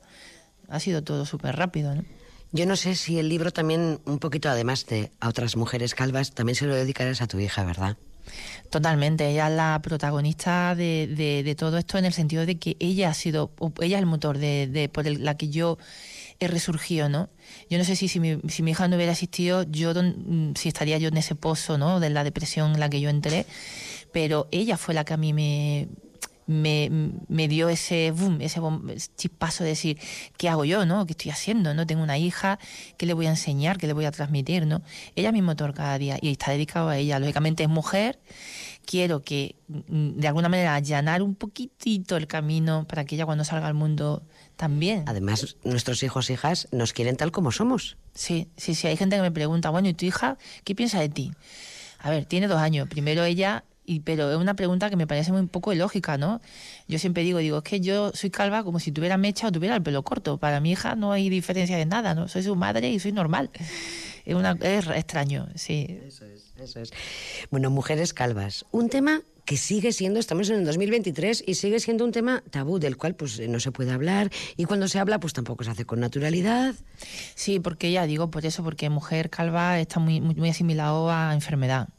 [0.69, 1.93] ha sido todo súper rápido.
[1.93, 2.05] ¿no?
[2.53, 6.31] Yo no sé si el libro también, un poquito además de a otras mujeres calvas,
[6.31, 7.97] también se lo dedicarás a tu hija, ¿verdad?
[8.69, 11.07] Totalmente, ella es la protagonista de,
[11.45, 13.51] de, todo esto en el sentido de que ella ha sido,
[13.81, 15.77] ella es el motor de, de por la que yo
[16.39, 17.29] he resurgido, ¿no?
[17.69, 20.69] Yo no sé si, si, mi, si mi hija no hubiera existido, yo mm, si
[20.69, 21.99] estaría yo en ese pozo, ¿no?
[21.99, 23.45] De la depresión en la que yo entré,
[24.11, 25.87] pero ella fue la que a mí me,
[26.47, 26.89] me,
[27.27, 28.59] me, dio ese boom, ese
[29.15, 29.99] chispazo de decir,
[30.37, 30.85] ¿qué hago yo?
[30.85, 31.05] ¿no?
[31.05, 31.73] ¿Qué estoy haciendo?
[31.73, 31.85] ¿no?
[31.85, 32.59] Tengo una hija,
[32.97, 33.77] ¿qué le voy a enseñar?
[33.77, 34.65] ¿Qué le voy a transmitir?
[34.65, 34.81] ¿no?
[35.15, 37.19] Ella es mi motor cada día y está dedicado a ella.
[37.19, 38.19] Lógicamente es mujer.
[38.85, 43.45] Quiero que, mm, de alguna manera, allanar un poquitito el camino para que ella cuando
[43.45, 44.23] salga al mundo
[44.57, 45.03] también.
[45.07, 47.97] Además, nuestros hijos e hijas nos quieren tal como somos.
[48.13, 48.87] Sí, sí, sí.
[48.87, 51.31] Hay gente que me pregunta, bueno, ¿y tu hija qué piensa de ti?
[51.99, 52.89] A ver, tiene dos años.
[52.89, 56.41] Primero ella y, pero es una pregunta que me parece muy un poco ilógica, ¿no?
[56.87, 59.75] Yo siempre digo, digo, es que yo soy calva como si tuviera mecha o tuviera
[59.75, 60.37] el pelo corto.
[60.37, 62.27] Para mi hija no hay diferencia de nada, ¿no?
[62.27, 63.49] Soy su madre y soy normal.
[64.25, 65.99] Es, una, es extraño, sí.
[66.07, 66.91] Eso es, eso es.
[67.51, 68.65] Bueno, mujeres calvas.
[68.71, 72.79] Un tema que sigue siendo, estamos en el 2023 y sigue siendo un tema tabú
[72.79, 75.85] del cual pues no se puede hablar y cuando se habla pues tampoco se hace
[75.85, 76.75] con naturalidad.
[77.35, 81.33] Sí, porque ya digo, por eso, porque mujer calva está muy, muy, muy asimilado a
[81.33, 81.89] enfermedad.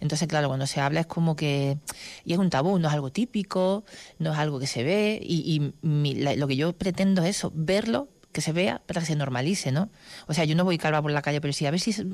[0.00, 1.76] Entonces, claro, cuando se habla es como que.
[2.24, 3.84] Y es un tabú, no es algo típico,
[4.18, 5.20] no es algo que se ve.
[5.22, 9.00] Y, y mi- la- lo que yo pretendo es eso, verlo, que se vea, para
[9.00, 9.90] que se normalice, ¿no?
[10.28, 12.06] O sea, yo no voy calva por la calle, pero sí, a ver si se-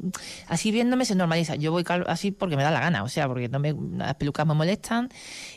[0.48, 1.56] así viéndome se normaliza.
[1.56, 4.14] Yo voy calva así porque me da la gana, o sea, porque no me, las
[4.14, 5.08] pelucas me molestan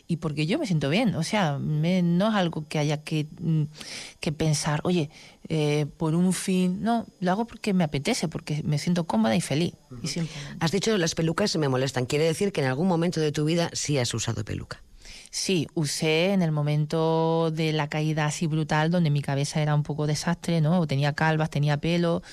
[0.08, 1.16] y porque yo me siento bien.
[1.16, 3.64] O sea, me- no es algo que haya que, mm,
[4.20, 5.10] que pensar, oye,
[5.48, 6.82] eh, por un fin.
[6.84, 9.74] No, lo hago porque me apetece, porque me siento cómoda y feliz.
[10.04, 10.36] Y siempre.
[10.60, 12.06] Has dicho las pelucas me molestan.
[12.06, 14.84] Quiere decir que en algún momento de tu vida sí has usado peluca.
[15.32, 19.84] Sí, usé en el momento de la caída así brutal, donde mi cabeza era un
[19.84, 20.88] poco desastre, ¿no?
[20.88, 22.24] Tenía calvas, tenía pelo,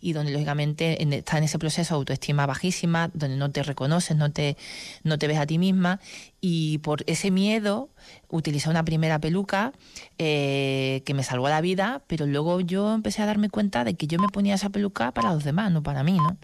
[0.00, 4.16] y donde lógicamente en- está en ese proceso de autoestima bajísima, donde no te reconoces,
[4.16, 4.56] no te,
[5.04, 6.00] no te ves a ti misma,
[6.40, 7.90] y por ese miedo
[8.28, 9.72] utilicé una primera peluca
[10.18, 14.06] eh, que me salvó la vida, pero luego yo empecé a darme cuenta de que
[14.06, 16.38] yo me ponía esa peluca para los demás, no para mí, ¿no?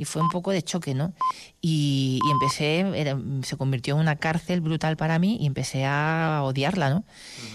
[0.00, 1.12] Y fue un poco de choque, ¿no?
[1.60, 6.40] Y, y empecé, era- se convirtió en una cárcel brutal para mí y empecé a
[6.42, 7.04] odiarla, ¿no?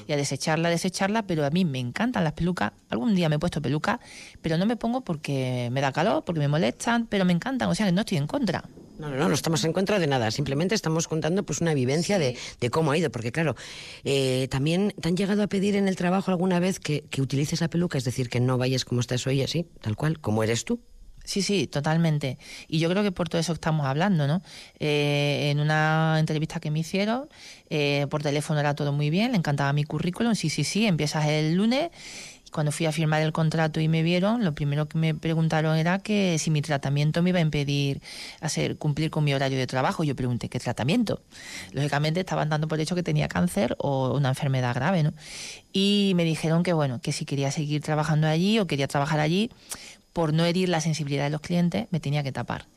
[0.07, 2.73] Y a desecharla, a desecharla, pero a mí me encantan las pelucas.
[2.89, 3.99] Algún día me he puesto peluca,
[4.43, 7.73] pero no me pongo porque me da calor, porque me molestan, pero me encantan, o
[7.73, 8.63] sea que no estoy en contra.
[8.99, 10.29] No, no, no, no estamos en contra de nada.
[10.29, 13.09] Simplemente estamos contando pues una vivencia de, de cómo ha ido.
[13.11, 13.55] Porque claro,
[14.03, 17.59] eh, también te han llegado a pedir en el trabajo alguna vez que, que utilices
[17.59, 20.63] la peluca, es decir, que no vayas como estás hoy, así, tal cual, como eres
[20.63, 20.79] tú.
[21.25, 22.37] Sí, sí, totalmente.
[22.67, 24.41] Y yo creo que por todo eso estamos hablando, ¿no?
[24.79, 27.27] Eh, en una entrevista que me hicieron,
[27.69, 31.25] eh, por teléfono era todo muy bien, le encantaba mi currículum, sí, sí, sí, empiezas
[31.25, 31.89] el lunes.
[32.47, 35.77] Y cuando fui a firmar el contrato y me vieron, lo primero que me preguntaron
[35.77, 38.01] era que si mi tratamiento me iba a impedir
[38.39, 40.03] hacer cumplir con mi horario de trabajo.
[40.03, 41.23] Yo pregunté, ¿qué tratamiento?
[41.71, 45.13] Lógicamente estaban dando por hecho que tenía cáncer o una enfermedad grave, ¿no?
[45.73, 49.49] Y me dijeron que, bueno, que si quería seguir trabajando allí o quería trabajar allí,
[50.15, 52.67] por no herir la sensibilidad de los clientes, me tenía que tapar.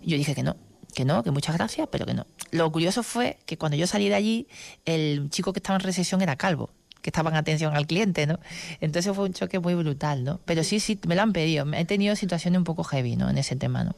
[0.00, 0.56] Yo dije que no,
[0.94, 2.24] que no, que muchas gracias, pero que no.
[2.52, 4.46] Lo curioso fue que cuando yo salí de allí,
[4.84, 6.70] el chico que estaba en recesión era calvo
[7.02, 8.40] que estaba en atención al cliente, ¿no?
[8.80, 10.40] Entonces fue un choque muy brutal, ¿no?
[10.44, 11.64] Pero sí, sí, me lo han pedido.
[11.72, 13.30] He tenido situaciones un poco heavy, ¿no?
[13.30, 13.94] En ese tema, ¿no?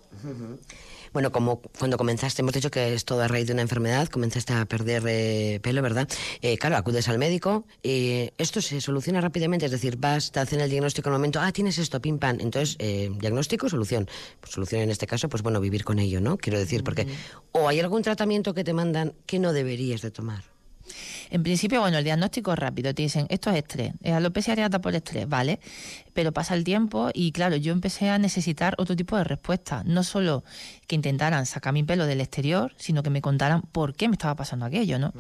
[1.13, 4.53] Bueno, como cuando comenzaste, hemos dicho que es todo a raíz de una enfermedad, comenzaste
[4.53, 6.09] a perder eh, pelo, ¿verdad?
[6.41, 10.61] Eh, claro, acudes al médico, eh, esto se soluciona rápidamente, es decir, vas, te hacen
[10.61, 14.09] el diagnóstico en el momento, ah, tienes esto, pim, pam, entonces, eh, diagnóstico, solución.
[14.41, 16.39] Pues solución en este caso, pues bueno, vivir con ello, ¿no?
[16.39, 17.09] Quiero decir, porque,
[17.51, 20.60] o hay algún tratamiento que te mandan que no deberías de tomar.
[21.31, 22.95] En principio, bueno, el diagnóstico es rápido.
[22.95, 25.61] Te dicen, esto es estrés, es alopecia areata por estrés, ¿vale?
[26.13, 29.83] Pero pasa el tiempo y, claro, yo empecé a necesitar otro tipo de respuesta.
[29.85, 30.45] No solo
[30.87, 34.35] que intentaran sacar mi pelo del exterior, sino que me contaran por qué me estaba
[34.35, 35.13] pasando aquello, ¿no?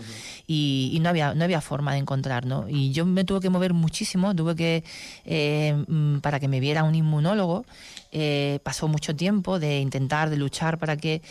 [0.47, 2.69] y, y no había no había forma de encontrar, ¿no?
[2.69, 4.85] Y yo me tuve que mover muchísimo, tuve que,
[5.25, 7.65] eh, mm, para que me viera un inmunólogo,
[8.13, 11.23] eh, pasó mucho tiempo de intentar, de luchar para que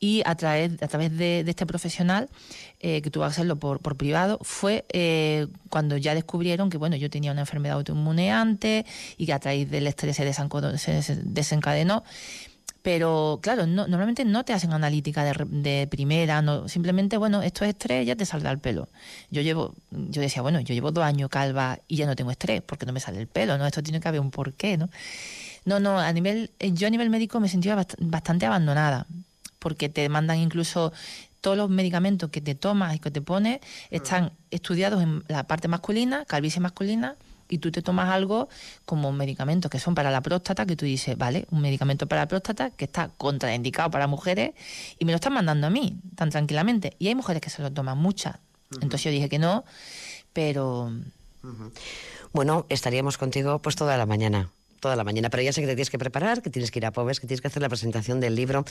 [0.00, 2.28] y a través, a través de, este profesional,
[2.80, 7.10] eh, que tuvo que hacerlo por, privado, fue eh, cuando ya descubrieron que bueno yo
[7.10, 8.84] tenía una enfermedad autoinmune antes
[9.16, 12.04] y que a través del estrés se, se se desencadenó.
[12.80, 17.64] Pero claro, no, normalmente no te hacen analítica de, de primera, no, simplemente, bueno, esto
[17.64, 18.88] es estrés, ya te saldrá el pelo.
[19.30, 22.62] Yo llevo, yo decía, bueno, yo llevo dos años calva y ya no tengo estrés,
[22.62, 23.66] porque no me sale el pelo, ¿no?
[23.66, 24.88] Esto tiene que haber un porqué, ¿no?
[25.64, 29.06] No, no, a nivel, eh, yo a nivel médico me sentía bast- bastante abandonada,
[29.58, 30.92] porque te mandan incluso
[31.40, 33.60] todos los medicamentos que te tomas y que te pones
[33.90, 37.16] están estudiados en la parte masculina, calvicie masculina,
[37.48, 38.48] y tú te tomas algo
[38.84, 42.28] como medicamentos que son para la próstata, que tú dices, vale, un medicamento para la
[42.28, 44.52] próstata que está contraindicado para mujeres
[44.98, 46.94] y me lo están mandando a mí tan tranquilamente.
[46.98, 48.36] Y hay mujeres que se lo toman muchas.
[48.74, 49.64] Entonces yo dije que no,
[50.32, 50.92] pero
[52.32, 54.50] Bueno, estaríamos contigo pues toda la mañana.
[54.80, 56.86] Toda la mañana, pero ya sé que te tienes que preparar, que tienes que ir
[56.86, 58.64] a Pobes, que tienes que hacer la presentación del libro.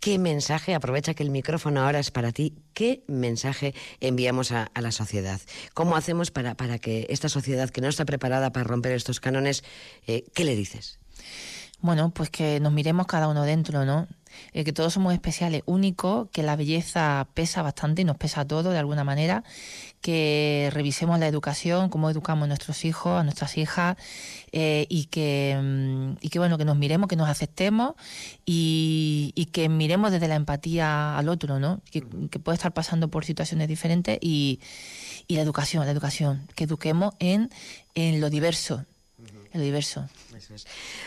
[0.00, 4.80] ¿Qué mensaje, aprovecha que el micrófono ahora es para ti, qué mensaje enviamos a, a
[4.80, 5.40] la sociedad?
[5.72, 9.64] ¿Cómo hacemos para, para que esta sociedad que no está preparada para romper estos cánones,
[10.06, 10.98] eh, qué le dices?
[11.80, 14.08] Bueno, pues que nos miremos cada uno dentro, ¿no?
[14.52, 18.70] Eh, que todos somos especiales, únicos, que la belleza pesa bastante y nos pesa todo
[18.70, 19.44] de alguna manera,
[20.04, 23.96] que revisemos la educación, cómo educamos a nuestros hijos, a nuestras hijas,
[24.52, 27.94] eh, y, que, mm, y que, bueno, que nos miremos, que nos aceptemos
[28.44, 31.80] y, y que miremos desde la empatía al otro, ¿no?
[31.90, 34.60] Que, puede estar pasando por situaciones diferentes y,
[35.26, 37.48] y la educación, la educación, que eduquemos en,
[37.94, 38.84] en lo diverso,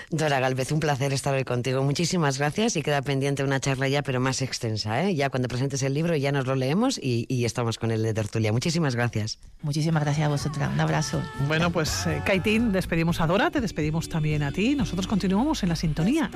[0.09, 1.83] Dora Galvez, un placer estar hoy contigo.
[1.83, 5.03] Muchísimas gracias y queda pendiente una charla ya, pero más extensa.
[5.03, 5.15] ¿eh?
[5.15, 8.13] Ya cuando presentes el libro ya nos lo leemos y, y estamos con el de
[8.13, 8.51] tertulia.
[8.51, 9.39] Muchísimas gracias.
[9.61, 10.71] Muchísimas gracias a vosotras.
[10.73, 11.21] Un abrazo.
[11.47, 14.75] Bueno, pues eh, Kaitín, despedimos a Dora, te despedimos también a ti.
[14.75, 16.29] Nosotros continuamos en la sintonía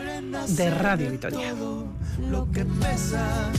[0.47, 1.53] de Radio Vitoria.
[2.30, 3.51] Lo que pesa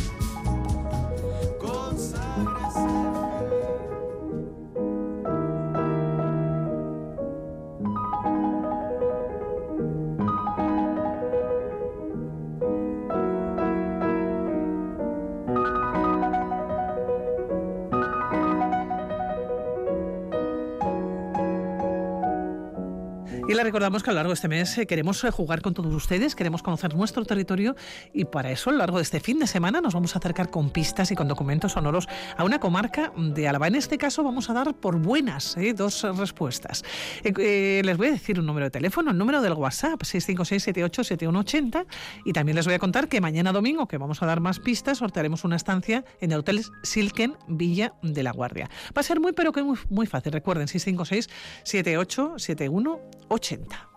[23.53, 25.75] Y le recordamos que a lo largo de este mes eh, queremos eh, jugar con
[25.75, 27.77] todos ustedes, queremos conocer nuestro territorio
[28.15, 30.49] y para eso a lo largo de este fin de semana nos vamos a acercar
[30.49, 32.09] con pistas y con documentos sonoros
[32.39, 33.67] a una comarca de Álava.
[33.67, 36.83] En este caso vamos a dar por buenas eh, dos respuestas.
[37.23, 41.85] les voy a decir un número de teléfono, el número del WhatsApp, 656-787180
[42.25, 44.97] y también les voy a contar que mañana domingo, que vamos a dar más pistas,
[44.97, 48.71] sortearemos una estancia en el Hotel Silken Villa de la Guardia.
[48.97, 50.33] Va a ser muy pero que muy, muy fácil.
[50.33, 51.29] Recuerden, 656
[51.65, 53.42] 787180 80.
[53.43, 53.92] Y la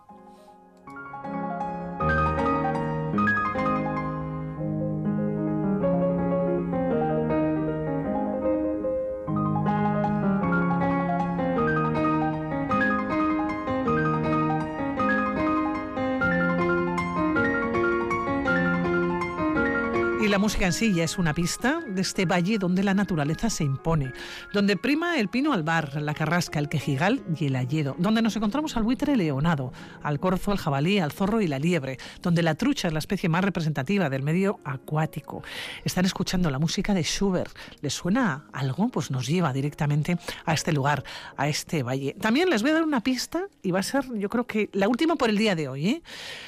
[20.46, 24.14] música en sí ya es una pista de este valle donde la naturaleza se impone,
[24.54, 28.78] donde prima el pino albar, la carrasca, el quejigal y el ayedo, donde nos encontramos
[28.78, 29.74] al buitre leonado,
[30.04, 33.28] al corzo, al jabalí, al zorro y la liebre, donde la trucha es la especie
[33.28, 35.42] más representativa del medio acuático.
[35.84, 37.58] Están escuchando la música de Schubert.
[37.82, 38.90] ¿Les suena algo?
[38.90, 41.04] Pues nos lleva directamente a este lugar,
[41.38, 42.14] a este valle.
[42.22, 44.88] También les voy a dar una pista y va a ser, yo creo que la
[44.90, 45.88] última por el día de hoy.
[45.88, 46.04] ¿eh?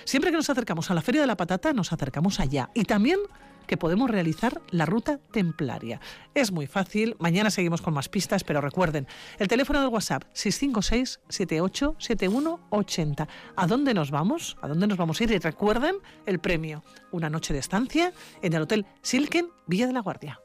[0.05, 2.69] Siempre que nos acercamos a la Feria de la Patata, nos acercamos allá.
[2.75, 3.17] Y también
[3.67, 5.99] que podemos realizar la ruta templaria.
[6.33, 9.07] Es muy fácil, mañana seguimos con más pistas, pero recuerden,
[9.37, 11.95] el teléfono del WhatsApp 656 78
[12.69, 13.27] 80.
[13.55, 14.57] ¿A dónde nos vamos?
[14.61, 15.31] ¿A dónde nos vamos a ir?
[15.31, 19.99] Y recuerden el premio, una noche de estancia en el Hotel Silken Villa de la
[19.99, 20.39] Guardia.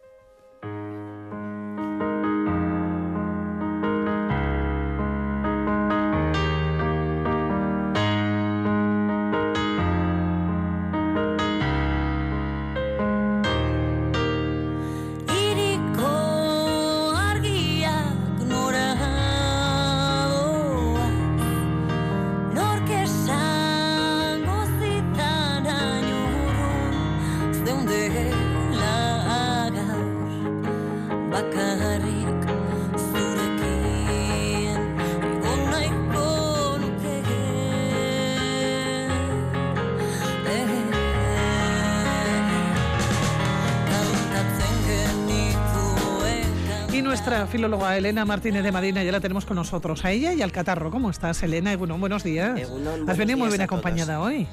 [47.53, 50.91] Filóloga Elena Martínez de Madina, ya la tenemos con nosotros, a ella y al catarro.
[50.91, 51.77] ¿Cómo estás, Elena?
[51.77, 52.59] Bueno, buenos días.
[53.07, 54.49] has venido muy bien acompañada hoy.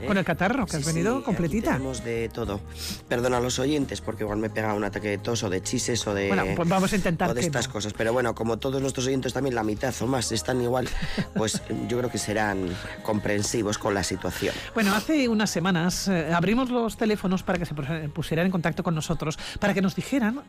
[0.00, 0.06] ¿Eh?
[0.06, 1.72] Con el catarro, que has venido completita.
[1.72, 2.60] tenemos de todo.
[3.08, 6.06] Perdona a los oyentes porque igual me pega un ataque de tos o de chises
[6.06, 6.28] o de.
[6.28, 7.30] Bueno, pues vamos a intentar.
[7.30, 7.92] O de estas cosas.
[7.92, 10.88] Pero bueno, como todos nuestros oyentes también, la mitad o más están igual,
[11.34, 12.68] pues yo creo que serán
[13.02, 14.54] comprensivos con la situación.
[14.74, 18.94] Bueno, hace unas semanas eh, abrimos los teléfonos para que se pusieran en contacto con
[18.94, 20.42] nosotros, para que nos dijeran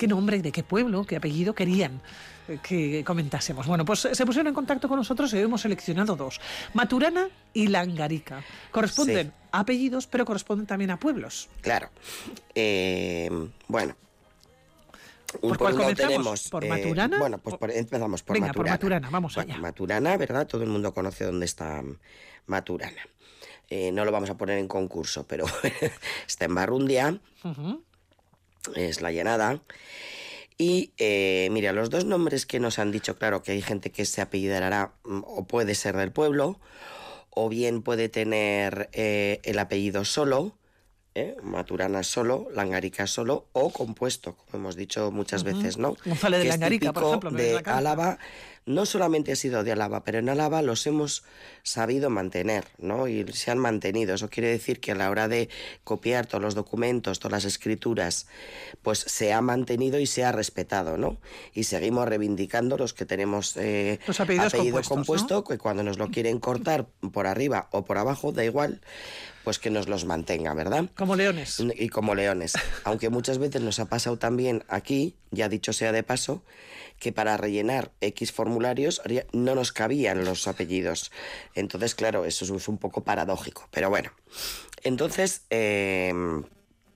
[0.00, 2.00] qué nombre, de qué pueblo, qué apellido querían
[2.48, 3.66] eh, que comentásemos.
[3.66, 6.40] Bueno, pues se pusieron en contacto con nosotros y hemos seleccionado dos,
[6.72, 8.42] Maturana y Langarica.
[8.70, 11.50] Corresponden a apellidos, pero corresponden también a pueblos.
[11.60, 11.90] Claro.
[12.54, 13.28] Eh,
[13.68, 13.94] bueno.
[15.38, 16.48] ¿Por, cuál comenzamos?
[16.48, 17.18] ¿Por eh, Maturana?
[17.18, 19.58] Bueno, pues empezamos por Venga, por Maturana, vamos allá.
[19.58, 20.46] Maturana, ¿verdad?
[20.46, 21.84] Todo el mundo conoce dónde está
[22.46, 23.02] Maturana.
[23.92, 25.44] no lo vamos a poner en concurso, pero
[26.26, 27.20] está en Barrundia
[28.74, 29.62] es la llenada.
[30.58, 34.04] Y eh, mira, los dos nombres que nos han dicho, claro, que hay gente que
[34.04, 36.60] se apellidará mm, o puede ser del pueblo,
[37.30, 40.58] o bien puede tener eh, el apellido solo,
[41.14, 41.36] ¿eh?
[41.42, 45.96] Maturana solo, Langarica solo, o compuesto, como hemos dicho muchas veces, ¿no?
[46.04, 47.30] de Langarica, por ejemplo.
[47.30, 48.18] De Álava
[48.66, 51.24] no solamente ha sido de Álava, pero en Álava los hemos
[51.62, 53.08] sabido mantener, ¿no?
[53.08, 54.14] Y se han mantenido.
[54.14, 55.48] Eso quiere decir que a la hora de
[55.82, 58.26] copiar todos los documentos, todas las escrituras,
[58.82, 61.18] pues se ha mantenido y se ha respetado, ¿no?
[61.54, 63.98] Y seguimos reivindicando los que tenemos eh,
[64.38, 68.80] apellido compuesto, que cuando nos lo quieren cortar por arriba o por abajo, da igual,
[69.44, 70.86] pues que nos los mantenga, ¿verdad?
[70.96, 71.62] Como leones.
[71.76, 72.54] Y como leones.
[72.84, 76.42] Aunque muchas veces nos ha pasado también aquí, ya dicho sea de paso,
[76.98, 79.00] que para rellenar X formularios
[79.32, 81.10] no nos cabían los apellidos.
[81.54, 83.68] Entonces, claro, eso es un poco paradójico.
[83.70, 84.12] Pero bueno,
[84.82, 85.42] entonces...
[85.50, 86.12] Eh,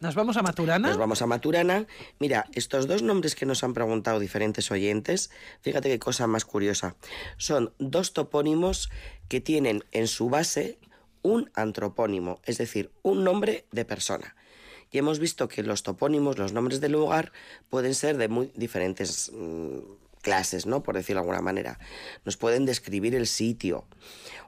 [0.01, 0.89] ¿Nos vamos a Maturana?
[0.89, 1.87] Nos vamos a Maturana.
[2.19, 5.31] Mira, estos dos nombres que nos han preguntado diferentes oyentes,
[5.63, 6.95] fíjate qué cosa más curiosa.
[7.39, 8.91] Son dos topónimos
[9.29, 10.79] que tienen en su base
[11.25, 14.37] un antropónimo, es decir, un nombre de persona.
[14.93, 17.33] Y hemos visto que los topónimos, los nombres del lugar,
[17.71, 19.79] pueden ser de muy diferentes mm,
[20.21, 20.83] clases, ¿no?
[20.85, 21.81] Por decirlo de alguna manera.
[22.25, 23.87] Nos pueden describir el sitio.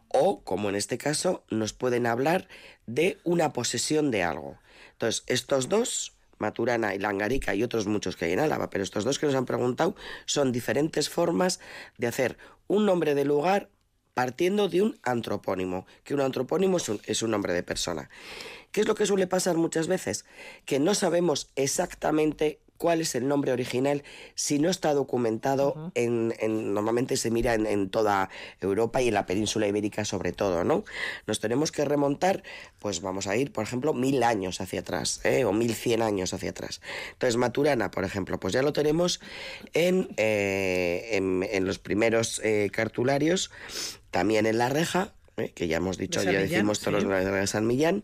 [0.09, 2.47] O, como en este caso, nos pueden hablar
[2.87, 4.59] de una posesión de algo.
[4.93, 9.05] Entonces, estos dos, Maturana y Langarica y otros muchos que hay en Álava, pero estos
[9.05, 9.97] dos que nos han preguntado
[10.27, 11.59] son diferentes formas
[11.97, 12.37] de hacer
[12.69, 13.71] un nombre de lugar
[14.17, 18.09] partiendo de un antropónimo, que un antropónimo es un, es un nombre de persona.
[18.73, 20.25] ¿Qué es lo que suele pasar muchas veces?
[20.65, 24.03] Que no sabemos exactamente cuál es el nombre original
[24.35, 26.33] si no está documentado en,
[26.75, 28.29] normalmente se mira en, toda
[28.61, 30.85] Europa y en la península ibérica sobre todo, ¿no?
[31.27, 32.43] Nos tenemos que remontar,
[32.79, 35.45] pues vamos a ir, por ejemplo, mil años hacia atrás, ¿eh?
[35.45, 36.81] o mil cien años hacia atrás.
[37.13, 39.21] Entonces, Maturana, por ejemplo, pues ya lo tenemos
[39.73, 43.51] en, eh, en, los primeros eh, cartularios,
[44.17, 45.53] también en la reja, ¿eh?
[45.55, 48.03] que ya hemos dicho, ya decimos todos los de San Millán,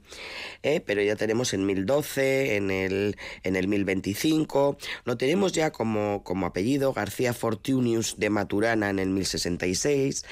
[0.63, 0.83] ¿eh?
[0.85, 6.45] pero ya tenemos en 1012, en el, en el 1025, lo tenemos ya como, como
[6.45, 10.27] apellido, García Fortunius de Maturana en el 1066,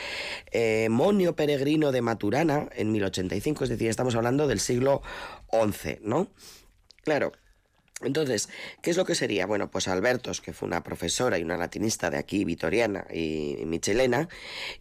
[0.52, 5.00] eh, Monio Peregrino de Maturana en 1085, es decir, estamos hablando del siglo
[5.50, 6.28] XI, ¿no?
[7.04, 7.32] Claro,
[8.02, 8.48] entonces,
[8.82, 9.46] ¿qué es lo que sería?
[9.46, 14.28] Bueno, pues Albertos, que fue una profesora y una latinista de aquí, Vitoriana y Michelena,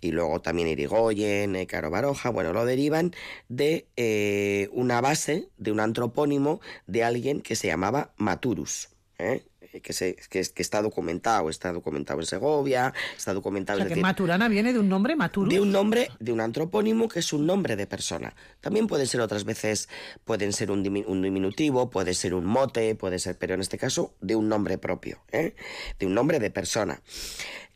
[0.02, 3.14] y luego también Irigoyen, eh, Caro Baroja, bueno, lo derivan
[3.50, 8.90] de eh, una base, de un antropónimo de alguien que se llamaba Maturus.
[9.20, 9.44] ¿Eh?
[9.84, 13.80] que, se, que, está documentado, está documentado en Segovia, está documentado...
[13.80, 15.54] O sea, que Maturana viene de un nombre Maturus.
[15.54, 18.36] De un nombre, de un antropónimo que es un nombre de persona.
[18.62, 19.90] También puede ser otras veces,
[20.26, 24.36] pueden ser un, diminutivo, puede ser un mote, puede ser, pero en este caso de
[24.36, 25.54] un nombre propio, ¿eh?
[26.00, 27.02] de un nombre de persona.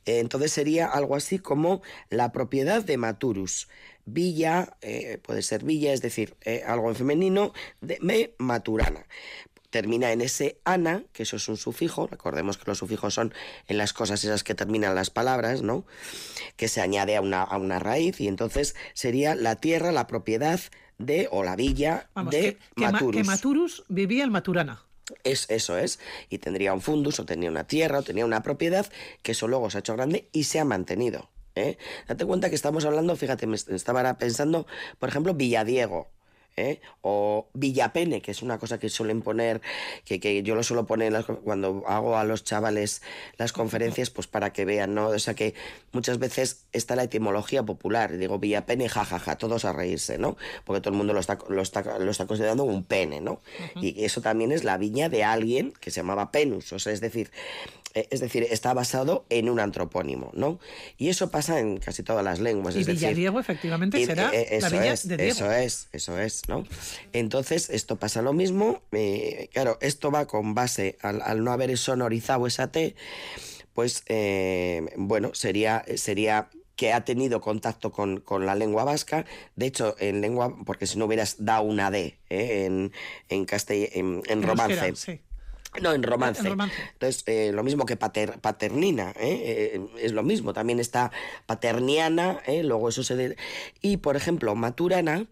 [0.06, 3.70] Entonces sería algo así como la propiedad de Maturus.
[4.06, 9.06] Villa, eh, puede ser villa, es decir, eh, algo en femenino, de me maturana
[9.74, 13.34] termina en ese ana, que eso es un sufijo, recordemos que los sufijos son
[13.68, 15.84] en las cosas esas que terminan las palabras, ¿no?
[16.58, 20.60] Que se añade a una, a una raíz y entonces sería la tierra, la propiedad
[21.00, 23.16] de, o la villa de Maturus.
[23.16, 24.84] que Maturus vivía en Maturana.
[25.24, 28.86] Es, eso es, y tendría un fundus, o tenía una tierra, o tenía una propiedad,
[29.24, 31.32] que eso luego se ha hecho grande y se ha mantenido.
[31.56, 31.80] ¿eh?
[32.08, 34.68] Date cuenta que estamos hablando, fíjate, me estaba pensando,
[35.00, 36.12] por ejemplo, Villadiego.
[36.58, 36.82] ¿Eh?
[37.02, 39.62] o Villapene, que es una cosa que suelen poner,
[40.06, 41.14] que, que yo lo suelo poner
[41.44, 43.02] cuando hago a los chavales
[43.38, 45.08] las conferencias, pues para que vean, ¿no?
[45.08, 45.54] O sea que
[45.92, 50.38] muchas veces está la etimología popular, digo Villapene, jajaja, todos a reírse, ¿no?
[50.66, 53.42] Porque todo el mundo lo está, lo está, lo está considerando un pene, ¿no?
[53.76, 57.02] Y eso también es la viña de alguien que se llamaba Penus, o sea, es
[57.02, 57.32] decir,
[57.94, 60.60] es decir, está basado en un antropónimo, ¿no?
[60.98, 62.76] Y eso pasa en casi todas las lenguas.
[62.76, 65.32] Y es Villadiego, efectivamente, será eh, la villa de Diego.
[65.32, 66.66] Eso es, eso es, ¿no?
[67.14, 68.82] Entonces, esto pasa lo mismo.
[68.92, 72.96] Eh, claro, esto va con base al, no haber sonorizado esa T,
[73.74, 74.04] pues,
[74.98, 79.26] bueno, sería, sería que ha tenido contacto con, la lengua vasca.
[79.56, 82.92] De hecho, en lengua, porque si no hubieras dado una D en,
[83.30, 85.22] en, en, romance.
[85.82, 86.48] No, en romance.
[86.48, 89.76] Entonces, eh, lo mismo que paternina, ¿eh?
[89.76, 89.82] ¿eh?
[90.00, 90.54] es lo mismo.
[90.54, 91.12] También está
[91.46, 92.64] paterniana, ¿eh?
[92.64, 93.36] luego eso se...
[93.82, 95.26] Y, por ejemplo, maturana,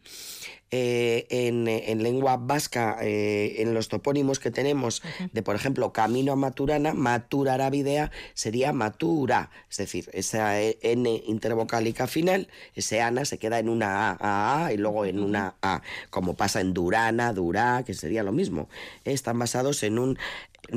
[0.71, 6.93] en, en, lengua vasca, en los topónimos que tenemos de, por ejemplo, camino a Maturana,
[6.93, 9.49] Maturaravidea sería Matura.
[9.69, 14.73] Es decir, esa N intervocálica final, ese ana se queda en una A, a, a
[14.73, 18.69] y luego en una A, como pasa en Durana, Durá, que sería lo mismo.
[19.05, 20.17] Están basados en un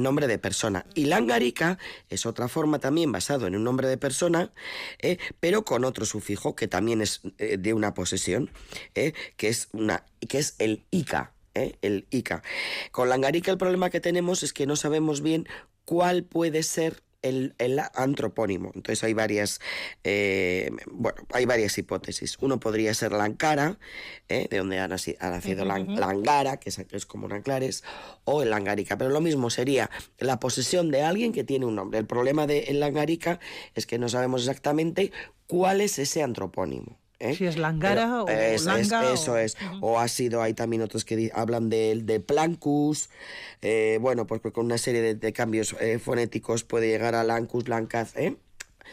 [0.02, 0.86] nombre de persona.
[0.94, 4.52] Y Langarica es otra forma también basado en un nombre de persona,
[4.98, 8.50] eh, pero con otro sufijo que también es eh, de una posesión,
[8.94, 11.32] eh, que, es una, que es el Ica.
[11.54, 12.42] el Ica.
[12.90, 15.46] Con Langarica el problema que tenemos es que no sabemos bien
[15.84, 18.70] cuál puede ser el, antropónimo.
[18.74, 19.60] Entonces hay varias,
[20.04, 22.36] eh, bueno, hay varias hipótesis.
[22.40, 23.78] Uno podría ser Lankara,
[24.28, 27.82] eh, de donde ha nacido, Langara, que es, como Nanclares,
[28.24, 28.98] o el Langarica.
[28.98, 31.98] Pero lo mismo sería la posesión de alguien que tiene un nombre.
[31.98, 33.40] El problema del Langarica
[33.74, 35.12] es que no sabemos exactamente
[35.46, 37.03] cuál es ese antropónimo.
[37.18, 37.34] ¿Eh?
[37.34, 39.12] Si es Langara o es, Langa.
[39.12, 39.56] Es, eso es.
[39.80, 43.10] O ha sido, hay también otros que hablan de, de Plancus.
[43.62, 47.24] Eh, bueno, pues, pues, con una serie de, de cambios eh, fonéticos puede llegar a
[47.24, 48.36] Lancus, Lancaz, ¿eh?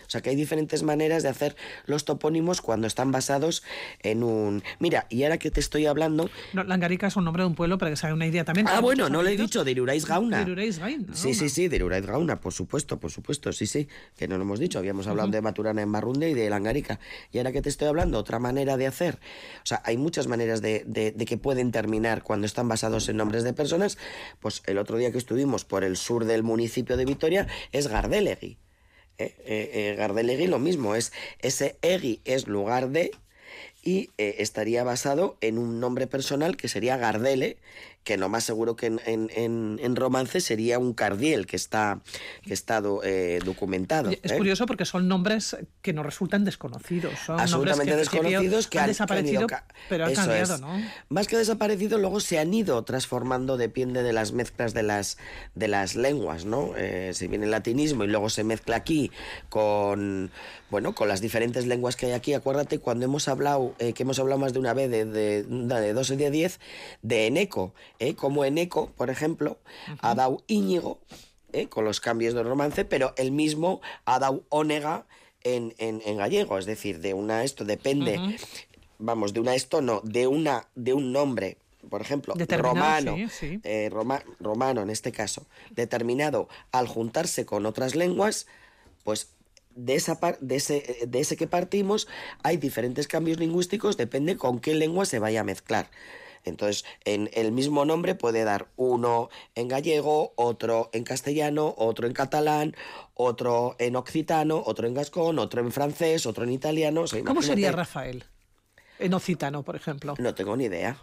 [0.08, 1.56] O sea que hay diferentes maneras de hacer
[1.86, 3.64] los topónimos cuando están basados
[4.02, 4.64] en un...
[4.80, 6.30] Mira, y ahora que te estoy hablando...
[6.54, 8.68] No, Langarica es un nombre de un pueblo para que se haga una idea también.
[8.68, 10.44] Ah, bueno, no lo he dicho, de Irurais Gauna.
[10.46, 11.14] De Gauna.
[11.14, 13.88] Sí, sí, sí, de Gauna, por supuesto, por supuesto, sí, sí,
[14.18, 14.80] que no lo hemos dicho.
[14.80, 15.36] Habíamos hablado uh -huh.
[15.36, 17.00] de Maturana en Barrunde y de Langarica.
[17.32, 19.20] Y ahora que te estoy hablando, otra manera de hacer.
[19.58, 23.18] O sea, hay muchas maneras de, de, de que pueden terminar cuando están basados en
[23.18, 23.98] nombres de personas.
[24.40, 28.58] Pues el otro día que estuvimos por el sur del municipio de Vitoria es Gardelegui.
[29.24, 33.12] Eh, eh, Gardelegui lo mismo, es ese egui es lugar de
[33.84, 37.58] y eh, estaría basado en un nombre personal que sería Gardele,
[38.04, 42.02] que lo más seguro que en, en, en romance sería un Cardiel, que está,
[42.44, 44.10] que está eh, documentado.
[44.10, 44.38] Es ¿eh?
[44.38, 47.14] curioso porque son nombres que nos resultan desconocidos.
[47.26, 50.62] Son Absolutamente nombres que desconocidos que han, desaparecido, que han pero han Eso cambiado, es.
[50.62, 50.82] ¿no?
[51.10, 55.18] Más que desaparecido, luego se han ido transformando, depende de las mezclas de las,
[55.54, 56.74] de las lenguas, ¿no?
[56.78, 59.12] Eh, si viene el latinismo y luego se mezcla aquí
[59.50, 60.32] con,
[60.72, 62.34] bueno, con las diferentes lenguas que hay aquí.
[62.34, 65.94] Acuérdate cuando hemos hablado, eh, que hemos hablado más de una vez de, de, de
[65.94, 66.60] 2 y de 10,
[67.04, 68.16] de Eneco, ¿eh?
[68.16, 69.60] como Eneco, por ejemplo,
[70.02, 71.00] ha dado Íñigo,
[71.54, 71.68] ¿eh?
[71.68, 75.06] con los cambios de romance, pero el mismo ha dado Ónega
[75.44, 78.40] en, en, en, gallego, es decir, de una esto depende, uh -huh.
[79.00, 81.58] vamos, de una esto no, de una de un nombre
[81.90, 83.60] por ejemplo, romano, sí, sí.
[83.64, 88.46] Eh, Roma, romano en este caso, determinado al juntarse con otras lenguas,
[89.04, 89.30] pues
[89.76, 92.08] de, esa par de, ese, de ese que partimos
[92.44, 95.90] hay diferentes cambios lingüísticos, depende con qué lengua se vaya a mezclar.
[96.44, 102.14] Entonces, en el mismo nombre puede dar uno en gallego, otro en castellano, otro en
[102.14, 102.76] catalán,
[103.14, 107.02] otro en occitano, otro en gascón, otro en francés, otro en italiano.
[107.02, 108.26] O sea, ¿Cómo sería Rafael?
[109.00, 110.16] En occitano, por ejemplo.
[110.20, 110.98] No tengo ni idea.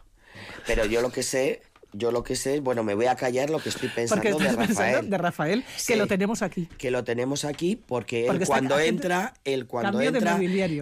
[0.66, 1.62] Pero yo lo que sé
[1.92, 4.66] yo lo que sé, bueno, me voy a callar lo que estoy pensando de Rafael.
[4.66, 6.68] Pensando de Rafael, sí, que lo tenemos aquí.
[6.78, 10.38] Que lo tenemos aquí porque, porque él cuando entra, él cuando entra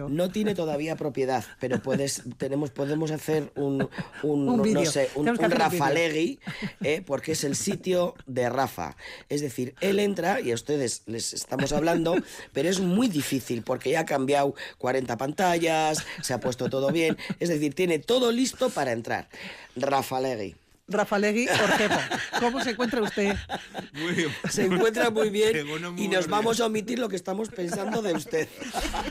[0.09, 3.87] no tiene todavía propiedad, pero puedes tenemos podemos hacer un
[4.23, 6.39] un, un no sé, un, un Rafalegui,
[6.83, 8.95] eh, porque es el sitio de Rafa.
[9.29, 12.15] Es decir, él entra y a ustedes les estamos hablando,
[12.53, 17.17] pero es muy difícil porque ya ha cambiado 40 pantallas, se ha puesto todo bien,
[17.39, 19.29] es decir, tiene todo listo para entrar.
[19.75, 20.55] Rafalegui.
[20.87, 21.99] Rafalegui Ortepo.
[22.39, 23.35] ¿Cómo se encuentra usted?
[23.93, 24.29] Muy bien.
[24.49, 28.47] Se encuentra muy bien y nos vamos a omitir lo que estamos pensando de usted.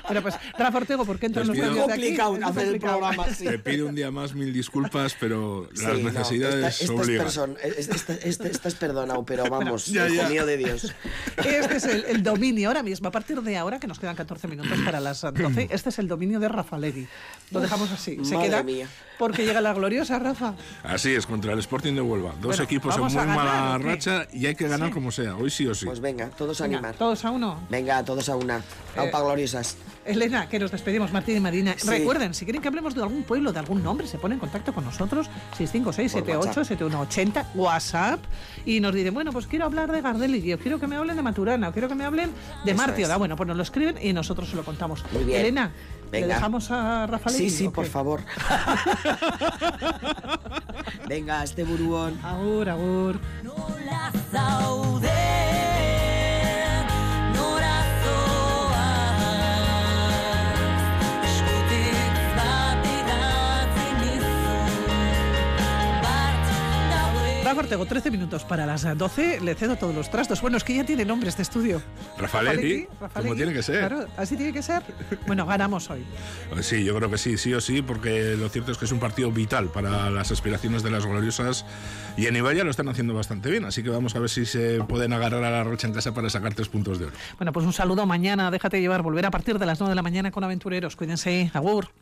[0.04, 2.44] Bueno, pues Rafa Ortego, ¿por qué entra es los complicado de aquí?
[2.44, 3.44] hacer el programa así.
[3.44, 7.26] Te pido un día más mil disculpas, pero sí, las necesidades no, esta, esta obligan.
[7.26, 10.28] Es person, esta, esta, esta, es perdonado, pero vamos, ya, ya.
[10.28, 10.94] mío de Dios.
[11.36, 14.48] Este es el, el, dominio ahora mismo, a partir de ahora, que nos quedan 14
[14.48, 17.06] minutos para las 12, este es el dominio de Rafalegui.
[17.50, 18.18] Lo dejamos así.
[18.24, 18.88] Se Madre queda mía.
[19.18, 20.54] Porque llega la gloriosa Rafa.
[20.82, 22.30] Así es, contra el Sporting de Huelva.
[22.40, 24.94] Dos Bueno, equipos en ¿vamos muy ganar mala racha y hay que ganar Sí.
[24.94, 25.86] como sea, hoy sí o sí.
[25.86, 26.94] Pues venga, todos a Venga, animar.
[26.96, 27.60] todos a uno.
[27.70, 28.62] Venga, todos a una.
[28.96, 29.76] Aupa gloriosas.
[30.04, 31.74] Elena, que nos despedimos, Martín y Marina.
[31.76, 31.88] Sí.
[31.88, 34.72] Recuerden, si quieren que hablemos de algún pueblo, de algún nombre, se ponen en contacto
[34.72, 35.28] con nosotros,
[35.58, 38.20] 656-78-7180, WhatsApp,
[38.64, 41.22] y nos dicen, bueno, pues quiero hablar de Gardel yo quiero que me hablen de
[41.22, 42.30] Maturana, o quiero que me hablen
[42.64, 43.14] de Eso Martioda.
[43.14, 43.18] es.
[43.18, 45.04] Bueno, pues nos lo escriben y nosotros se lo contamos.
[45.12, 45.40] Muy bien.
[45.40, 45.72] Elena,
[46.12, 46.34] ¿le Venga.
[46.34, 48.20] dejamos a Rafa Sí, sí, por favor.
[51.08, 52.18] venga, este buruón.
[52.24, 53.20] Agur, agur.
[67.46, 69.40] Rafa Ortego, 13 minutos para las 12.
[69.40, 70.42] Le cedo todos los trastos.
[70.42, 71.80] Bueno, es que ya tiene nombre este estudio.
[72.18, 73.86] Rafalegui, como tiene que ser.
[73.86, 74.82] Claro, así tiene que ser.
[75.28, 76.04] Bueno, ganamos hoy.
[76.60, 78.98] Sí, yo creo que sí, sí o sí, porque lo cierto es que es un
[78.98, 81.64] partido vital para las aspiraciones de las gloriosas
[82.16, 84.82] y en Ibaya lo están haciendo bastante bien, así que vamos a ver si se
[84.82, 87.14] pueden agarrar a la rocha en casa para sacar tres puntos de oro.
[87.38, 88.50] Bueno, pues un saludo mañana.
[88.50, 89.02] Déjate llevar.
[89.02, 90.96] Volver a partir de las 9 de la mañana con Aventureros.
[90.96, 91.52] Cuídense.
[91.54, 91.90] Agur.